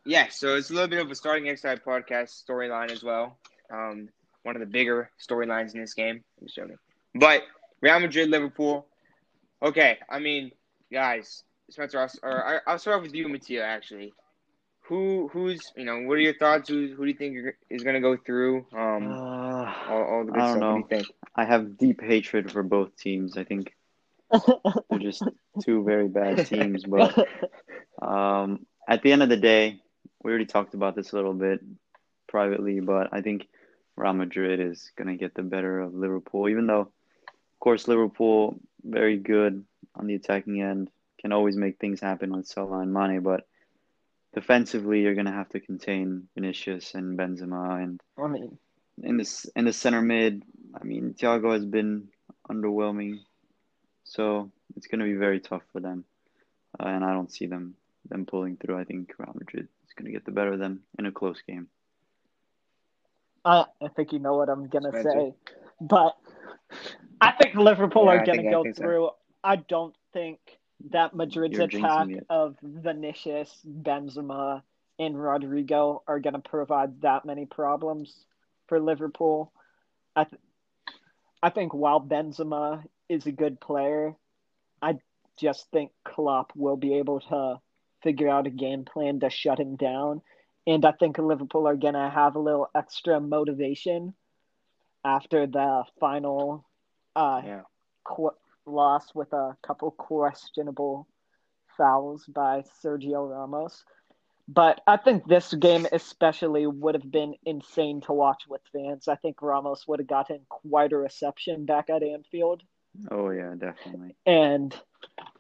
Yeah, 0.07 0.29
so 0.29 0.57
it's 0.57 0.71
a 0.71 0.75
little 0.75 0.89
bit 0.89 1.01
of 1.01 1.11
a 1.11 1.15
starting 1.15 1.45
XI 1.45 1.69
podcast 1.87 2.43
storyline 2.47 2.91
as 2.91 3.03
well. 3.03 3.39
Um, 3.73 4.11
one 4.43 4.55
of 4.55 4.61
the 4.61 4.67
bigger 4.67 5.11
storylines 5.19 5.75
in 5.75 5.81
this 5.81 5.95
game. 5.95 6.23
I'm 6.39 6.47
just 6.47 6.57
joking. 6.57 6.77
But 7.15 7.43
Real 7.81 8.01
Madrid, 8.01 8.29
Liverpool. 8.29 8.87
Okay, 9.63 9.99
I 10.11 10.19
mean, 10.19 10.53
guys, 10.93 11.43
Spencer, 11.71 12.01
I'll, 12.01 12.11
or 12.23 12.45
I- 12.47 12.61
I'll 12.67 12.79
start 12.79 12.99
off 12.99 13.03
with 13.05 13.15
you, 13.15 13.29
Mattia. 13.29 13.63
Actually, 13.65 14.13
who 14.83 15.29
who's 15.33 15.61
you 15.77 15.85
know 15.85 16.01
what 16.03 16.15
are 16.15 16.21
your 16.21 16.35
thoughts? 16.35 16.69
Who 16.69 16.89
who 16.95 17.05
do 17.05 17.11
you 17.11 17.17
think 17.17 17.39
is 17.71 17.83
going 17.83 17.95
to 17.95 18.01
go 18.01 18.17
through? 18.17 18.67
Um, 18.73 19.13
Uh, 19.13 19.75
all, 19.89 20.03
all 20.05 20.25
the 20.27 20.33
good 20.33 20.41
I 20.43 20.47
don't 20.49 20.59
stuff. 20.59 20.61
What 20.61 20.61
do 20.61 20.61
know. 20.61 20.77
you 20.77 20.87
think? 20.89 21.07
I 21.35 21.45
have 21.45 21.79
deep 21.79 22.01
hatred 22.03 22.51
for 22.53 22.63
both 22.63 22.97
teams. 22.97 23.37
I 23.37 23.45
think 23.45 23.73
they're 24.91 24.99
just 24.99 25.23
two 25.65 25.83
very 25.85 26.09
bad 26.09 26.47
teams. 26.47 26.85
But 26.85 27.17
um, 28.03 28.67
at 28.89 29.03
the 29.03 29.13
end 29.13 29.23
of 29.23 29.29
the 29.29 29.37
day, 29.37 29.81
we 30.23 30.31
already 30.31 30.47
talked 30.47 30.75
about 30.75 30.95
this 30.97 31.13
a 31.13 31.17
little 31.17 31.35
bit 31.35 31.61
privately, 32.29 32.81
but 32.81 33.09
I 33.13 33.21
think 33.23 33.47
Real 33.97 34.13
Madrid 34.13 34.61
is 34.61 34.91
going 34.97 35.09
to 35.09 35.17
get 35.17 35.35
the 35.35 35.43
better 35.43 35.81
of 35.81 35.95
Liverpool, 35.95 36.49
even 36.49 36.67
though, 36.67 36.91
of 37.55 37.61
course, 37.61 37.89
Liverpool 37.89 38.57
very 38.83 39.17
good 39.17 39.65
on 39.95 40.07
the 40.07 40.15
attacking 40.15 40.61
end, 40.61 40.91
can 41.21 41.33
always 41.33 41.57
make 41.57 41.79
things 41.79 42.01
happen 42.01 42.37
with 42.37 42.47
Salah 42.47 42.81
and 42.81 42.93
Mane, 42.93 43.21
but 43.21 43.47
defensively, 44.35 45.01
you're 45.01 45.15
going 45.15 45.27
to 45.27 45.33
have 45.33 45.49
to 45.51 45.61
contain 45.61 46.29
Vinicius 46.35 46.95
and 46.95 47.19
Benzema 47.19 47.83
and 47.83 48.01
I 48.19 48.27
mean, 48.27 48.59
in 49.03 49.17
this 49.17 49.47
in 49.57 49.65
the 49.65 49.73
center 49.73 50.03
mid, 50.03 50.43
I 50.75 50.85
mean, 50.85 51.15
Thiago 51.15 51.53
has 51.53 51.65
been 51.65 52.09
underwhelming, 52.51 53.21
so 54.05 54.51
it's 54.77 54.87
going 54.87 55.01
to 55.01 55.07
be 55.07 55.15
very 55.15 55.41
tough 55.41 55.63
for 55.73 55.81
them, 55.81 56.05
uh, 56.79 56.87
and 56.87 57.05
I 57.05 57.13
don't 57.13 57.33
see 57.33 57.47
them 57.47 57.75
them 58.09 58.27
pulling 58.27 58.57
through. 58.57 58.79
I 58.79 58.85
think 58.85 59.13
Real 59.19 59.33
Madrid 59.35 59.69
is 59.87 59.95
going 59.95 60.07
to 60.07 60.13
get 60.13 60.25
the 60.25 60.33
better 60.33 60.53
of 60.53 60.59
them 60.59 60.83
in 60.99 61.07
a 61.07 61.13
close 61.13 61.41
game. 61.47 61.69
I, 63.45 63.65
I 63.83 63.89
think 63.89 64.13
you 64.13 64.19
know 64.19 64.37
what 64.37 64.49
I'm 64.49 64.69
gonna 64.69 64.91
Spencer? 64.91 65.11
say, 65.11 65.35
but 65.81 66.17
I 67.21 67.33
think 67.33 67.55
Liverpool 67.55 68.05
Yeah, 68.07 68.13
are 68.13 68.25
gonna 68.25 68.51
go 68.51 68.63
think 68.63 68.77
so. 68.77 68.83
through. 68.83 69.11
I 69.43 69.57
don't 69.57 69.95
think 70.13 70.39
that 70.91 71.15
Madrid's 71.15 71.55
You're 71.55 71.65
attack 71.65 72.09
of 72.29 72.57
Vinicius, 72.63 73.65
Benzema, 73.67 74.63
and 74.99 75.15
Rodrygo 75.15 76.03
are 76.07 76.21
gonna 76.21 76.41
provide 76.41 77.01
that 77.03 77.25
many 77.25 77.47
problems 77.47 78.27
for 78.69 78.81
Liverpool. 78.81 79.53
I 80.17 80.25
th- 80.25 80.41
I 81.43 81.51
think 81.51 81.75
while 81.75 82.01
Benzema 82.01 82.85
is 83.09 83.27
a 83.27 83.33
good 83.33 83.61
player, 83.61 84.17
I 84.81 84.99
just 85.37 85.71
think 85.71 85.93
Klopp 86.05 86.53
will 86.55 86.77
be 86.77 86.95
able 86.95 87.21
to 87.21 87.61
figure 88.03 88.29
out 88.29 88.47
a 88.47 88.51
game 88.51 88.85
plan 88.85 89.21
to 89.21 89.31
shut 89.31 89.59
him 89.61 89.77
down. 89.77 90.23
And 90.67 90.85
I 90.85 90.93
think 90.93 91.19
Liverpool 91.19 91.67
are 91.67 91.77
going 91.77 91.95
to 91.95 92.09
have 92.09 92.37
a 92.37 92.41
little 92.41 92.71
extra 92.75 93.21
motivation 93.21 94.15
after 95.05 95.47
the 95.47 95.85
final 96.01 96.65
uh, 97.17 97.43
Yeah. 97.45 97.63
loss 98.67 99.15
with 99.15 99.33
a 99.33 99.57
couple 99.63 99.91
questionable 99.91 101.07
fouls 101.77 102.25
by 102.27 102.63
Sergio 102.83 103.29
Ramos. 103.31 103.85
But 104.47 104.81
I 104.87 104.99
think 104.99 105.27
this 105.27 105.55
game 105.55 105.87
especially 105.91 106.67
would 106.67 106.95
have 106.95 107.11
been 107.11 107.35
insane 107.47 108.03
to 108.03 108.13
watch 108.13 108.43
with 108.49 108.61
fans. 108.73 109.09
I 109.09 109.17
think 109.17 109.41
Ramos 109.41 109.87
would 109.89 110.01
have 110.01 110.09
gotten 110.09 110.41
quite 110.49 110.93
a 110.93 110.99
reception 110.99 111.65
back 111.65 111.89
at 111.89 112.03
Anfield. 112.03 112.63
Oh 113.11 113.31
yeah, 113.31 113.55
definitely. 113.57 114.15
And 114.27 114.75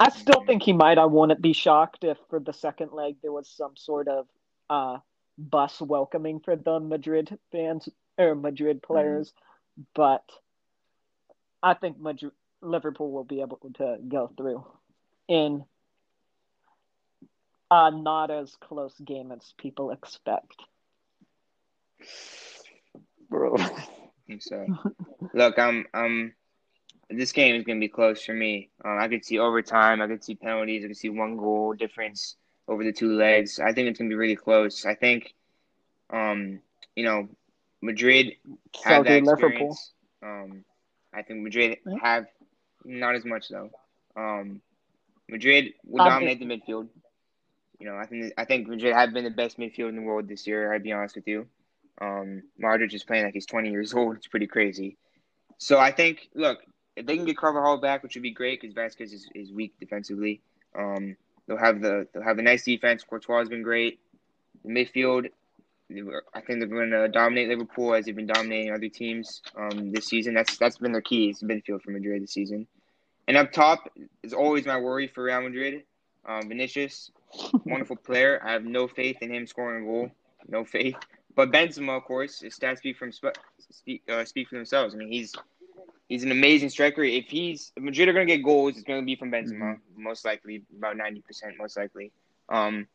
I 0.00 0.08
still 0.08 0.44
think 0.44 0.62
he 0.62 0.72
might. 0.72 0.98
I 0.98 1.04
wouldn't 1.04 1.40
be 1.42 1.52
shocked 1.52 2.04
if 2.04 2.18
for 2.30 2.40
the 2.40 2.52
second 2.52 2.92
leg 2.92 3.16
there 3.22 3.32
was 3.32 3.48
some 3.48 3.76
sort 3.76 4.08
of 4.08 4.26
uh, 4.70 4.98
bus 5.38 5.80
welcoming 5.80 6.40
for 6.40 6.56
the 6.56 6.80
Madrid 6.80 7.38
fans 7.52 7.88
or 8.18 8.34
Madrid 8.34 8.82
players. 8.82 9.32
But 9.94 10.22
I 11.64 11.74
think 11.74 11.98
Madrid, 11.98 12.32
Liverpool 12.62 13.10
will 13.12 13.24
be 13.24 13.40
able 13.42 13.58
to 13.76 13.98
go 14.08 14.30
through. 14.36 14.64
in 15.28 15.64
uh, 17.70 17.90
not 17.90 18.30
as 18.30 18.56
close 18.56 18.98
game 19.00 19.32
as 19.32 19.54
people 19.58 19.90
expect. 19.90 20.62
Bro. 23.30 23.56
I 23.58 23.70
think 24.26 24.42
so. 24.42 24.70
Look, 25.34 25.58
I'm 25.58 25.86
I'm 25.94 26.34
this 27.10 27.32
game 27.32 27.56
is 27.56 27.64
gonna 27.64 27.80
be 27.80 27.88
close 27.88 28.24
for 28.24 28.34
me. 28.34 28.70
Um, 28.84 28.98
I 28.98 29.08
could 29.08 29.24
see 29.24 29.38
overtime. 29.38 30.00
I 30.02 30.08
could 30.08 30.24
see 30.24 30.34
penalties. 30.34 30.84
I 30.84 30.88
could 30.88 30.96
see 30.96 31.10
one 31.10 31.36
goal 31.36 31.74
difference 31.74 32.36
over 32.68 32.84
the 32.84 32.92
two 32.92 33.12
legs. 33.12 33.60
I 33.60 33.72
think 33.72 33.88
it's 33.88 33.98
gonna 33.98 34.10
be 34.10 34.16
really 34.16 34.36
close. 34.36 34.86
I 34.86 34.94
think, 34.94 35.34
um, 36.10 36.60
you 36.96 37.04
know, 37.04 37.28
Madrid 37.82 38.34
So 38.74 38.84
have 38.84 39.04
that 39.04 39.18
do 39.18 39.24
Liverpool. 39.24 39.78
experience. 39.78 39.92
Um, 40.22 40.64
I 41.14 41.22
think 41.22 41.42
Madrid 41.42 41.78
have 42.02 42.26
not 42.84 43.14
as 43.14 43.24
much 43.24 43.48
though. 43.48 43.70
Um, 44.16 44.60
Madrid 45.28 45.74
will 45.84 46.04
dominate 46.04 46.38
the 46.38 46.46
midfield. 46.46 46.88
You 47.78 47.86
know, 47.86 47.96
I 47.96 48.06
think 48.06 48.32
I 48.36 48.44
think 48.44 48.68
Madrid 48.68 48.94
have 48.94 49.12
been 49.12 49.24
the 49.24 49.30
best 49.30 49.58
midfield 49.58 49.88
in 49.88 49.96
the 49.96 50.02
world 50.02 50.28
this 50.28 50.46
year. 50.46 50.72
I'd 50.72 50.82
be 50.82 50.92
honest 50.92 51.16
with 51.16 51.26
you. 51.26 51.46
Um, 52.00 52.42
Modric 52.62 52.92
is 52.92 53.04
playing 53.04 53.24
like 53.24 53.34
he's 53.34 53.46
20 53.46 53.70
years 53.70 53.94
old. 53.94 54.16
It's 54.16 54.26
pretty 54.26 54.46
crazy. 54.46 54.96
So 55.58 55.78
I 55.78 55.92
think, 55.92 56.28
look, 56.34 56.58
if 56.96 57.06
they 57.06 57.16
can 57.16 57.24
get 57.24 57.36
Carvajal 57.36 57.78
back, 57.78 58.02
which 58.02 58.14
would 58.14 58.22
be 58.22 58.32
great 58.32 58.60
because 58.60 58.74
Vázquez 58.74 59.12
is, 59.12 59.28
is 59.34 59.52
weak 59.52 59.74
defensively. 59.78 60.40
Um, 60.76 61.16
they'll 61.46 61.58
have 61.58 61.80
the 61.80 62.06
they'll 62.12 62.22
have 62.22 62.38
a 62.38 62.42
nice 62.42 62.64
defense. 62.64 63.04
Courtois 63.04 63.40
has 63.40 63.48
been 63.48 63.62
great. 63.62 64.00
The 64.64 64.70
midfield, 64.70 65.30
I 66.34 66.40
think 66.40 66.59
they're 66.59 66.68
going 66.68 66.90
to 66.90 67.09
dominate 67.09 67.49
Liverpool 67.49 67.95
as 67.95 68.05
they've 68.05 68.16
been 68.16 68.26
dominating 68.26 68.72
other 68.72 68.88
teams 68.88 69.42
um, 69.57 69.92
this 69.92 70.07
season. 70.07 70.34
That's 70.34 70.57
that's 70.59 70.78
been 70.78 70.92
their 70.92 71.01
key. 71.01 71.30
It's 71.30 71.42
midfield 71.42 71.82
for 71.82 71.90
Madrid 71.90 72.22
this 72.22 72.32
season. 72.32 72.66
And 73.26 73.36
up 73.36 73.53
top 73.53 73.90
is 74.22 74.32
always 74.32 74.66
my 74.66 74.78
worry 74.78 75.09
for 75.09 75.24
Real 75.24 75.40
Madrid. 75.42 75.84
Um, 76.26 76.49
Vinicius, 76.49 77.11
wonderful 77.64 77.97
player. 77.97 78.40
I 78.45 78.53
have 78.53 78.64
no 78.64 78.88
faith 78.88 79.18
in 79.20 79.32
him 79.32 79.47
scoring 79.47 79.84
a 79.84 79.86
goal. 79.86 80.11
No 80.49 80.64
faith. 80.64 80.97
But 81.34 81.51
Benzema, 81.51 81.97
of 81.97 82.05
course, 82.05 82.40
his 82.40 82.59
stats 82.59 82.78
speak 82.78 82.97
from 82.97 83.12
speak 83.12 84.03
uh, 84.09 84.24
speak 84.24 84.49
for 84.49 84.57
themselves. 84.57 84.95
I 84.95 84.99
mean, 84.99 85.11
he's 85.11 85.34
he's 86.09 86.22
an 86.22 86.30
amazing 86.30 86.70
striker. 86.70 87.03
If 87.03 87.26
he's 87.26 87.72
if 87.76 87.82
Madrid 87.82 88.09
are 88.09 88.12
going 88.12 88.26
to 88.26 88.36
get 88.36 88.45
goals, 88.45 88.74
it's 88.76 88.84
going 88.84 89.01
to 89.01 89.07
be 89.07 89.16
from 89.16 89.30
Benzema, 89.30 89.78
most 89.97 90.24
likely, 90.24 90.62
about 90.76 90.97
ninety 90.97 91.20
percent, 91.20 91.55
most 91.59 91.76
likely. 91.76 92.12
Um, 92.49 92.86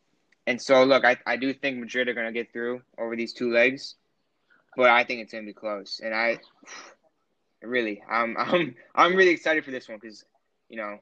and 0.48 0.62
so 0.62 0.84
look, 0.84 1.06
I 1.06 1.18
I 1.26 1.38
do 1.38 1.54
think 1.54 1.78
Madrid 1.78 2.08
are 2.08 2.14
going 2.14 2.28
to 2.28 2.34
get 2.34 2.52
through 2.52 2.82
over 2.98 3.16
these 3.16 3.34
two 3.34 3.52
legs, 3.52 3.96
but 4.76 4.90
I 4.90 5.04
think 5.04 5.22
it's 5.22 5.32
going 5.32 5.44
to 5.44 5.50
be 5.50 5.54
close. 5.54 6.02
And 6.04 6.14
I 6.14 6.40
really, 7.62 8.02
I'm 8.10 8.36
I'm 8.40 8.76
I'm 8.96 9.16
really 9.16 9.32
excited 9.32 9.66
for 9.66 9.72
this 9.72 9.88
one 9.88 10.00
because 10.02 10.26
you 10.70 10.78
know, 10.78 11.00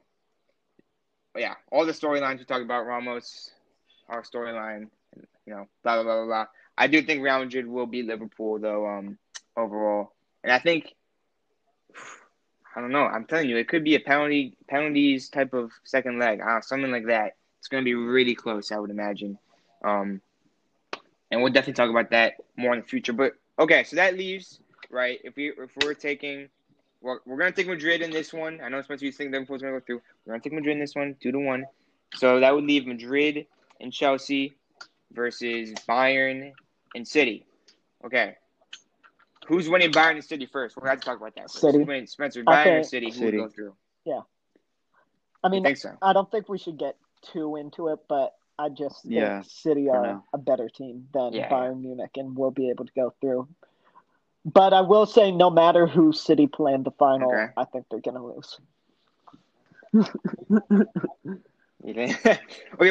yeah, 1.36 1.54
all 1.70 1.86
the 1.86 1.92
storylines 1.92 2.38
we 2.38 2.44
talked 2.44 2.64
about 2.64 2.86
Ramos, 2.86 3.50
our 4.08 4.22
storyline, 4.22 4.88
you 5.46 5.54
know, 5.54 5.66
blah 5.82 5.94
blah 5.94 6.02
blah 6.02 6.16
blah 6.16 6.26
blah. 6.26 6.46
I 6.76 6.86
do 6.86 7.02
think 7.02 7.22
Real 7.22 7.40
Madrid 7.40 7.66
will 7.66 7.86
beat 7.86 8.06
Liverpool 8.06 8.58
though, 8.58 8.86
um, 8.86 9.18
overall, 9.56 10.12
and 10.42 10.52
I 10.52 10.58
think 10.58 10.94
I 12.76 12.80
don't 12.80 12.92
know. 12.92 13.06
I'm 13.06 13.24
telling 13.24 13.48
you, 13.48 13.56
it 13.56 13.68
could 13.68 13.82
be 13.82 13.94
a 13.94 14.00
penalty 14.00 14.56
penalties 14.68 15.30
type 15.30 15.54
of 15.54 15.72
second 15.84 16.18
leg, 16.18 16.40
uh, 16.40 16.60
something 16.60 16.92
like 16.92 17.06
that. 17.06 17.37
It's 17.58 17.68
going 17.68 17.82
to 17.82 17.84
be 17.84 17.94
really 17.94 18.34
close, 18.34 18.70
I 18.72 18.78
would 18.78 18.90
imagine. 18.90 19.38
Um, 19.84 20.20
and 21.30 21.42
we'll 21.42 21.52
definitely 21.52 21.74
talk 21.74 21.90
about 21.90 22.10
that 22.10 22.34
more 22.56 22.72
in 22.74 22.80
the 22.80 22.86
future. 22.86 23.12
But 23.12 23.34
okay, 23.58 23.84
so 23.84 23.96
that 23.96 24.16
leaves 24.16 24.60
right. 24.90 25.18
If 25.24 25.36
we 25.36 25.48
if 25.50 25.70
we're 25.82 25.94
taking, 25.94 26.48
we're, 27.02 27.18
we're 27.26 27.36
going 27.36 27.52
to 27.52 27.56
take 27.56 27.68
Madrid 27.68 28.00
in 28.00 28.10
this 28.10 28.32
one. 28.32 28.60
I 28.62 28.68
know 28.68 28.80
Spencer, 28.82 29.04
you 29.04 29.12
think 29.12 29.32
Liverpool's 29.32 29.62
going 29.62 29.74
to 29.74 29.80
go 29.80 29.84
through. 29.84 30.02
We're 30.24 30.32
going 30.32 30.40
to 30.40 30.48
take 30.48 30.54
Madrid 30.56 30.74
in 30.76 30.80
this 30.80 30.94
one, 30.94 31.16
two 31.20 31.32
to 31.32 31.38
one. 31.38 31.66
So 32.14 32.40
that 32.40 32.54
would 32.54 32.64
leave 32.64 32.86
Madrid 32.86 33.46
and 33.80 33.92
Chelsea 33.92 34.56
versus 35.12 35.72
Bayern 35.88 36.52
and 36.94 37.06
City. 37.06 37.44
Okay. 38.04 38.36
Who's 39.46 39.68
winning 39.68 39.92
Bayern 39.92 40.12
and 40.12 40.24
City 40.24 40.46
first? 40.46 40.76
We're 40.76 40.86
going 40.86 40.98
to 40.98 41.04
talk 41.04 41.18
about 41.18 41.34
that. 41.34 41.44
First. 41.50 41.60
City. 41.60 41.84
Who's 41.84 42.10
Spencer, 42.10 42.42
Bayern 42.44 42.60
Okay. 42.60 42.76
or 42.78 42.82
City? 42.84 43.06
Who 43.06 43.12
City. 43.12 43.36
will 43.36 43.46
go 43.46 43.50
through? 43.50 43.74
I 44.06 45.46
I 45.46 45.50
mean, 45.50 45.62
think 45.62 45.76
so. 45.76 45.96
I 46.02 46.12
don't 46.12 46.28
think 46.30 46.48
we 46.48 46.58
should 46.58 46.78
get 46.78 46.96
too 47.22 47.56
into 47.56 47.88
it, 47.88 48.00
but 48.08 48.34
I 48.58 48.68
just 48.68 49.02
think 49.02 49.14
Yeah, 49.14 49.42
City 49.42 49.88
are 49.88 50.02
now. 50.02 50.24
a 50.32 50.38
better 50.38 50.68
team 50.68 51.08
than 51.12 51.32
Yeah, 51.32 51.48
Bayern 51.48 51.80
Munich 51.80 52.10
and 52.16 52.36
we'll 52.36 52.50
be 52.50 52.70
able 52.70 52.86
to 52.86 52.92
go 52.94 53.14
through. 53.20 53.48
But 54.44 54.72
I 54.72 54.80
will 54.80 55.06
say, 55.06 55.30
no 55.30 55.50
matter 55.50 55.86
who 55.86 56.12
City 56.12 56.46
play 56.46 56.72
in 56.72 56.82
the 56.82 56.90
final, 56.92 57.30
Okay. 57.32 57.52
I 57.56 57.64
think 57.64 57.86
they're 57.90 58.00
going 58.00 58.16
to 58.16 58.24
lose. 58.24 58.60
Okay, 61.84 62.12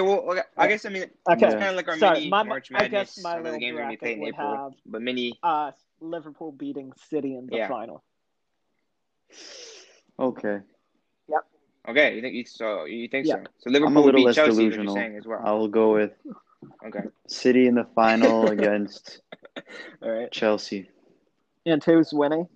well, 0.02 0.20
okay, 0.32 0.42
I 0.56 0.68
guess 0.68 0.86
I 0.86 0.90
mean 0.90 1.04
it's 1.04 1.14
Okay, 1.30 1.42
Yeah. 1.42 1.52
kind 1.52 1.64
of 1.66 1.76
like 1.76 1.88
our 1.90 1.98
Sorry, 1.98 2.20
mini 2.20 2.30
my- 2.30 2.44
March 2.44 2.72
I 2.74 2.88
guess 2.88 3.18
my 3.22 3.32
Some 3.32 3.40
of 3.40 3.44
the 3.44 3.52
little 3.52 3.60
games 3.60 3.76
are 3.76 3.82
gonna 3.82 3.90
be 3.92 3.98
bracket 3.98 4.00
played 4.00 4.18
in 4.20 4.34
April, 4.34 4.58
have 4.58 4.74
but 4.86 5.02
mini. 5.02 5.38
uh, 5.44 5.72
Liverpool 6.00 6.52
beating 6.54 6.94
City 7.10 7.36
in 7.36 7.48
the 7.48 7.58
Yeah. 7.58 7.68
final. 7.68 8.02
Okay. 10.18 10.60
Okay, 11.90 12.16
you 12.16 12.22
think 12.22 12.36
you 12.36 12.46
so 12.46 12.86
you 12.86 13.08
think 13.08 13.26
Yeah. 13.26 13.36
so? 13.36 13.44
So 13.60 13.70
Liverpool 13.70 13.88
I'm 13.90 13.98
a 13.98 14.00
will 14.00 14.06
little 14.08 14.20
beat 14.20 14.26
less 14.28 14.36
Chelsea. 14.36 14.64
You're 14.64 14.72
delusional. 14.72 14.96
saying 14.96 15.18
as 15.18 15.26
well. 15.26 15.42
I 15.44 15.52
will 15.54 15.68
go 15.70 15.94
with 15.94 16.12
Okay, 16.86 17.04
City 17.28 17.68
in 17.68 17.76
the 17.76 17.86
final 17.96 18.48
against 18.50 19.22
all 20.02 20.12
right. 20.12 20.32
Chelsea. 20.32 20.90
And 21.66 21.84
who's 21.84 22.14
winning? 22.14 22.48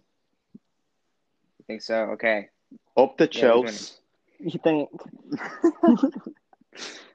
You 1.59 1.65
think 1.67 1.81
so? 1.81 1.95
Okay. 2.13 2.49
Up 2.97 3.17
the 3.17 3.25
Yeah, 3.25 3.29
Chelsea. 3.41 3.95
You 4.39 4.59
think? 4.63 4.89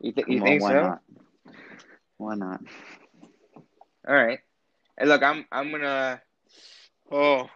You 0.01 0.13
think 0.13 0.29
you 0.29 0.41
on, 0.41 0.47
think 0.47 0.63
why 0.63 0.73
so? 0.73 0.81
not? 0.83 1.01
Why 2.19 2.35
not? 2.35 2.61
All 4.07 4.15
right. 4.15 4.39
Hey, 4.99 5.07
look, 5.07 5.23
I'm 5.23 5.47
I'm 5.51 5.71
gonna. 5.71 6.21
Oh, 7.11 7.49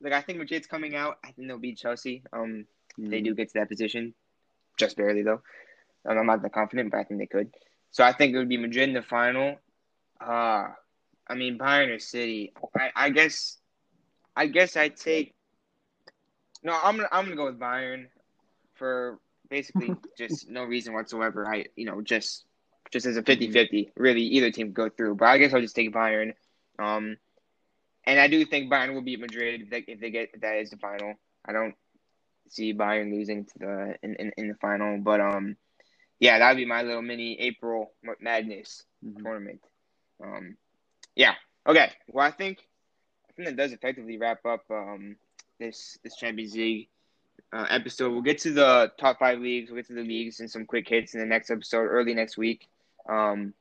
look, 0.00 0.12
I 0.12 0.20
think 0.20 0.38
Madrid's 0.38 0.66
coming 0.66 0.94
out. 0.94 1.18
I 1.24 1.30
think 1.32 1.48
they'll 1.48 1.58
beat 1.58 1.78
Chelsea. 1.78 2.24
Um, 2.32 2.66
they 3.10 3.20
Mm. 3.20 3.24
do 3.24 3.34
get 3.34 3.48
to 3.48 3.54
that 3.60 3.68
position, 3.68 4.14
just 4.78 4.96
barely 4.96 5.22
though. 5.22 5.42
Um, 6.06 6.18
I'm 6.18 6.26
not 6.26 6.42
that 6.42 6.52
confident, 6.52 6.90
but 6.90 6.98
I 6.98 7.04
think 7.04 7.20
they 7.20 7.26
could. 7.26 7.50
So 7.90 8.04
I 8.04 8.12
think 8.12 8.34
it 8.34 8.38
would 8.38 8.48
be 8.48 8.56
Madrid 8.58 8.88
in 8.88 8.94
the 8.94 9.02
final. 9.02 9.58
Uh 10.20 10.68
I 11.28 11.34
mean 11.34 11.58
Bayern 11.58 11.94
or 11.94 11.98
City. 11.98 12.52
I, 12.76 12.90
I 12.94 13.10
guess 13.10 13.58
I 14.36 14.46
guess 14.46 14.76
I'd 14.76 14.96
take 14.96 15.34
No, 16.62 16.78
I'm 16.82 16.96
gonna 16.96 17.08
I'm 17.12 17.24
gonna 17.24 17.36
go 17.36 17.46
with 17.46 17.58
Bayern 17.58 18.06
for 18.74 19.18
basically 19.48 19.98
just 20.18 20.48
no 20.48 20.64
reason 20.64 20.94
whatsoever. 20.94 21.46
I 21.46 21.66
you 21.76 21.86
know, 21.86 22.00
just 22.02 22.44
just 22.92 23.06
as 23.06 23.16
a 23.16 23.22
50-50. 23.22 23.90
Really 23.96 24.22
either 24.22 24.50
team 24.50 24.68
could 24.68 24.74
go 24.74 24.88
through. 24.90 25.16
But 25.16 25.26
I 25.26 25.38
guess 25.38 25.52
I'll 25.54 25.60
just 25.60 25.76
take 25.76 25.92
Bayern. 25.92 26.34
Um 26.78 27.16
and 28.04 28.18
I 28.20 28.28
do 28.28 28.44
think 28.44 28.70
Bayern 28.72 28.94
will 28.94 29.02
beat 29.02 29.20
Madrid 29.20 29.62
if 29.62 29.70
they, 29.70 29.78
if 29.86 30.00
they 30.00 30.10
get 30.10 30.30
if 30.34 30.40
that 30.40 30.56
is 30.58 30.70
the 30.70 30.76
final. 30.78 31.14
I 31.44 31.52
don't 31.52 31.74
see 32.48 32.74
Bayern 32.74 33.10
losing 33.12 33.44
to 33.46 33.58
the 33.58 33.94
in, 34.02 34.14
in, 34.16 34.32
in 34.36 34.48
the 34.48 34.54
final, 34.54 34.98
but 34.98 35.20
um, 35.20 35.56
yeah, 36.18 36.38
that'd 36.38 36.56
be 36.56 36.64
my 36.64 36.82
little 36.82 37.02
mini 37.02 37.38
April 37.40 37.92
Madness 38.20 38.84
Mhm. 39.04 39.22
tournament. 39.22 39.60
Um, 40.22 40.56
yeah, 41.16 41.34
okay. 41.66 41.90
Well, 42.08 42.26
I 42.26 42.30
think 42.30 42.58
I 43.28 43.32
think 43.32 43.48
that 43.48 43.56
does 43.56 43.72
effectively 43.72 44.18
wrap 44.18 44.44
up 44.46 44.64
um 44.70 45.16
this 45.58 45.98
this 46.02 46.16
Champions 46.16 46.54
League 46.54 46.88
uh, 47.52 47.66
episode. 47.70 48.12
We'll 48.12 48.22
get 48.22 48.38
to 48.40 48.52
the 48.52 48.92
top 48.98 49.18
five 49.18 49.38
leagues. 49.40 49.70
We'll 49.70 49.78
get 49.80 49.88
to 49.88 49.94
the 49.94 50.02
leagues 50.02 50.40
and 50.40 50.50
some 50.50 50.64
quick 50.66 50.88
hits 50.88 51.14
in 51.14 51.20
the 51.20 51.26
next 51.26 51.50
episode, 51.50 51.82
early 51.86 52.14
next 52.14 52.36
week. 52.38 52.68
Um, 53.08 53.52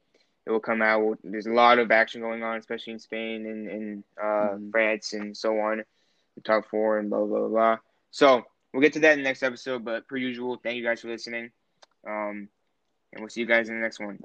it 0.46 0.50
will 0.52 0.60
come 0.60 0.82
out. 0.82 1.04
We'll, 1.04 1.18
there's 1.24 1.46
a 1.48 1.52
lot 1.54 1.78
of 1.80 1.92
action 1.92 2.22
going 2.22 2.42
on, 2.44 2.58
especially 2.58 2.94
in 2.94 3.00
Spain 3.00 3.46
and, 3.46 3.68
and 3.68 4.04
uh, 4.22 4.56
Mhm. 4.58 4.72
France 4.72 5.14
and 5.14 5.36
so 5.36 5.60
on. 5.60 5.84
The 6.36 6.42
top 6.42 6.66
four 6.68 7.00
and 7.00 7.10
blah 7.10 7.26
blah. 7.26 7.48
blah. 7.48 7.78
So 8.12 8.46
we'll 8.74 8.82
get 8.82 8.94
to 8.94 9.00
that 9.00 9.14
in 9.14 9.20
the 9.20 9.24
next 9.24 9.44
episode. 9.44 9.86
But 9.86 10.08
per 10.08 10.18
usual, 10.18 10.60
thank 10.62 10.78
you 10.78 10.84
guys 10.84 11.02
for 11.02 11.08
listening. 11.08 11.52
Um, 12.06 12.50
and 13.14 13.20
we'll 13.20 13.30
see 13.30 13.42
you 13.42 13.48
guys 13.48 13.70
in 13.70 13.76
the 13.76 13.82
next 13.82 14.00
one. 14.00 14.20